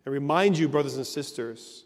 and 0.04 0.12
remind 0.12 0.58
you, 0.58 0.68
brothers 0.68 0.96
and 0.96 1.06
sisters, 1.06 1.84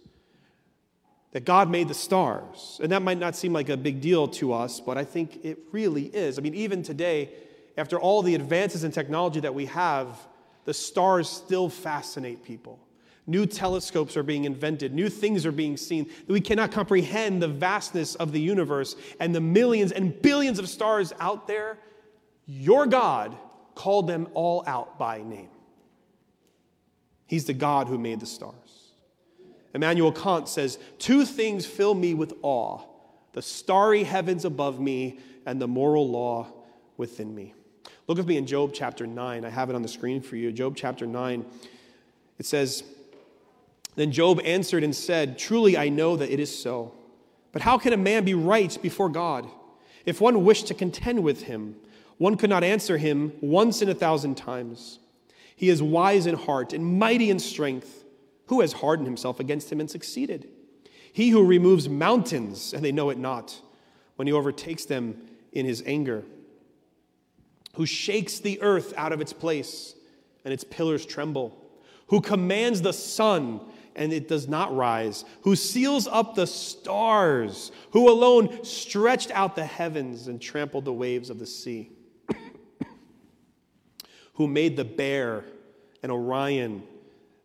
that 1.32 1.44
God 1.44 1.70
made 1.70 1.88
the 1.88 1.94
stars. 1.94 2.80
And 2.82 2.90
that 2.92 3.02
might 3.02 3.18
not 3.18 3.36
seem 3.36 3.52
like 3.52 3.68
a 3.68 3.76
big 3.76 4.00
deal 4.00 4.26
to 4.28 4.52
us, 4.52 4.80
but 4.80 4.96
I 4.98 5.04
think 5.04 5.44
it 5.44 5.58
really 5.72 6.04
is. 6.04 6.38
I 6.38 6.42
mean, 6.42 6.54
even 6.54 6.82
today, 6.82 7.30
after 7.76 7.98
all 7.98 8.22
the 8.22 8.34
advances 8.34 8.82
in 8.82 8.92
technology 8.92 9.40
that 9.40 9.54
we 9.54 9.66
have, 9.66 10.18
the 10.64 10.74
stars 10.74 11.28
still 11.28 11.68
fascinate 11.68 12.44
people. 12.44 12.78
New 13.26 13.46
telescopes 13.46 14.16
are 14.16 14.22
being 14.22 14.44
invented, 14.44 14.92
new 14.92 15.08
things 15.08 15.46
are 15.46 15.52
being 15.52 15.76
seen. 15.76 16.10
We 16.26 16.40
cannot 16.40 16.72
comprehend 16.72 17.42
the 17.42 17.48
vastness 17.48 18.14
of 18.16 18.32
the 18.32 18.40
universe 18.40 18.96
and 19.20 19.34
the 19.34 19.40
millions 19.40 19.92
and 19.92 20.20
billions 20.20 20.58
of 20.58 20.68
stars 20.68 21.12
out 21.20 21.46
there. 21.46 21.78
Your 22.46 22.86
God 22.86 23.36
called 23.74 24.06
them 24.06 24.28
all 24.34 24.64
out 24.66 24.98
by 24.98 25.22
name. 25.22 25.50
He's 27.26 27.44
the 27.44 27.54
God 27.54 27.86
who 27.86 27.98
made 27.98 28.18
the 28.18 28.26
stars. 28.26 28.54
Immanuel 29.72 30.10
Kant 30.10 30.48
says, 30.48 30.78
Two 30.98 31.24
things 31.24 31.64
fill 31.64 31.94
me 31.94 32.14
with 32.14 32.34
awe 32.42 32.80
the 33.32 33.42
starry 33.42 34.02
heavens 34.02 34.44
above 34.44 34.80
me 34.80 35.20
and 35.46 35.62
the 35.62 35.68
moral 35.68 36.08
law 36.08 36.48
within 36.96 37.32
me. 37.32 37.54
Look 38.10 38.18
with 38.18 38.26
me 38.26 38.38
in 38.38 38.46
Job 38.48 38.72
chapter 38.74 39.06
9. 39.06 39.44
I 39.44 39.50
have 39.50 39.70
it 39.70 39.76
on 39.76 39.82
the 39.82 39.88
screen 39.88 40.20
for 40.20 40.34
you. 40.34 40.50
Job 40.50 40.74
chapter 40.74 41.06
9. 41.06 41.44
It 42.40 42.44
says, 42.44 42.82
Then 43.94 44.10
Job 44.10 44.40
answered 44.44 44.82
and 44.82 44.96
said, 44.96 45.38
Truly 45.38 45.78
I 45.78 45.90
know 45.90 46.16
that 46.16 46.28
it 46.28 46.40
is 46.40 46.52
so. 46.52 46.92
But 47.52 47.62
how 47.62 47.78
can 47.78 47.92
a 47.92 47.96
man 47.96 48.24
be 48.24 48.34
right 48.34 48.76
before 48.82 49.08
God? 49.08 49.48
If 50.04 50.20
one 50.20 50.44
wished 50.44 50.66
to 50.66 50.74
contend 50.74 51.22
with 51.22 51.44
him, 51.44 51.76
one 52.18 52.36
could 52.36 52.50
not 52.50 52.64
answer 52.64 52.98
him 52.98 53.32
once 53.40 53.80
in 53.80 53.88
a 53.88 53.94
thousand 53.94 54.36
times. 54.36 54.98
He 55.54 55.68
is 55.68 55.80
wise 55.80 56.26
in 56.26 56.34
heart 56.34 56.72
and 56.72 56.98
mighty 56.98 57.30
in 57.30 57.38
strength. 57.38 58.02
Who 58.46 58.60
has 58.60 58.72
hardened 58.72 59.06
himself 59.06 59.38
against 59.38 59.70
him 59.70 59.78
and 59.78 59.88
succeeded? 59.88 60.48
He 61.12 61.28
who 61.30 61.46
removes 61.46 61.88
mountains, 61.88 62.74
and 62.74 62.84
they 62.84 62.90
know 62.90 63.10
it 63.10 63.18
not, 63.18 63.60
when 64.16 64.26
he 64.26 64.32
overtakes 64.32 64.84
them 64.84 65.28
in 65.52 65.64
his 65.64 65.80
anger. 65.86 66.24
Who 67.74 67.86
shakes 67.86 68.38
the 68.38 68.60
earth 68.62 68.92
out 68.96 69.12
of 69.12 69.20
its 69.20 69.32
place, 69.32 69.94
and 70.44 70.52
its 70.52 70.64
pillars 70.64 71.06
tremble. 71.06 71.56
Who 72.08 72.20
commands 72.20 72.82
the 72.82 72.92
sun, 72.92 73.60
and 73.94 74.12
it 74.12 74.28
does 74.28 74.48
not 74.48 74.74
rise. 74.74 75.24
Who 75.42 75.54
seals 75.56 76.06
up 76.06 76.34
the 76.34 76.46
stars. 76.46 77.70
Who 77.92 78.10
alone 78.10 78.64
stretched 78.64 79.30
out 79.30 79.56
the 79.56 79.64
heavens 79.64 80.26
and 80.26 80.40
trampled 80.40 80.84
the 80.84 80.92
waves 80.92 81.30
of 81.30 81.38
the 81.38 81.46
sea 81.46 81.90
who 84.34 84.48
made 84.48 84.76
the 84.76 84.84
bear 84.84 85.44
and 86.02 86.10
Orion 86.10 86.82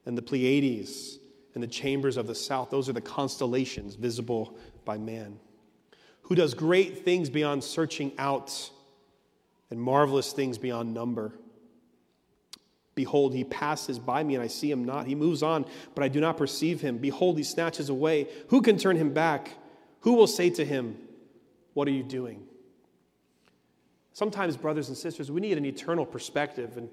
and 0.05 0.17
the 0.17 0.21
Pleiades 0.21 1.19
and 1.53 1.63
the 1.63 1.67
chambers 1.67 2.17
of 2.17 2.27
the 2.27 2.35
south. 2.35 2.69
Those 2.69 2.89
are 2.89 2.93
the 2.93 3.01
constellations 3.01 3.95
visible 3.95 4.57
by 4.83 4.97
man. 4.97 5.39
Who 6.23 6.35
does 6.35 6.53
great 6.53 7.03
things 7.05 7.29
beyond 7.29 7.63
searching 7.63 8.11
out 8.17 8.71
and 9.69 9.79
marvelous 9.81 10.31
things 10.31 10.57
beyond 10.57 10.93
number. 10.93 11.33
Behold, 12.93 13.33
he 13.33 13.43
passes 13.43 13.99
by 13.99 14.23
me, 14.23 14.35
and 14.35 14.43
I 14.43 14.47
see 14.47 14.71
him 14.71 14.85
not. 14.85 15.05
He 15.05 15.15
moves 15.15 15.43
on, 15.43 15.65
but 15.93 16.03
I 16.03 16.07
do 16.07 16.21
not 16.21 16.37
perceive 16.37 16.79
him. 16.79 16.97
Behold, 16.97 17.37
he 17.37 17.43
snatches 17.43 17.89
away. 17.89 18.27
Who 18.47 18.61
can 18.61 18.77
turn 18.77 18.95
him 18.95 19.13
back? 19.13 19.51
Who 20.01 20.13
will 20.13 20.27
say 20.27 20.49
to 20.51 20.63
him, 20.63 20.97
What 21.73 21.87
are 21.87 21.91
you 21.91 22.03
doing? 22.03 22.43
Sometimes, 24.13 24.55
brothers 24.55 24.87
and 24.87 24.97
sisters, 24.97 25.29
we 25.29 25.41
need 25.41 25.57
an 25.57 25.65
eternal 25.65 26.05
perspective 26.05 26.77
and 26.77 26.89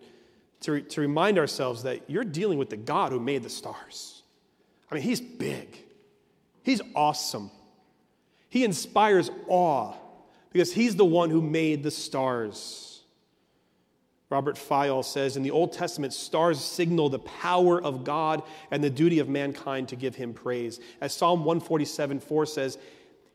to, 0.62 0.81
to 0.81 1.01
remind 1.01 1.39
ourselves 1.39 1.85
that 1.85 2.09
you're 2.09 2.25
dealing 2.25 2.59
with 2.59 2.70
the 2.70 2.77
God 2.77 3.12
who 3.12 3.20
made 3.20 3.43
the 3.43 3.51
stars. 3.51 4.23
I 4.91 4.95
mean, 4.97 5.05
he's 5.05 5.20
big, 5.20 5.77
he's 6.62 6.81
awesome, 6.95 7.51
he 8.49 8.64
inspires 8.64 9.31
awe 9.49 9.95
because 10.53 10.72
he's 10.72 10.96
the 10.96 11.05
one 11.05 11.30
who 11.30 11.40
made 11.40 11.82
the 11.82 11.90
stars. 11.90 12.92
Robert 14.32 14.57
Fyall 14.57 15.05
says 15.05 15.36
in 15.36 15.42
the 15.42 15.50
Old 15.50 15.74
Testament, 15.74 16.14
stars 16.14 16.59
signal 16.59 17.11
the 17.11 17.18
power 17.18 17.82
of 17.82 18.03
God 18.03 18.42
and 18.70 18.82
the 18.82 18.88
duty 18.88 19.18
of 19.18 19.28
mankind 19.28 19.88
to 19.90 19.96
give 19.96 20.14
him 20.14 20.32
praise. 20.32 20.80
As 21.03 21.12
Psalm 21.12 21.40
147 21.44 22.18
4 22.20 22.46
says, 22.46 22.78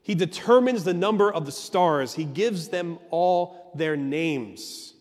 He 0.01 0.15
determines 0.15 0.83
the 0.83 0.95
number 0.95 1.31
of 1.31 1.45
the 1.45 1.51
stars, 1.51 2.15
He 2.15 2.25
gives 2.25 2.69
them 2.69 2.97
all 3.11 3.71
their 3.75 3.95
names. 3.95 4.95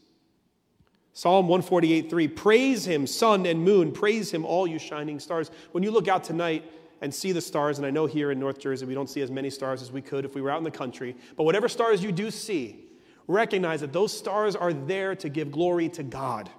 Psalm 1.15 1.49
148 1.49 2.11
3 2.11 2.29
Praise 2.29 2.85
Him, 2.85 3.07
sun 3.07 3.47
and 3.47 3.65
moon, 3.65 3.91
praise 3.91 4.31
Him, 4.31 4.45
all 4.45 4.67
you 4.67 4.79
shining 4.79 5.19
stars. 5.19 5.51
When 5.73 5.83
you 5.83 5.91
look 5.91 6.09
out 6.09 6.25
tonight, 6.25 6.71
and 7.07 7.15
see 7.15 7.31
the 7.31 7.41
stars. 7.41 7.79
And 7.79 7.87
I 7.87 7.91
know 7.91 8.07
here 8.07 8.33
in 8.33 8.41
North 8.41 8.59
Jersey 8.59 8.85
we 8.85 8.93
don't 8.93 9.09
see 9.09 9.21
as 9.21 9.31
many 9.31 9.49
stars 9.49 9.81
as 9.81 9.93
we 9.93 10.03
could 10.03 10.25
if 10.25 10.35
we 10.35 10.43
were 10.43 10.51
out 10.51 10.59
in 10.59 10.65
the 10.65 10.73
country. 10.73 11.15
But 11.37 11.45
whatever 11.45 11.69
stars 11.69 12.03
you 12.03 12.11
do 12.11 12.33
see, 12.33 12.85
recognize 13.29 13.81
that 13.83 13.93
those 13.93 14.13
stars 14.13 14.57
are 14.57 14.73
there 14.73 15.15
to 15.15 15.29
give 15.29 15.53
glory 15.53 15.89
to 15.91 16.03
God. 16.03 16.51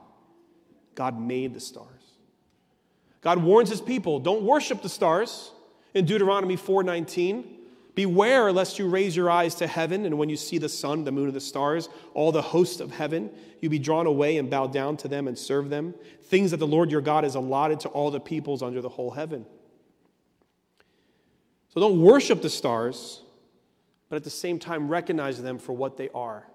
God 0.96 1.20
made 1.20 1.54
the 1.54 1.60
stars. 1.60 1.86
God 3.20 3.44
warns 3.44 3.70
his 3.70 3.82
people, 3.82 4.20
don't 4.22 4.44
worship 4.44 4.82
the 4.82 4.88
stars. 4.88 5.52
In 5.94 6.06
Deuteronomy 6.06 6.56
4:19, 6.56 7.44
beware 7.94 8.50
lest 8.54 8.80
you 8.80 8.88
raise 8.88 9.18
your 9.18 9.30
eyes 9.30 9.54
to 9.56 9.68
heaven 9.68 10.06
and 10.06 10.18
when 10.18 10.30
you 10.30 10.38
see 10.38 10.60
the 10.60 10.70
sun, 10.70 11.04
the 11.04 11.12
moon 11.12 11.26
and 11.26 11.36
the 11.36 11.42
stars, 11.42 11.90
all 12.14 12.32
the 12.32 12.42
hosts 12.42 12.80
of 12.80 12.92
heaven, 12.92 13.32
you 13.60 13.70
be 13.70 13.80
drawn 13.80 14.08
away 14.08 14.38
and 14.38 14.50
bow 14.50 14.68
down 14.68 14.96
to 14.96 15.10
them 15.10 15.28
and 15.28 15.38
serve 15.38 15.70
them, 15.70 15.94
things 16.24 16.52
that 16.52 16.58
the 16.58 16.68
Lord 16.68 16.90
your 16.90 17.02
God 17.02 17.26
has 17.26 17.36
allotted 17.36 17.82
to 17.82 17.90
all 17.90 18.12
the 18.12 18.22
peoples 18.22 18.64
under 18.64 18.80
the 18.80 18.88
whole 18.88 19.12
heaven. 19.12 19.46
So 21.70 21.82
don't 21.82 22.02
worship 22.02 22.42
the 22.42 22.50
stars, 22.50 23.22
but 24.10 24.16
at 24.16 24.24
the 24.24 24.30
same 24.30 24.60
time 24.60 24.88
recognize 24.88 25.42
them 25.42 25.60
for 25.60 25.74
what 25.74 25.98
they 25.98 26.10
are. 26.16 26.48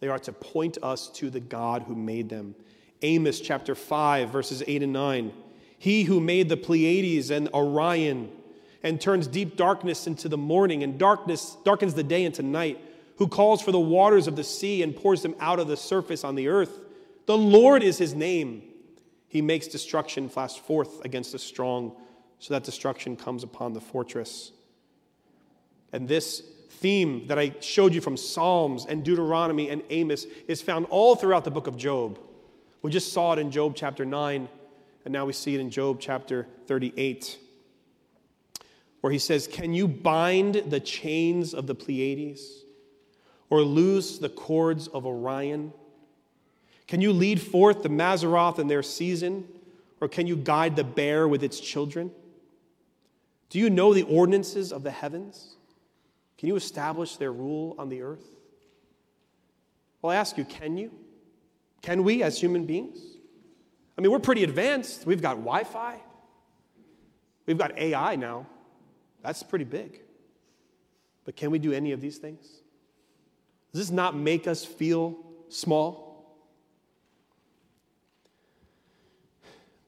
They 0.00 0.08
are 0.08 0.18
to 0.20 0.32
point 0.32 0.78
us 0.82 1.08
to 1.14 1.28
the 1.28 1.40
God 1.40 1.82
who 1.82 1.94
made 1.94 2.28
them. 2.28 2.54
Amos 3.02 3.40
chapter 3.40 3.74
5, 3.74 4.30
verses 4.30 4.62
8 4.66 4.82
and 4.82 4.92
9. 4.92 5.32
He 5.78 6.04
who 6.04 6.20
made 6.20 6.48
the 6.48 6.56
Pleiades 6.56 7.30
and 7.30 7.48
Orion 7.54 8.30
and 8.82 9.00
turns 9.00 9.26
deep 9.26 9.56
darkness 9.56 10.06
into 10.06 10.28
the 10.28 10.38
morning 10.38 10.82
and 10.82 10.98
darkness 10.98 11.56
darkens 11.64 11.94
the 11.94 12.02
day 12.02 12.24
into 12.24 12.42
night, 12.42 12.78
who 13.16 13.28
calls 13.28 13.60
for 13.60 13.72
the 13.72 13.80
waters 13.80 14.26
of 14.26 14.36
the 14.36 14.44
sea 14.44 14.82
and 14.82 14.96
pours 14.96 15.22
them 15.22 15.34
out 15.40 15.58
of 15.58 15.68
the 15.68 15.76
surface 15.76 16.24
on 16.24 16.34
the 16.34 16.48
earth. 16.48 16.80
The 17.26 17.36
Lord 17.36 17.82
is 17.82 17.98
his 17.98 18.14
name. 18.14 18.62
He 19.28 19.42
makes 19.42 19.66
destruction 19.68 20.28
flash 20.28 20.58
forth 20.58 21.04
against 21.04 21.32
the 21.32 21.38
strong, 21.38 21.94
so 22.38 22.54
that 22.54 22.64
destruction 22.64 23.16
comes 23.16 23.42
upon 23.42 23.74
the 23.74 23.80
fortress. 23.80 24.52
And 25.92 26.08
this 26.08 26.42
theme 26.80 27.26
that 27.26 27.38
I 27.38 27.54
showed 27.60 27.94
you 27.94 28.00
from 28.00 28.16
Psalms 28.16 28.86
and 28.86 29.04
Deuteronomy 29.04 29.68
and 29.68 29.82
Amos 29.90 30.26
is 30.48 30.62
found 30.62 30.86
all 30.86 31.14
throughout 31.14 31.44
the 31.44 31.50
book 31.50 31.66
of 31.66 31.76
Job. 31.76 32.18
We 32.82 32.90
just 32.90 33.12
saw 33.12 33.34
it 33.34 33.38
in 33.38 33.50
Job 33.50 33.74
chapter 33.76 34.04
9, 34.06 34.48
and 35.04 35.12
now 35.12 35.26
we 35.26 35.34
see 35.34 35.54
it 35.54 35.60
in 35.60 35.70
Job 35.70 35.98
chapter 36.00 36.46
38, 36.66 37.38
where 39.02 39.12
he 39.12 39.18
says, 39.18 39.46
Can 39.46 39.74
you 39.74 39.86
bind 39.86 40.54
the 40.54 40.80
chains 40.80 41.52
of 41.52 41.66
the 41.66 41.74
Pleiades 41.74 42.64
or 43.50 43.60
loose 43.60 44.18
the 44.18 44.30
cords 44.30 44.88
of 44.88 45.04
Orion? 45.04 45.74
Can 46.86 47.02
you 47.02 47.12
lead 47.12 47.40
forth 47.40 47.82
the 47.82 47.90
Mazzaroth 47.90 48.58
in 48.58 48.68
their 48.68 48.82
season, 48.82 49.46
or 50.00 50.08
can 50.08 50.26
you 50.26 50.36
guide 50.36 50.76
the 50.76 50.84
bear 50.84 51.28
with 51.28 51.42
its 51.42 51.60
children? 51.60 52.10
Do 53.50 53.58
you 53.58 53.68
know 53.68 53.92
the 53.92 54.04
ordinances 54.04 54.72
of 54.72 54.82
the 54.82 54.90
heavens? 54.90 55.56
Can 56.40 56.48
you 56.48 56.56
establish 56.56 57.16
their 57.16 57.34
rule 57.34 57.76
on 57.78 57.90
the 57.90 58.00
earth? 58.00 58.24
Well, 60.00 60.10
I 60.10 60.16
ask 60.16 60.38
you, 60.38 60.46
can 60.46 60.78
you? 60.78 60.90
Can 61.82 62.02
we 62.02 62.22
as 62.22 62.40
human 62.40 62.64
beings? 62.64 62.98
I 63.98 64.00
mean, 64.00 64.10
we're 64.10 64.20
pretty 64.20 64.42
advanced. 64.42 65.04
We've 65.04 65.20
got 65.20 65.32
Wi 65.32 65.64
Fi, 65.64 66.00
we've 67.44 67.58
got 67.58 67.78
AI 67.78 68.16
now. 68.16 68.46
That's 69.22 69.42
pretty 69.42 69.66
big. 69.66 70.00
But 71.26 71.36
can 71.36 71.50
we 71.50 71.58
do 71.58 71.74
any 71.74 71.92
of 71.92 72.00
these 72.00 72.16
things? 72.16 72.46
Does 73.72 73.88
this 73.88 73.90
not 73.90 74.16
make 74.16 74.46
us 74.46 74.64
feel 74.64 75.18
small? 75.50 76.40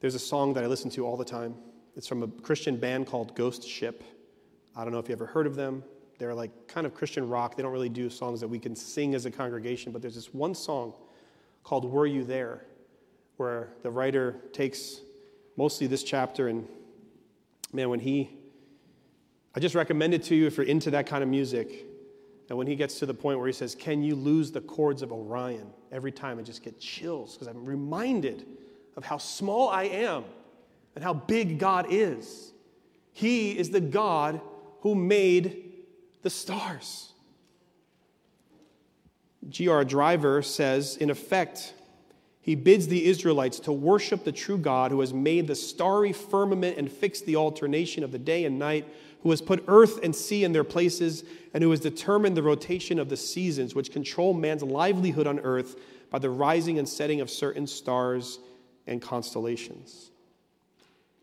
There's 0.01 0.15
a 0.15 0.19
song 0.19 0.53
that 0.53 0.65
I 0.65 0.67
listen 0.67 0.91
to 0.91 1.07
all 1.07 1.17
the 1.17 1.25
time. 1.25 1.55
It's 1.97 2.07
from 2.07 2.23
a 2.23 2.29
Christian 2.29 2.77
band 2.77 3.07
called 3.07 3.35
Ghost 3.35 3.67
Ship. 3.67 4.05
I 4.77 4.85
don't 4.85 4.93
know 4.93 4.99
if 4.99 5.09
you 5.09 5.15
ever 5.15 5.25
heard 5.25 5.47
of 5.47 5.57
them. 5.57 5.83
They're 6.23 6.35
like 6.35 6.69
kind 6.69 6.87
of 6.87 6.95
Christian 6.95 7.29
rock. 7.29 7.57
They 7.57 7.65
don't 7.65 7.73
really 7.73 7.89
do 7.89 8.09
songs 8.09 8.39
that 8.43 8.47
we 8.47 8.61
can 8.61 8.77
sing 8.77 9.17
as 9.17 9.27
a 9.27 9.31
congregation, 9.31 9.91
but 9.91 10.01
there's 10.01 10.15
this 10.15 10.33
one 10.33 10.55
song 10.55 10.95
called 11.65 11.85
Were 11.85 12.07
You 12.07 12.23
There? 12.23 12.65
where 13.39 13.71
the 13.83 13.91
writer 13.91 14.37
takes 14.53 15.01
mostly 15.57 15.89
this 15.89 16.05
chapter 16.05 16.47
and 16.47 16.65
man, 17.73 17.89
when 17.89 17.99
he, 17.99 18.31
I 19.57 19.59
just 19.59 19.75
recommend 19.75 20.15
it 20.15 20.23
to 20.25 20.37
you 20.37 20.47
if 20.47 20.57
you're 20.57 20.67
into 20.67 20.93
that 20.93 21.07
kind 21.07 21.25
of 21.25 21.29
music. 21.29 21.87
And 22.49 22.57
when 22.57 22.69
he 22.69 22.77
gets 22.77 23.01
to 23.01 23.07
the 23.07 23.15
point 23.15 23.39
where 23.39 23.49
he 23.49 23.53
says, 23.53 23.75
Can 23.75 24.05
you 24.05 24.15
lose 24.15 24.53
the 24.53 24.61
cords 24.61 25.03
of 25.03 25.11
Orion? 25.11 25.73
Every 25.91 26.13
time 26.13 26.39
I 26.39 26.43
just 26.43 26.63
get 26.63 26.79
chills 26.79 27.35
because 27.35 27.49
I'm 27.49 27.65
reminded 27.65 28.47
of 28.97 29.05
how 29.05 29.19
small 29.19 29.71
I 29.71 29.85
am 29.85 30.23
and 30.95 31.03
how 31.03 31.15
big 31.15 31.59
God 31.59 31.87
is. 31.91 32.53
He 33.11 33.59
is 33.59 33.71
the 33.71 33.81
God 33.81 34.41
who 34.83 34.95
made 34.95 35.62
the 36.23 36.31
stars. 36.31 37.13
G.R. 39.49 39.85
Driver 39.85 40.41
says, 40.43 40.97
in 40.97 41.11
effect, 41.11 41.75
he 42.41 42.55
bids 42.55 42.89
the 42.89 43.07
Israelites 43.07 43.61
to 43.61 43.73
worship 43.73 44.25
the 44.25 44.33
true 44.33 44.59
God 44.59 44.91
who 44.91 45.01
has 45.01 45.13
made 45.13 45.47
the 45.47 45.55
starry 45.55 46.13
firmament 46.13 46.79
and 46.79 46.91
fixed 46.91 47.27
the 47.27 47.37
alternation 47.37 48.05
of 48.05 48.13
the 48.13 48.19
day 48.19 48.45
and 48.45 48.59
night, 48.59 48.87
who 49.23 49.31
has 49.31 49.41
put 49.41 49.65
earth 49.69 50.01
and 50.03 50.15
sea 50.15 50.43
in 50.43 50.53
their 50.53 50.65
places, 50.65 51.25
and 51.55 51.63
who 51.63 51.71
has 51.71 51.81
determined 51.81 52.37
the 52.37 52.43
rotation 52.43 52.99
of 52.99 53.09
the 53.09 53.17
seasons, 53.17 53.75
which 53.75 53.93
control 53.93 54.33
man's 54.33 54.63
livelihood 54.63 55.27
on 55.27 55.39
earth 55.41 55.77
by 56.11 56.19
the 56.19 56.31
rising 56.31 56.79
and 56.79 56.89
setting 56.89 57.21
of 57.21 57.31
certain 57.31 57.67
stars 57.67 58.39
and 58.87 59.01
constellations. 59.01 60.11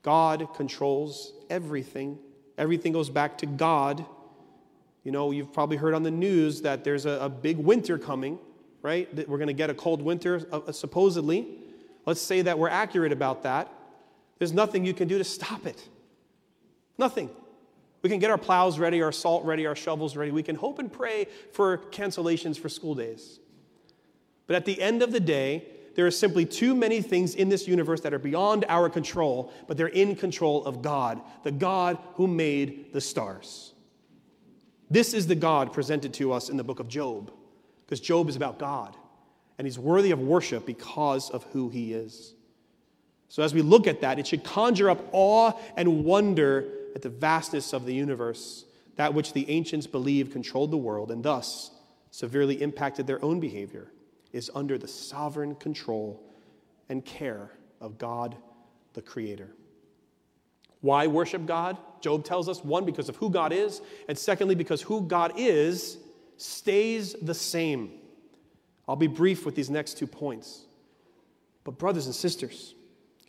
God 0.01 0.53
controls 0.55 1.33
everything. 1.49 2.17
Everything 2.57 2.93
goes 2.93 3.09
back 3.09 3.37
to 3.39 3.45
God 3.45 4.05
you 5.03 5.11
know, 5.11 5.31
you've 5.31 5.53
probably 5.53 5.77
heard 5.77 5.93
on 5.93 6.03
the 6.03 6.11
news 6.11 6.61
that 6.61 6.83
there's 6.83 7.05
a, 7.05 7.11
a 7.21 7.29
big 7.29 7.57
winter 7.57 7.97
coming, 7.97 8.37
right? 8.81 9.13
That 9.15 9.27
we're 9.27 9.37
going 9.37 9.47
to 9.47 9.53
get 9.53 9.69
a 9.69 9.73
cold 9.73 10.01
winter, 10.01 10.47
uh, 10.51 10.59
uh, 10.67 10.71
supposedly. 10.71 11.47
Let's 12.05 12.21
say 12.21 12.41
that 12.41 12.57
we're 12.57 12.69
accurate 12.69 13.11
about 13.11 13.43
that. 13.43 13.71
There's 14.37 14.53
nothing 14.53 14.85
you 14.85 14.93
can 14.93 15.07
do 15.07 15.17
to 15.17 15.23
stop 15.23 15.65
it. 15.65 15.87
Nothing. 16.97 17.29
We 18.01 18.09
can 18.09 18.19
get 18.19 18.31
our 18.31 18.37
plows 18.37 18.79
ready, 18.79 19.01
our 19.01 19.11
salt 19.11 19.43
ready, 19.45 19.65
our 19.65 19.75
shovels 19.75 20.15
ready. 20.15 20.31
We 20.31 20.43
can 20.43 20.55
hope 20.55 20.79
and 20.79 20.91
pray 20.91 21.27
for 21.51 21.77
cancellations 21.77 22.57
for 22.57 22.69
school 22.69 22.95
days. 22.95 23.39
But 24.47 24.55
at 24.55 24.65
the 24.65 24.81
end 24.81 25.03
of 25.03 25.11
the 25.11 25.19
day, 25.19 25.65
there 25.95 26.05
are 26.05 26.11
simply 26.11 26.45
too 26.45 26.75
many 26.75 27.01
things 27.01 27.35
in 27.35 27.49
this 27.49 27.67
universe 27.67 27.99
that 28.01 28.13
are 28.13 28.19
beyond 28.19 28.63
our 28.69 28.89
control, 28.89 29.51
but 29.67 29.75
they're 29.75 29.87
in 29.87 30.15
control 30.15 30.63
of 30.65 30.81
God, 30.81 31.21
the 31.43 31.51
God 31.51 31.97
who 32.13 32.25
made 32.25 32.93
the 32.93 33.01
stars. 33.01 33.73
This 34.89 35.13
is 35.13 35.27
the 35.27 35.35
God 35.35 35.71
presented 35.71 36.13
to 36.15 36.33
us 36.33 36.49
in 36.49 36.57
the 36.57 36.63
book 36.63 36.79
of 36.79 36.87
Job, 36.87 37.31
because 37.85 37.99
Job 37.99 38.27
is 38.29 38.35
about 38.35 38.57
God, 38.57 38.95
and 39.57 39.67
he's 39.67 39.77
worthy 39.77 40.11
of 40.11 40.19
worship 40.19 40.65
because 40.65 41.29
of 41.29 41.43
who 41.51 41.69
he 41.69 41.93
is. 41.93 42.33
So, 43.27 43.43
as 43.43 43.53
we 43.53 43.61
look 43.61 43.85
at 43.85 44.01
that, 44.01 44.17
it 44.17 44.25
should 44.25 44.43
conjure 44.43 44.89
up 44.89 45.03
awe 45.11 45.53
and 45.77 46.03
wonder 46.03 46.67
at 46.95 47.03
the 47.03 47.09
vastness 47.09 47.73
of 47.73 47.85
the 47.85 47.93
universe, 47.93 48.65
that 48.95 49.13
which 49.13 49.33
the 49.33 49.47
ancients 49.49 49.85
believed 49.85 50.31
controlled 50.31 50.71
the 50.71 50.77
world 50.77 51.11
and 51.11 51.23
thus 51.23 51.71
severely 52.09 52.59
impacted 52.61 53.05
their 53.05 53.23
own 53.23 53.39
behavior, 53.39 53.91
is 54.33 54.49
under 54.55 54.77
the 54.77 54.87
sovereign 54.87 55.53
control 55.55 56.23
and 56.89 57.05
care 57.05 57.51
of 57.79 57.99
God 57.99 58.35
the 58.93 59.01
Creator. 59.01 59.49
Why 60.81 61.07
worship 61.07 61.45
God? 61.45 61.77
Job 62.01 62.23
tells 62.23 62.47
us 62.47 62.63
one, 62.63 62.85
because 62.85 63.09
of 63.09 63.17
who 63.17 63.29
God 63.29 63.51
is, 63.51 63.81
and 64.07 64.17
secondly, 64.17 64.55
because 64.55 64.81
who 64.81 65.01
God 65.01 65.33
is 65.35 65.97
stays 66.37 67.13
the 67.21 67.33
same. 67.33 67.91
I'll 68.87 68.95
be 68.95 69.07
brief 69.07 69.45
with 69.45 69.55
these 69.55 69.69
next 69.69 69.97
two 69.97 70.07
points. 70.07 70.65
But, 71.63 71.77
brothers 71.77 72.05
and 72.05 72.15
sisters, 72.15 72.73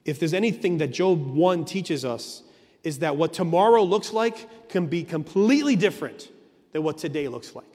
if 0.05 0.19
there's 0.19 0.35
anything 0.35 0.79
that 0.79 0.89
Job 0.89 1.35
1 1.35 1.65
teaches 1.65 2.05
us, 2.05 2.43
is 2.83 3.01
that 3.01 3.17
what 3.17 3.33
tomorrow 3.33 3.83
looks 3.83 4.13
like 4.13 4.69
can 4.69 4.87
be 4.87 5.03
completely 5.03 5.77
different 5.77 6.31
than 6.73 6.83
what 6.83 6.97
today 6.97 7.29
looks 7.29 7.55
like. 7.55 7.67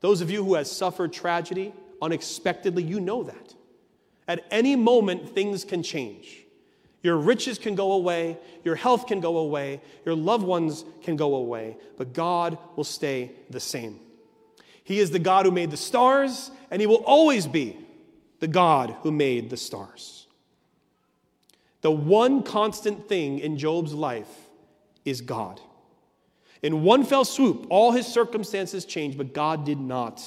Those 0.00 0.20
of 0.20 0.30
you 0.30 0.42
who 0.42 0.54
have 0.54 0.66
suffered 0.66 1.12
tragedy 1.12 1.74
unexpectedly, 2.00 2.82
you 2.82 3.00
know 3.00 3.22
that. 3.24 3.54
At 4.26 4.44
any 4.50 4.76
moment, 4.76 5.28
things 5.34 5.64
can 5.64 5.82
change. 5.82 6.44
Your 7.02 7.16
riches 7.16 7.58
can 7.58 7.74
go 7.74 7.92
away, 7.92 8.38
your 8.62 8.74
health 8.74 9.06
can 9.06 9.20
go 9.20 9.38
away, 9.38 9.80
your 10.04 10.14
loved 10.14 10.44
ones 10.44 10.84
can 11.02 11.16
go 11.16 11.34
away, 11.34 11.76
but 11.96 12.12
God 12.12 12.58
will 12.76 12.84
stay 12.84 13.32
the 13.48 13.60
same. 13.60 13.98
He 14.84 14.98
is 14.98 15.10
the 15.10 15.18
God 15.18 15.46
who 15.46 15.52
made 15.52 15.70
the 15.70 15.76
stars, 15.76 16.50
and 16.70 16.80
He 16.80 16.86
will 16.86 17.04
always 17.04 17.46
be 17.46 17.78
the 18.40 18.48
God 18.48 18.96
who 19.02 19.10
made 19.10 19.48
the 19.48 19.56
stars. 19.56 20.26
The 21.82 21.90
one 21.90 22.42
constant 22.42 23.08
thing 23.08 23.38
in 23.38 23.56
Job's 23.56 23.94
life 23.94 24.48
is 25.04 25.20
God. 25.20 25.60
In 26.62 26.82
one 26.82 27.04
fell 27.04 27.24
swoop, 27.24 27.66
all 27.70 27.92
his 27.92 28.06
circumstances 28.06 28.84
changed, 28.84 29.16
but 29.16 29.32
God 29.32 29.64
did 29.64 29.80
not. 29.80 30.22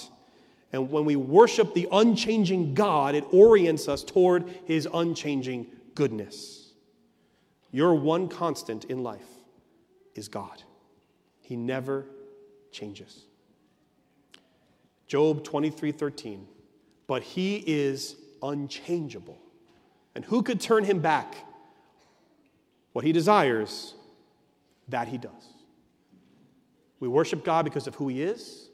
And 0.71 0.89
when 0.89 1.05
we 1.05 1.15
worship 1.15 1.75
the 1.75 1.87
unchanging 1.91 2.73
God, 2.73 3.13
it 3.13 3.23
orients 3.31 3.87
us 3.87 4.03
toward 4.03 4.49
his 4.65 4.87
unchanging 4.91 5.67
goodness. 5.93 6.62
Your 7.73 7.95
one 7.95 8.29
constant 8.29 8.85
in 8.85 9.01
life 9.01 9.27
is 10.15 10.29
God, 10.29 10.63
he 11.41 11.57
never 11.57 12.05
changes. 12.71 13.25
Job 15.07 15.43
23 15.43 15.91
13. 15.91 16.47
But 17.05 17.23
he 17.23 17.57
is 17.67 18.15
unchangeable. 18.41 19.37
And 20.15 20.23
who 20.23 20.41
could 20.41 20.61
turn 20.61 20.85
him 20.85 20.99
back? 20.99 21.35
What 22.93 23.03
he 23.03 23.11
desires, 23.11 23.95
that 24.87 25.07
he 25.07 25.17
does. 25.17 25.31
We 26.99 27.07
worship 27.07 27.43
God 27.43 27.65
because 27.65 27.87
of 27.87 27.95
who 27.95 28.07
he 28.07 28.21
is. 28.21 28.69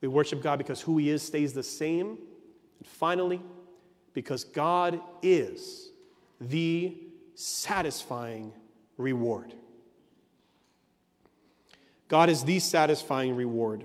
We 0.00 0.08
worship 0.08 0.42
God 0.42 0.58
because 0.58 0.80
who 0.80 0.98
he 0.98 1.10
is 1.10 1.22
stays 1.22 1.52
the 1.54 1.62
same. 1.62 2.18
And 2.78 2.86
finally, 2.86 3.40
because 4.12 4.44
God 4.44 5.00
is 5.22 5.90
the 6.40 6.96
satisfying 7.34 8.52
reward. 8.96 9.54
God 12.08 12.30
is 12.30 12.44
the 12.44 12.58
satisfying 12.58 13.34
reward. 13.34 13.84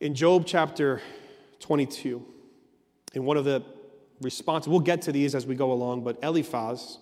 In 0.00 0.14
Job 0.14 0.44
chapter 0.46 1.00
22, 1.60 2.24
in 3.14 3.24
one 3.24 3.36
of 3.36 3.44
the 3.44 3.62
responses, 4.20 4.68
we'll 4.68 4.80
get 4.80 5.02
to 5.02 5.12
these 5.12 5.34
as 5.34 5.46
we 5.46 5.54
go 5.54 5.72
along, 5.72 6.04
but 6.04 6.18
Eliphaz 6.22 6.98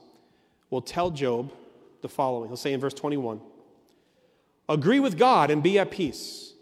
will 0.70 0.82
tell 0.82 1.10
Job 1.10 1.52
the 2.02 2.08
following. 2.08 2.48
He'll 2.48 2.56
say 2.56 2.72
in 2.72 2.80
verse 2.80 2.94
21 2.94 3.40
Agree 4.68 5.00
with 5.00 5.18
God 5.18 5.50
and 5.50 5.62
be 5.62 5.78
at 5.78 5.90
peace, 5.90 6.52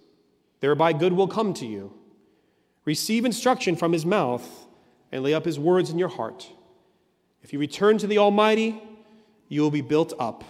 thereby 0.61 0.93
good 0.93 1.13
will 1.13 1.29
come 1.29 1.55
to 1.55 1.67
you. 1.67 1.93
Receive 2.85 3.25
instruction 3.25 3.77
from 3.77 3.93
his 3.93 4.05
mouth 4.05 4.67
and 5.13 5.23
lay 5.23 5.35
up 5.35 5.45
his 5.45 5.59
words 5.59 5.91
in 5.91 5.99
your 5.99 6.09
heart. 6.09 6.49
If 7.43 7.53
you 7.53 7.59
return 7.59 7.99
to 7.99 8.07
the 8.07 8.19
Almighty, 8.19 8.81
you 9.49 9.63
will 9.63 9.71
be 9.71 9.81
built 9.81 10.13
up. 10.19 10.45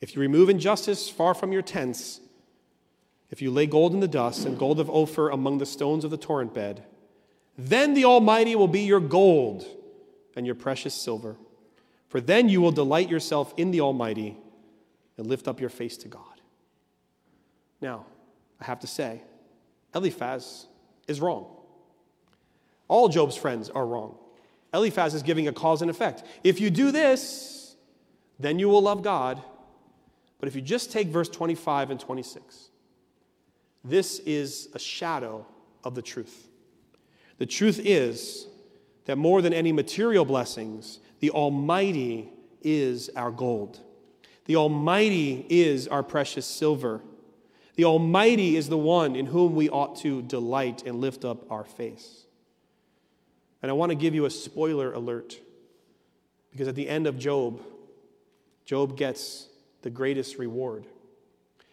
If 0.00 0.14
you 0.14 0.20
remove 0.20 0.48
injustice 0.48 1.08
far 1.08 1.34
from 1.34 1.52
your 1.52 1.62
tents, 1.62 2.20
if 3.30 3.40
you 3.42 3.50
lay 3.50 3.66
gold 3.66 3.94
in 3.94 4.00
the 4.00 4.08
dust 4.08 4.44
and 4.44 4.58
gold 4.58 4.80
of 4.80 4.90
Ophir 4.90 5.28
among 5.28 5.58
the 5.58 5.66
stones 5.66 6.04
of 6.04 6.10
the 6.10 6.16
torrent 6.16 6.54
bed, 6.54 6.84
then 7.56 7.94
the 7.94 8.04
Almighty 8.04 8.56
will 8.56 8.68
be 8.68 8.80
your 8.80 9.00
gold 9.00 9.66
and 10.36 10.46
your 10.46 10.54
precious 10.54 10.94
silver. 10.94 11.36
For 12.08 12.20
then 12.20 12.48
you 12.48 12.60
will 12.60 12.72
delight 12.72 13.08
yourself 13.08 13.54
in 13.56 13.70
the 13.70 13.80
Almighty 13.80 14.36
and 15.16 15.26
lift 15.26 15.48
up 15.48 15.60
your 15.60 15.70
face 15.70 15.96
to 15.98 16.08
God. 16.08 16.40
Now, 17.80 18.06
I 18.60 18.64
have 18.64 18.80
to 18.80 18.86
say, 18.86 19.22
Eliphaz 19.94 20.66
is 21.06 21.20
wrong. 21.20 21.46
All 22.88 23.08
Job's 23.08 23.36
friends 23.36 23.70
are 23.70 23.86
wrong. 23.86 24.16
Eliphaz 24.74 25.14
is 25.14 25.22
giving 25.22 25.46
a 25.46 25.52
cause 25.52 25.80
and 25.80 25.90
effect. 25.90 26.24
If 26.42 26.60
you 26.60 26.68
do 26.68 26.90
this, 26.90 27.76
then 28.38 28.58
you 28.58 28.68
will 28.68 28.82
love 28.82 29.02
God. 29.02 29.40
But 30.40 30.48
if 30.48 30.56
you 30.56 30.60
just 30.60 30.90
take 30.90 31.08
verse 31.08 31.28
25 31.28 31.90
and 31.90 32.00
26, 32.00 32.70
this 33.84 34.18
is 34.20 34.68
a 34.74 34.78
shadow 34.78 35.46
of 35.84 35.94
the 35.94 36.02
truth. 36.02 36.48
The 37.38 37.46
truth 37.46 37.80
is 37.82 38.48
that 39.04 39.16
more 39.16 39.42
than 39.42 39.52
any 39.52 39.72
material 39.72 40.24
blessings, 40.24 40.98
the 41.20 41.30
Almighty 41.30 42.32
is 42.62 43.10
our 43.16 43.30
gold. 43.30 43.80
The 44.46 44.56
Almighty 44.56 45.46
is 45.48 45.88
our 45.88 46.02
precious 46.02 46.46
silver. 46.46 47.00
The 47.76 47.84
Almighty 47.84 48.56
is 48.56 48.68
the 48.68 48.78
one 48.78 49.16
in 49.16 49.26
whom 49.26 49.54
we 49.54 49.68
ought 49.68 49.96
to 49.96 50.22
delight 50.22 50.82
and 50.86 51.00
lift 51.00 51.24
up 51.24 51.50
our 51.50 51.64
face. 51.64 52.26
And 53.64 53.70
I 53.70 53.72
want 53.72 53.88
to 53.88 53.96
give 53.96 54.14
you 54.14 54.26
a 54.26 54.30
spoiler 54.30 54.92
alert 54.92 55.40
because 56.52 56.68
at 56.68 56.74
the 56.74 56.86
end 56.86 57.06
of 57.06 57.18
Job, 57.18 57.62
Job 58.66 58.94
gets 58.94 59.48
the 59.80 59.88
greatest 59.88 60.36
reward. 60.36 60.84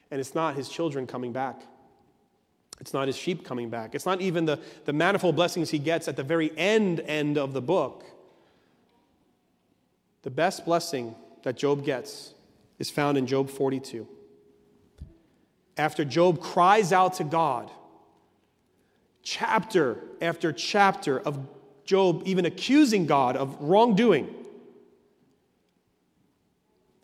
And 0.09 0.21
it's 0.21 0.33
not 0.33 0.55
his 0.55 0.69
children 0.69 1.05
coming 1.05 1.33
back. 1.33 1.61
It's 2.79 2.93
not 2.93 3.07
his 3.07 3.17
sheep 3.17 3.43
coming 3.43 3.69
back. 3.69 3.93
It's 3.93 4.05
not 4.05 4.21
even 4.21 4.45
the, 4.45 4.57
the 4.85 4.93
manifold 4.93 5.35
blessings 5.35 5.69
he 5.69 5.79
gets 5.79 6.07
at 6.07 6.15
the 6.15 6.23
very 6.23 6.57
end 6.57 7.01
end 7.01 7.37
of 7.37 7.51
the 7.51 7.61
book. 7.61 8.05
The 10.21 10.31
best 10.31 10.63
blessing 10.63 11.13
that 11.43 11.57
Job 11.57 11.83
gets 11.83 12.33
is 12.79 12.89
found 12.89 13.17
in 13.17 13.27
Job 13.27 13.49
42. 13.49 14.07
After 15.75 16.05
Job 16.05 16.39
cries 16.39 16.93
out 16.93 17.15
to 17.15 17.25
God, 17.25 17.69
chapter 19.23 19.97
after 20.21 20.53
chapter 20.53 21.19
of 21.19 21.37
Job 21.91 22.23
even 22.25 22.45
accusing 22.45 23.05
God 23.05 23.35
of 23.35 23.57
wrongdoing. 23.59 24.33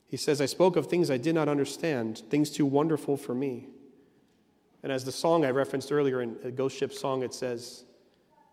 He 0.07 0.15
says, 0.15 0.39
I 0.39 0.45
spoke 0.45 0.77
of 0.77 0.87
things 0.87 1.11
I 1.11 1.17
did 1.17 1.35
not 1.35 1.49
understand, 1.49 2.19
things 2.29 2.49
too 2.49 2.65
wonderful 2.65 3.17
for 3.17 3.35
me. 3.35 3.67
And 4.81 4.89
as 4.89 5.03
the 5.03 5.11
song 5.11 5.43
I 5.43 5.49
referenced 5.49 5.91
earlier 5.91 6.21
in 6.21 6.37
a 6.41 6.51
Ghost 6.51 6.77
Ship 6.77 6.93
song, 6.93 7.21
it 7.21 7.33
says, 7.33 7.83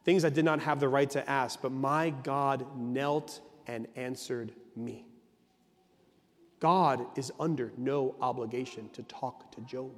Things 0.05 0.25
I 0.25 0.29
did 0.29 0.45
not 0.45 0.59
have 0.63 0.81
the 0.81 0.89
right 0.89 1.09
to 1.11 1.31
ask, 1.31 1.63
but 1.63 1.71
my 1.71 2.11
God 2.11 2.67
knelt 2.77 3.41
and 3.69 3.87
answered 3.95 4.51
me. 4.75 5.07
God 6.59 7.07
is 7.17 7.31
under 7.39 7.71
no 7.79 8.17
obligation 8.21 8.91
to 8.95 9.05
talk 9.05 9.53
to 9.53 9.61
Job. 9.61 9.93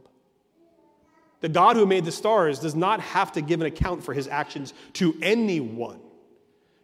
The 1.41 1.49
God 1.49 1.77
who 1.77 1.87
made 1.87 2.05
the 2.05 2.13
stars 2.13 2.59
does 2.59 2.75
not 2.75 3.01
have 3.01 3.33
to 3.33 3.41
give 3.41 3.63
an 3.63 3.67
account 3.67 4.05
for 4.05 4.13
his 4.13 4.29
actions 4.29 4.75
to 4.95 5.17
anyone. 5.23 6.01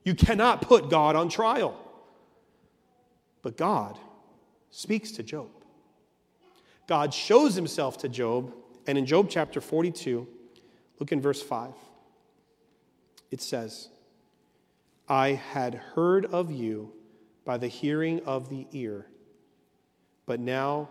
You 0.05 0.15
cannot 0.15 0.63
put 0.63 0.91
God 0.91 1.17
on 1.17 1.29
trial. 1.29 1.79
But 3.43 3.57
God 3.57 3.99
speaks 4.71 5.13
to 5.13 5.23
Job. 5.23 5.49
God 6.87 7.15
shows 7.15 7.55
himself 7.55 7.99
to 7.99 8.09
Job 8.09 8.53
and 8.87 8.99
in 8.99 9.07
Job 9.07 9.29
chapter 9.31 9.61
42, 9.61 10.27
look 10.99 11.13
in 11.13 11.21
verse 11.21 11.43
5. 11.43 11.73
It 13.31 13.41
says, 13.41 13.89
I 15.09 15.31
had 15.31 15.75
heard 15.75 16.27
of 16.27 16.51
you 16.51 16.93
by 17.45 17.59
the 17.59 17.69
hearing 17.69 18.21
of 18.25 18.49
the 18.49 18.67
ear, 18.73 19.07
but 20.27 20.41
now 20.41 20.89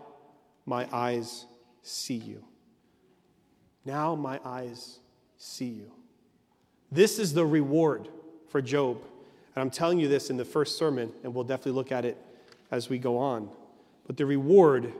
my 0.66 0.86
eyes 0.92 1.46
see 1.82 2.16
you. 2.16 2.44
Now 3.84 4.14
my 4.14 4.38
eyes 4.44 5.00
see 5.36 5.66
you. 5.66 5.90
This 6.90 7.18
is 7.18 7.34
the 7.34 7.46
reward 7.46 8.08
for 8.52 8.62
Job. 8.62 9.02
And 9.56 9.62
I'm 9.62 9.70
telling 9.70 9.98
you 9.98 10.06
this 10.06 10.30
in 10.30 10.36
the 10.36 10.44
first 10.44 10.78
sermon, 10.78 11.10
and 11.24 11.34
we'll 11.34 11.44
definitely 11.44 11.72
look 11.72 11.90
at 11.90 12.04
it 12.04 12.16
as 12.70 12.88
we 12.88 12.98
go 12.98 13.18
on. 13.18 13.48
But 14.06 14.16
the 14.16 14.26
reward 14.26 14.92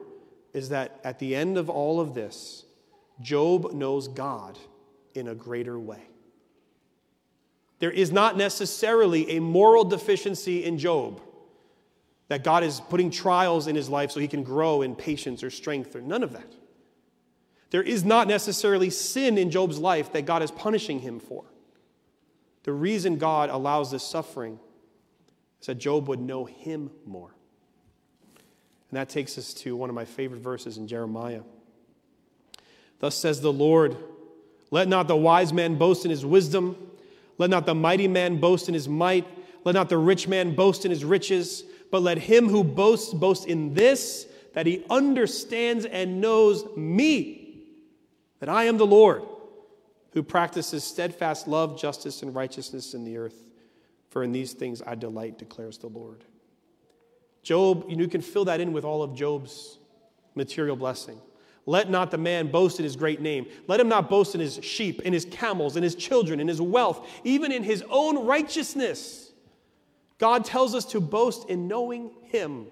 is 0.53 0.71
that 0.71 0.99
at 1.05 1.19
the 1.19 1.37
end 1.37 1.59
of 1.59 1.71
all 1.71 2.01
of 2.01 2.15
this, 2.15 2.65
Job 3.21 3.73
knows 3.73 4.09
God 4.09 4.59
in 5.15 5.29
a 5.29 5.35
greater 5.35 5.79
way. 5.79 6.03
There 7.79 7.91
is 7.91 8.11
not 8.11 8.37
necessarily 8.37 9.37
a 9.37 9.41
moral 9.41 9.85
deficiency 9.85 10.65
in 10.65 10.79
Job 10.79 11.21
that 12.29 12.45
God 12.45 12.65
is 12.65 12.81
putting 12.81 13.11
trials 13.11 13.67
in 13.67 13.77
his 13.77 13.89
life 13.89 14.11
so 14.11 14.21
he 14.21 14.29
can 14.29 14.45
grow 14.45 14.83
in 14.83 14.95
patience 14.95 15.43
or 15.43 15.51
strength 15.51 15.95
or 15.95 16.01
none 16.01 16.23
of 16.23 16.33
that. 16.33 16.55
There 17.71 17.83
is 17.83 18.05
not 18.05 18.29
necessarily 18.29 18.89
sin 18.89 19.37
in 19.37 19.51
Job's 19.51 19.79
life 19.79 20.13
that 20.13 20.25
God 20.27 20.43
is 20.43 20.51
punishing 20.51 21.01
him 21.01 21.21
for. 21.21 21.45
The 22.65 22.73
reason 22.73 23.19
God 23.19 23.51
allows 23.51 23.91
this 23.91 24.05
suffering 24.05 24.59
is 25.61 25.67
that 25.67 25.77
Job 25.77 26.09
would 26.09 26.21
know 26.21 26.45
him 26.45 26.91
more. 27.07 27.35
And 28.91 28.99
that 28.99 29.09
takes 29.09 29.39
us 29.39 29.55
to 29.55 29.75
one 29.75 29.89
of 29.89 29.97
my 29.97 30.05
favorite 30.05 30.41
verses 30.43 30.77
in 30.77 30.87
Jeremiah. 30.87 31.43
Thus 32.99 33.17
says 33.17 33.41
the 33.41 33.53
Lord 33.53 33.97
Let 34.71 34.87
not 34.87 35.09
the 35.09 35.17
wise 35.17 35.53
man 35.53 35.77
boast 35.77 36.05
in 36.05 36.11
his 36.11 36.25
wisdom, 36.25 36.77
let 37.39 37.51
not 37.51 37.67
the 37.67 37.75
mighty 37.75 38.07
man 38.07 38.39
boast 38.39 38.69
in 38.69 38.75
his 38.75 38.89
might, 38.89 39.27
let 39.65 39.75
not 39.75 39.89
the 39.89 39.99
rich 39.99 40.29
man 40.29 40.55
boast 40.55 40.85
in 40.85 40.91
his 40.91 41.05
riches, 41.05 41.65
but 41.91 42.03
let 42.03 42.19
him 42.19 42.49
who 42.49 42.63
boasts 42.63 43.13
boast 43.13 43.47
in 43.47 43.75
this, 43.75 44.27
that 44.55 44.67
he 44.67 44.85
understands 44.91 45.85
and 45.85 46.21
knows 46.21 46.65
me, 46.77 47.65
that 48.41 48.49
I 48.49 48.65
am 48.65 48.77
the 48.77 48.87
Lord, 48.87 49.23
who 50.13 50.23
practices 50.23 50.85
steadfast 50.85 51.49
love, 51.49 51.79
justice, 51.79 52.23
and 52.23 52.35
righteousness 52.35 52.95
in 52.95 53.05
the 53.05 53.17
earth. 53.17 53.49
For 54.11 54.23
in 54.23 54.33
these 54.33 54.53
things 54.53 54.83
I 54.87 54.95
delight, 54.95 55.39
declares 55.39 55.79
the 55.79 55.87
Lord. 55.87 56.25
Job, 57.43 57.87
you 57.89 58.09
can 58.09 58.21
fill 58.21 58.45
that 58.45 58.61
in 58.61 58.73
with 58.73 58.85
all 58.85 59.03
of 59.03 59.15
Job's 59.15 59.79
material 60.35 60.77
blessing. 60.77 61.19
Let 61.65 61.89
not 61.89 62.11
the 62.11 62.19
man 62.19 62.51
boast 62.51 62.79
in 62.79 62.85
his 62.85 62.97
great 62.97 63.21
name. 63.21 63.47
Let 63.69 63.81
him 63.81 63.89
not 63.89 64.11
boast 64.11 64.35
in 64.35 64.41
his 64.41 64.59
sheep, 64.63 65.03
in 65.03 65.13
his 65.13 65.25
camels, 65.25 65.77
in 65.77 65.83
his 65.83 65.95
children, 65.95 66.41
in 66.41 66.49
his 66.49 66.61
wealth, 66.61 67.09
even 67.25 67.53
in 67.53 67.63
his 67.63 67.85
own 67.89 68.27
righteousness. 68.27 69.31
God 70.19 70.45
tells 70.45 70.75
us 70.75 70.85
to 70.87 71.01
boast 71.01 71.49
in 71.49 71.69
knowing 71.69 72.11
him 72.25 72.67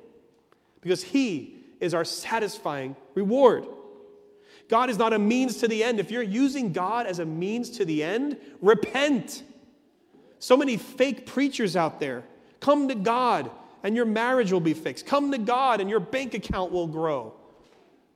because 0.81 1.03
he 1.03 1.57
is 1.81 1.95
our 1.95 2.05
satisfying 2.05 2.97
reward. 3.15 3.67
God 4.71 4.89
is 4.89 4.97
not 4.97 5.13
a 5.13 5.19
means 5.19 5.57
to 5.59 5.69
the 5.69 5.83
end. 5.83 5.99
If 5.99 6.13
you're 6.13 6.23
using 6.23 6.73
God 6.73 7.07
as 7.07 7.19
a 7.19 7.27
means 7.27 7.71
to 7.71 7.85
the 7.85 8.05
end, 8.05 8.37
repent. 8.61 9.43
So 10.39 10.57
many 10.57 10.77
fake 10.77 11.27
preachers 11.27 11.75
out 11.75 11.99
there. 11.99 12.23
Come 12.61 12.87
to 12.87 12.95
God 12.95 13.51
and 13.83 13.97
your 13.97 14.05
marriage 14.05 14.53
will 14.53 14.61
be 14.61 14.75
fixed. 14.75 15.07
Come 15.07 15.33
to 15.33 15.39
God 15.39 15.81
and 15.81 15.91
your 15.91 15.99
bank 15.99 16.35
account 16.35 16.71
will 16.71 16.87
grow. 16.87 17.35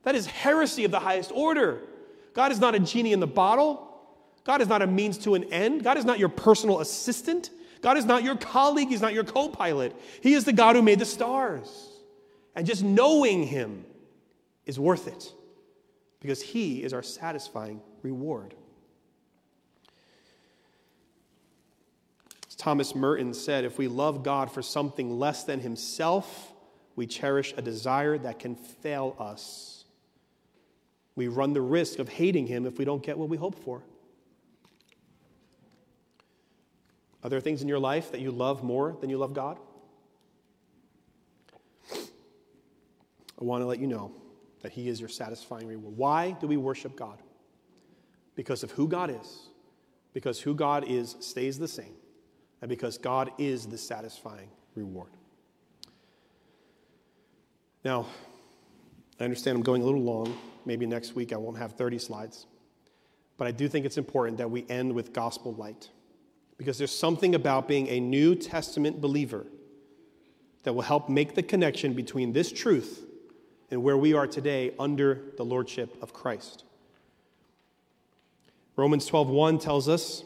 That 0.05 0.15
is 0.15 0.27
heresy 0.27 0.85
of 0.85 0.93
the 0.93 1.01
highest 1.01 1.33
order. 1.35 1.81
God 2.35 2.53
is 2.53 2.61
not 2.61 2.77
a 2.77 2.79
genie 2.79 3.13
in 3.13 3.19
the 3.19 3.27
bottle. 3.27 3.91
God 4.45 4.61
is 4.61 4.69
not 4.69 4.81
a 4.81 4.87
means 4.87 5.19
to 5.19 5.35
an 5.35 5.45
end. 5.53 5.83
God 5.83 5.99
is 5.99 6.05
not 6.05 6.21
your 6.21 6.29
personal 6.29 6.79
assistant. 6.79 7.51
God 7.83 7.97
is 7.97 8.05
not 8.05 8.23
your 8.23 8.37
colleague. 8.37 8.91
He's 8.91 9.01
not 9.01 9.13
your 9.13 9.25
co 9.25 9.49
pilot. 9.49 9.93
He 10.23 10.35
is 10.35 10.45
the 10.45 10.53
God 10.53 10.77
who 10.77 10.83
made 10.83 11.01
the 11.01 11.05
stars. 11.05 11.89
And 12.55 12.65
just 12.65 12.85
knowing 12.85 13.43
Him 13.43 13.85
is 14.67 14.79
worth 14.79 15.09
it 15.09 15.33
because 16.25 16.41
He 16.41 16.83
is 16.83 16.95
our 16.95 17.03
satisfying 17.03 17.83
reward. 18.01 18.55
As 22.49 22.55
Thomas 22.55 22.95
Merton 22.95 23.35
said, 23.35 23.67
if 23.67 23.77
we 23.77 23.89
love 23.89 24.23
God 24.23 24.51
for 24.51 24.63
something 24.63 25.19
less 25.19 25.45
than 25.45 25.61
Himself, 25.61 26.55
we 26.97 27.07
cherish 27.07 27.53
a 27.59 27.61
desire 27.61 28.17
that 28.17 28.39
can 28.39 28.55
fail 28.55 29.15
us. 29.19 29.85
We 31.15 31.29
run 31.29 31.53
the 31.53 31.61
risk 31.61 31.99
of 31.99 32.09
hating 32.09 32.47
Him 32.47 32.65
if 32.65 32.79
we 32.79 32.87
don't 32.87 33.03
get 33.03 33.19
what 33.19 33.29
we 33.29 33.37
hope 33.37 33.63
for. 33.63 33.83
Are 37.23 37.29
there 37.29 37.41
things 37.41 37.61
in 37.61 37.69
your 37.69 37.79
life 37.79 38.13
that 38.13 38.23
you 38.23 38.31
love 38.31 38.65
more 38.65 38.97
than 38.99 39.11
you 39.11 39.19
love 39.19 39.35
God? 39.35 39.59
I 41.93 43.45
want 43.45 43.61
to 43.61 43.67
let 43.67 43.79
you 43.79 43.89
know 43.89 44.24
that 44.65 44.73
He 44.73 44.89
is 44.89 44.99
your 44.99 45.11
satisfying 45.11 45.69
reward. 45.69 45.95
Why 45.95 46.31
do 46.41 46.47
we 46.47 46.57
worship 46.57 46.97
God? 46.97 47.21
Because 48.35 48.63
of 48.63 48.71
who 48.71 48.89
God 48.89 49.11
is, 49.11 49.49
because 50.15 50.41
who 50.41 50.55
God 50.55 50.87
is 50.89 51.17
stays 51.21 51.59
the 51.59 51.69
same 51.69 51.93
and 52.63 52.71
because 52.71 52.97
God 52.97 53.31
is 53.37 53.67
the 53.67 53.77
satisfying 53.77 54.49
reward. 54.75 55.11
Now, 57.85 58.07
I 59.21 59.25
understand 59.25 59.59
I'm 59.59 59.63
going 59.63 59.83
a 59.83 59.85
little 59.85 60.01
long. 60.01 60.35
Maybe 60.65 60.87
next 60.87 61.15
week 61.15 61.35
I 61.35 61.37
won't 61.37 61.59
have 61.59 61.73
30 61.73 61.99
slides. 61.99 62.47
But 63.37 63.47
I 63.47 63.51
do 63.51 63.69
think 63.69 63.85
it's 63.85 63.99
important 63.99 64.39
that 64.39 64.51
we 64.51 64.65
end 64.71 64.95
with 64.95 65.13
gospel 65.13 65.53
light 65.53 65.91
because 66.57 66.79
there's 66.79 66.97
something 66.97 67.35
about 67.35 67.69
being 67.69 67.87
a 67.89 68.01
New 68.01 68.35
Testament 68.35 69.03
believer 69.03 69.45
that 70.63 70.73
will 70.73 70.81
help 70.81 71.11
make 71.11 71.35
the 71.35 71.43
connection 71.43 71.93
between 71.93 72.33
this 72.33 72.51
truth 72.51 73.04
and 73.75 73.83
where 73.83 73.97
we 73.97 74.15
are 74.15 74.27
today 74.27 74.73
under 74.79 75.21
the 75.37 75.45
lordship 75.45 76.01
of 76.01 76.13
Christ. 76.13 76.65
Romans 78.77 79.07
12:1 79.07 79.59
tells 79.59 79.89
us 79.89 80.25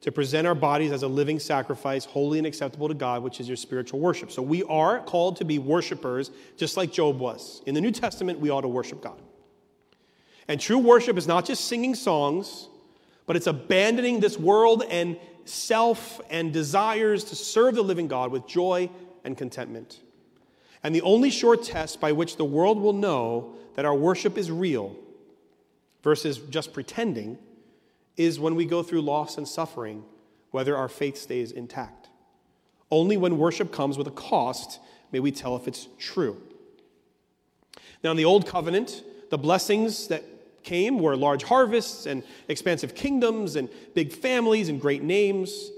to 0.00 0.10
present 0.10 0.46
our 0.46 0.54
bodies 0.54 0.90
as 0.90 1.02
a 1.02 1.08
living 1.08 1.38
sacrifice, 1.38 2.04
holy 2.04 2.38
and 2.38 2.46
acceptable 2.46 2.88
to 2.88 2.94
God, 2.94 3.22
which 3.22 3.40
is 3.40 3.48
your 3.48 3.56
spiritual 3.56 4.00
worship. 4.00 4.30
So 4.30 4.42
we 4.42 4.62
are 4.64 5.00
called 5.00 5.36
to 5.36 5.44
be 5.44 5.58
worshipers, 5.58 6.30
just 6.56 6.76
like 6.76 6.92
Job 6.92 7.18
was. 7.18 7.62
In 7.66 7.74
the 7.74 7.80
New 7.80 7.90
Testament, 7.90 8.40
we 8.40 8.50
ought 8.50 8.62
to 8.62 8.68
worship 8.68 9.02
God. 9.02 9.20
And 10.46 10.60
true 10.60 10.78
worship 10.78 11.18
is 11.18 11.26
not 11.26 11.44
just 11.44 11.66
singing 11.66 11.94
songs, 11.94 12.68
but 13.26 13.36
it's 13.36 13.46
abandoning 13.46 14.20
this 14.20 14.38
world 14.38 14.82
and 14.88 15.18
self 15.44 16.20
and 16.30 16.52
desires 16.52 17.24
to 17.24 17.36
serve 17.36 17.74
the 17.74 17.82
living 17.82 18.08
God 18.08 18.30
with 18.30 18.46
joy 18.46 18.88
and 19.24 19.36
contentment. 19.36 20.00
And 20.82 20.94
the 20.94 21.02
only 21.02 21.30
sure 21.30 21.56
test 21.56 22.00
by 22.00 22.12
which 22.12 22.36
the 22.36 22.44
world 22.44 22.80
will 22.80 22.92
know 22.92 23.54
that 23.74 23.84
our 23.84 23.94
worship 23.94 24.38
is 24.38 24.50
real 24.50 24.96
versus 26.02 26.38
just 26.38 26.72
pretending 26.72 27.38
is 28.16 28.40
when 28.40 28.54
we 28.54 28.64
go 28.64 28.82
through 28.82 29.02
loss 29.02 29.38
and 29.38 29.46
suffering, 29.46 30.04
whether 30.50 30.76
our 30.76 30.88
faith 30.88 31.16
stays 31.16 31.52
intact. 31.52 32.08
Only 32.90 33.16
when 33.16 33.38
worship 33.38 33.72
comes 33.72 33.98
with 33.98 34.06
a 34.06 34.12
cost 34.12 34.80
may 35.12 35.20
we 35.20 35.30
tell 35.30 35.56
if 35.56 35.68
it's 35.68 35.88
true. 35.98 36.40
Now, 38.02 38.12
in 38.12 38.16
the 38.16 38.24
Old 38.24 38.46
Covenant, 38.46 39.02
the 39.30 39.38
blessings 39.38 40.08
that 40.08 40.24
came 40.62 40.98
were 40.98 41.16
large 41.16 41.44
harvests 41.44 42.06
and 42.06 42.22
expansive 42.48 42.94
kingdoms 42.94 43.56
and 43.56 43.68
big 43.94 44.12
families 44.12 44.68
and 44.68 44.80
great 44.80 45.02
names. 45.02 45.70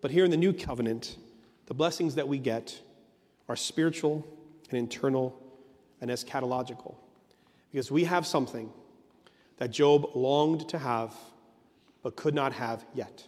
But 0.00 0.10
here 0.10 0.24
in 0.24 0.30
the 0.30 0.36
New 0.36 0.52
Covenant, 0.52 1.16
the 1.66 1.74
blessings 1.74 2.14
that 2.14 2.28
we 2.28 2.38
get 2.38 2.80
are 3.48 3.56
spiritual 3.56 4.26
and 4.70 4.78
internal 4.78 5.40
and 6.00 6.10
eschatological. 6.10 6.94
Because 7.70 7.90
we 7.90 8.04
have 8.04 8.26
something 8.26 8.72
that 9.58 9.70
Job 9.70 10.10
longed 10.14 10.68
to 10.70 10.78
have 10.78 11.14
but 12.02 12.16
could 12.16 12.34
not 12.34 12.52
have 12.52 12.84
yet. 12.94 13.26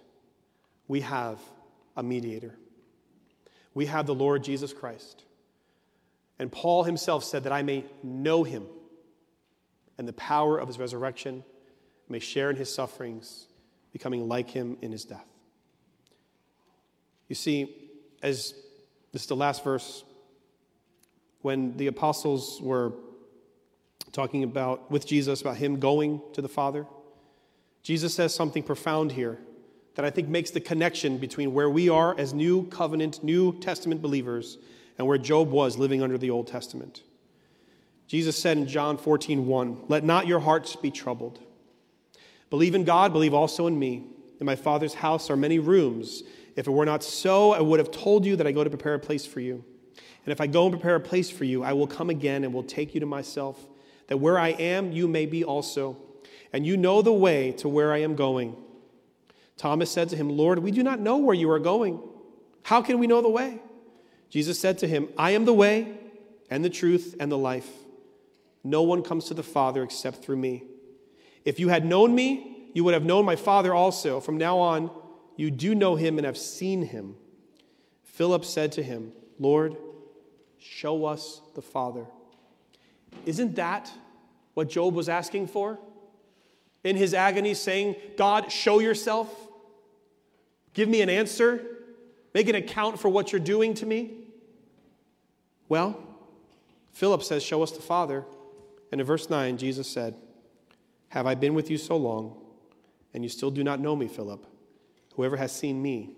We 0.86 1.00
have 1.00 1.40
a 1.96 2.02
mediator. 2.02 2.54
We 3.74 3.86
have 3.86 4.06
the 4.06 4.14
Lord 4.14 4.44
Jesus 4.44 4.72
Christ. 4.72 5.24
And 6.38 6.50
Paul 6.50 6.84
himself 6.84 7.24
said 7.24 7.44
that 7.44 7.52
I 7.52 7.62
may 7.62 7.84
know 8.02 8.44
him 8.44 8.66
and 9.98 10.06
the 10.06 10.12
power 10.12 10.58
of 10.58 10.68
his 10.68 10.78
resurrection, 10.78 11.42
may 12.08 12.20
share 12.20 12.50
in 12.50 12.56
his 12.56 12.72
sufferings, 12.72 13.46
becoming 13.92 14.28
like 14.28 14.48
him 14.48 14.78
in 14.80 14.92
his 14.92 15.04
death. 15.04 15.26
You 17.28 17.34
see, 17.34 17.90
as 18.22 18.54
this 19.12 19.22
is 19.22 19.28
the 19.28 19.36
last 19.36 19.64
verse, 19.64 20.04
when 21.42 21.76
the 21.76 21.86
apostles 21.86 22.60
were 22.60 22.92
talking 24.12 24.42
about 24.42 24.90
with 24.90 25.06
Jesus 25.06 25.40
about 25.40 25.56
him 25.56 25.78
going 25.78 26.20
to 26.32 26.42
the 26.42 26.48
Father, 26.48 26.86
Jesus 27.82 28.14
says 28.14 28.34
something 28.34 28.62
profound 28.62 29.12
here 29.12 29.38
that 29.94 30.04
I 30.04 30.10
think 30.10 30.28
makes 30.28 30.50
the 30.50 30.60
connection 30.60 31.18
between 31.18 31.52
where 31.52 31.68
we 31.68 31.88
are 31.88 32.18
as 32.18 32.32
New 32.32 32.66
Covenant, 32.68 33.24
New 33.24 33.58
Testament 33.60 34.00
believers 34.00 34.58
and 34.96 35.06
where 35.06 35.18
Job 35.18 35.50
was 35.50 35.76
living 35.76 36.02
under 36.02 36.18
the 36.18 36.30
Old 36.30 36.46
Testament. 36.46 37.02
Jesus 38.06 38.38
said 38.38 38.56
in 38.56 38.66
John 38.66 38.96
14, 38.96 39.46
1, 39.46 39.84
Let 39.88 40.04
not 40.04 40.26
your 40.26 40.40
hearts 40.40 40.76
be 40.76 40.90
troubled. 40.90 41.40
Believe 42.50 42.74
in 42.74 42.84
God, 42.84 43.12
believe 43.12 43.34
also 43.34 43.66
in 43.66 43.78
me. 43.78 44.06
In 44.40 44.46
my 44.46 44.56
Father's 44.56 44.94
house 44.94 45.30
are 45.30 45.36
many 45.36 45.58
rooms. 45.58 46.22
If 46.56 46.66
it 46.66 46.70
were 46.70 46.86
not 46.86 47.02
so, 47.02 47.52
I 47.52 47.60
would 47.60 47.78
have 47.78 47.90
told 47.90 48.24
you 48.24 48.36
that 48.36 48.46
I 48.46 48.52
go 48.52 48.64
to 48.64 48.70
prepare 48.70 48.94
a 48.94 48.98
place 48.98 49.26
for 49.26 49.40
you. 49.40 49.64
And 50.24 50.32
if 50.32 50.40
I 50.40 50.46
go 50.46 50.64
and 50.66 50.72
prepare 50.72 50.96
a 50.96 51.00
place 51.00 51.30
for 51.30 51.44
you, 51.44 51.62
I 51.62 51.72
will 51.72 51.86
come 51.86 52.10
again 52.10 52.44
and 52.44 52.52
will 52.52 52.62
take 52.62 52.94
you 52.94 53.00
to 53.00 53.06
myself, 53.06 53.58
that 54.08 54.18
where 54.18 54.38
I 54.38 54.48
am, 54.48 54.92
you 54.92 55.08
may 55.08 55.26
be 55.26 55.44
also 55.44 55.96
and 56.52 56.66
you 56.66 56.76
know 56.76 57.02
the 57.02 57.12
way 57.12 57.52
to 57.52 57.68
where 57.68 57.92
I 57.92 57.98
am 57.98 58.14
going. 58.16 58.56
Thomas 59.56 59.90
said 59.90 60.08
to 60.10 60.16
him, 60.16 60.28
Lord, 60.28 60.60
we 60.60 60.70
do 60.70 60.82
not 60.82 61.00
know 61.00 61.18
where 61.18 61.34
you 61.34 61.50
are 61.50 61.58
going. 61.58 62.00
How 62.62 62.80
can 62.82 62.98
we 62.98 63.06
know 63.06 63.22
the 63.22 63.28
way? 63.28 63.60
Jesus 64.30 64.58
said 64.58 64.78
to 64.78 64.88
him, 64.88 65.08
I 65.16 65.32
am 65.32 65.44
the 65.44 65.54
way 65.54 65.98
and 66.50 66.64
the 66.64 66.70
truth 66.70 67.16
and 67.18 67.30
the 67.30 67.38
life. 67.38 67.68
No 68.62 68.82
one 68.82 69.02
comes 69.02 69.26
to 69.26 69.34
the 69.34 69.42
Father 69.42 69.82
except 69.82 70.22
through 70.22 70.36
me. 70.36 70.64
If 71.44 71.58
you 71.58 71.68
had 71.68 71.84
known 71.84 72.14
me, 72.14 72.70
you 72.74 72.84
would 72.84 72.94
have 72.94 73.04
known 73.04 73.24
my 73.24 73.36
Father 73.36 73.74
also. 73.74 74.20
From 74.20 74.36
now 74.36 74.58
on, 74.58 74.90
you 75.36 75.50
do 75.50 75.74
know 75.74 75.96
him 75.96 76.18
and 76.18 76.26
have 76.26 76.36
seen 76.36 76.82
him. 76.82 77.16
Philip 78.04 78.44
said 78.44 78.72
to 78.72 78.82
him, 78.82 79.12
Lord, 79.38 79.76
show 80.58 81.04
us 81.04 81.40
the 81.54 81.62
Father. 81.62 82.06
Isn't 83.26 83.56
that 83.56 83.90
what 84.54 84.68
Job 84.68 84.94
was 84.94 85.08
asking 85.08 85.48
for? 85.48 85.78
in 86.84 86.96
his 86.96 87.14
agony, 87.14 87.54
saying, 87.54 87.96
God, 88.16 88.50
show 88.52 88.78
yourself. 88.78 89.28
Give 90.74 90.88
me 90.88 91.02
an 91.02 91.10
answer. 91.10 91.64
Make 92.34 92.48
an 92.48 92.54
account 92.54 93.00
for 93.00 93.08
what 93.08 93.32
you're 93.32 93.40
doing 93.40 93.74
to 93.74 93.86
me. 93.86 94.12
Well, 95.68 96.02
Philip 96.92 97.22
says, 97.22 97.42
Show 97.42 97.62
us 97.62 97.72
the 97.72 97.82
Father. 97.82 98.24
And 98.90 99.00
in 99.00 99.06
verse 99.06 99.28
9, 99.28 99.58
Jesus 99.58 99.88
said, 99.88 100.14
Have 101.08 101.26
I 101.26 101.34
been 101.34 101.54
with 101.54 101.70
you 101.70 101.78
so 101.78 101.96
long, 101.96 102.40
and 103.12 103.22
you 103.22 103.28
still 103.28 103.50
do 103.50 103.64
not 103.64 103.80
know 103.80 103.96
me, 103.96 104.08
Philip? 104.08 104.46
Whoever 105.14 105.36
has 105.36 105.52
seen 105.52 105.82
me 105.82 106.10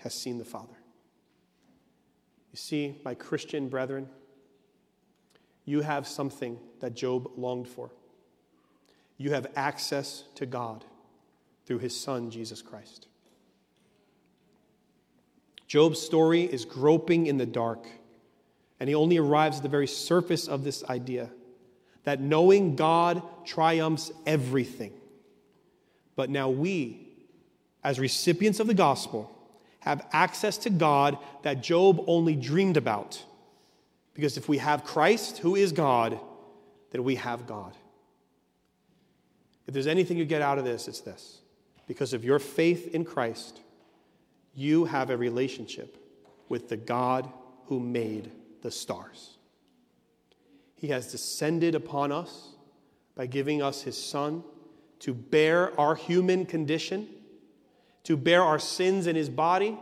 has 0.00 0.12
seen 0.12 0.38
the 0.38 0.44
Father. 0.44 0.74
You 2.52 2.56
see, 2.56 3.00
my 3.04 3.14
Christian 3.14 3.68
brethren, 3.68 4.08
you 5.64 5.82
have 5.82 6.06
something 6.06 6.58
that 6.80 6.94
Job 6.94 7.30
longed 7.36 7.68
for. 7.68 7.90
You 9.18 9.32
have 9.32 9.48
access 9.56 10.24
to 10.36 10.46
God 10.46 10.84
through 11.66 11.78
his 11.78 11.98
Son, 11.98 12.30
Jesus 12.30 12.62
Christ. 12.62 13.08
Job's 15.66 16.00
story 16.00 16.44
is 16.44 16.64
groping 16.64 17.26
in 17.26 17.36
the 17.36 17.44
dark, 17.44 17.86
and 18.80 18.88
he 18.88 18.94
only 18.94 19.18
arrives 19.18 19.58
at 19.58 19.62
the 19.62 19.68
very 19.68 19.86
surface 19.86 20.48
of 20.48 20.64
this 20.64 20.82
idea 20.84 21.30
that 22.04 22.22
knowing 22.22 22.74
God 22.74 23.22
triumphs 23.44 24.10
everything. 24.24 24.94
But 26.16 26.30
now 26.30 26.48
we, 26.48 27.06
as 27.84 28.00
recipients 28.00 28.60
of 28.60 28.66
the 28.66 28.72
gospel, 28.72 29.37
have 29.80 30.06
access 30.12 30.58
to 30.58 30.70
God 30.70 31.18
that 31.42 31.62
Job 31.62 32.04
only 32.06 32.34
dreamed 32.34 32.76
about. 32.76 33.22
Because 34.14 34.36
if 34.36 34.48
we 34.48 34.58
have 34.58 34.84
Christ, 34.84 35.38
who 35.38 35.54
is 35.54 35.72
God, 35.72 36.18
then 36.90 37.04
we 37.04 37.14
have 37.16 37.46
God. 37.46 37.74
If 39.66 39.74
there's 39.74 39.86
anything 39.86 40.16
you 40.16 40.24
get 40.24 40.42
out 40.42 40.58
of 40.58 40.64
this, 40.64 40.88
it's 40.88 41.00
this. 41.00 41.40
Because 41.86 42.12
of 42.12 42.24
your 42.24 42.38
faith 42.38 42.94
in 42.94 43.04
Christ, 43.04 43.60
you 44.54 44.86
have 44.86 45.10
a 45.10 45.16
relationship 45.16 45.96
with 46.48 46.68
the 46.68 46.76
God 46.76 47.30
who 47.66 47.78
made 47.78 48.32
the 48.62 48.70
stars. 48.70 49.36
He 50.74 50.88
has 50.88 51.12
descended 51.12 51.74
upon 51.74 52.12
us 52.12 52.54
by 53.14 53.26
giving 53.26 53.62
us 53.62 53.82
his 53.82 54.02
Son 54.02 54.42
to 55.00 55.14
bear 55.14 55.78
our 55.78 55.94
human 55.94 56.46
condition, 56.46 57.08
to 58.08 58.16
bear 58.16 58.42
our 58.42 58.58
sins 58.58 59.06
in 59.06 59.14
his 59.14 59.28
body, 59.28 59.76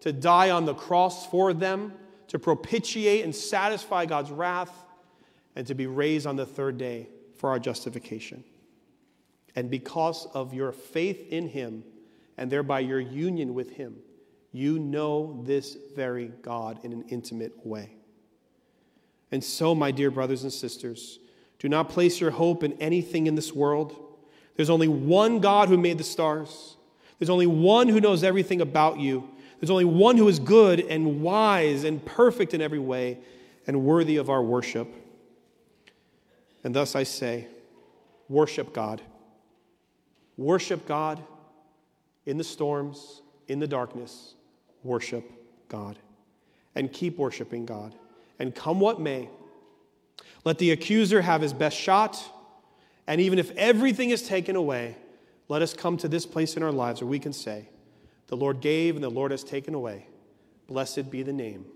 to 0.00 0.12
die 0.12 0.50
on 0.50 0.64
the 0.64 0.74
cross 0.74 1.24
for 1.28 1.52
them, 1.52 1.92
to 2.26 2.36
propitiate 2.36 3.22
and 3.22 3.32
satisfy 3.32 4.06
God's 4.06 4.32
wrath, 4.32 4.72
and 5.54 5.64
to 5.68 5.74
be 5.76 5.86
raised 5.86 6.26
on 6.26 6.34
the 6.34 6.44
third 6.44 6.78
day 6.78 7.06
for 7.36 7.48
our 7.48 7.60
justification. 7.60 8.42
And 9.54 9.70
because 9.70 10.26
of 10.34 10.52
your 10.52 10.72
faith 10.72 11.28
in 11.28 11.46
him, 11.46 11.84
and 12.36 12.50
thereby 12.50 12.80
your 12.80 12.98
union 12.98 13.54
with 13.54 13.70
him, 13.70 13.98
you 14.50 14.80
know 14.80 15.40
this 15.46 15.76
very 15.94 16.32
God 16.42 16.80
in 16.84 16.92
an 16.92 17.04
intimate 17.08 17.64
way. 17.64 17.94
And 19.30 19.44
so, 19.44 19.76
my 19.76 19.92
dear 19.92 20.10
brothers 20.10 20.42
and 20.42 20.52
sisters, 20.52 21.20
do 21.60 21.68
not 21.68 21.88
place 21.88 22.20
your 22.20 22.32
hope 22.32 22.64
in 22.64 22.72
anything 22.80 23.28
in 23.28 23.36
this 23.36 23.52
world. 23.52 23.94
There's 24.56 24.70
only 24.70 24.88
one 24.88 25.38
God 25.38 25.68
who 25.68 25.78
made 25.78 25.98
the 25.98 26.02
stars. 26.02 26.76
There's 27.20 27.30
only 27.30 27.46
one 27.46 27.86
who 27.86 28.00
knows 28.00 28.24
everything 28.24 28.60
about 28.60 28.98
you. 28.98 29.28
There's 29.60 29.70
only 29.70 29.84
one 29.84 30.16
who 30.16 30.26
is 30.26 30.40
good 30.40 30.80
and 30.80 31.22
wise 31.22 31.84
and 31.84 32.04
perfect 32.04 32.52
in 32.54 32.60
every 32.60 32.80
way 32.80 33.18
and 33.68 33.84
worthy 33.84 34.16
of 34.16 34.28
our 34.28 34.42
worship. 34.42 34.92
And 36.64 36.74
thus 36.74 36.96
I 36.96 37.04
say, 37.04 37.46
worship 38.28 38.72
God. 38.72 39.00
Worship 40.36 40.88
God 40.88 41.22
in 42.26 42.36
the 42.36 42.44
storms, 42.44 43.22
in 43.46 43.60
the 43.60 43.68
darkness 43.68 44.34
worship 44.82 45.30
God 45.68 45.98
and 46.74 46.92
keep 46.92 47.18
worshiping 47.18 47.66
God. 47.66 47.94
And 48.38 48.54
come 48.54 48.80
what 48.80 49.00
may, 49.00 49.28
let 50.44 50.58
the 50.58 50.70
accuser 50.70 51.20
have 51.20 51.42
his 51.42 51.52
best 51.52 51.76
shot. 51.76 52.22
And 53.06 53.20
even 53.20 53.38
if 53.38 53.50
everything 53.56 54.10
is 54.10 54.22
taken 54.22 54.56
away, 54.56 54.96
let 55.50 55.62
us 55.62 55.74
come 55.74 55.96
to 55.96 56.06
this 56.06 56.26
place 56.26 56.56
in 56.56 56.62
our 56.62 56.70
lives 56.70 57.00
where 57.00 57.08
we 57.08 57.18
can 57.18 57.32
say, 57.32 57.68
The 58.28 58.36
Lord 58.36 58.60
gave 58.60 58.94
and 58.94 59.02
the 59.02 59.10
Lord 59.10 59.32
has 59.32 59.42
taken 59.42 59.74
away. 59.74 60.06
Blessed 60.68 61.10
be 61.10 61.24
the 61.24 61.32
name 61.32 61.66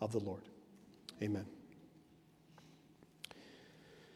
of 0.00 0.10
the 0.10 0.18
Lord. 0.18 0.42
Amen. 1.22 1.46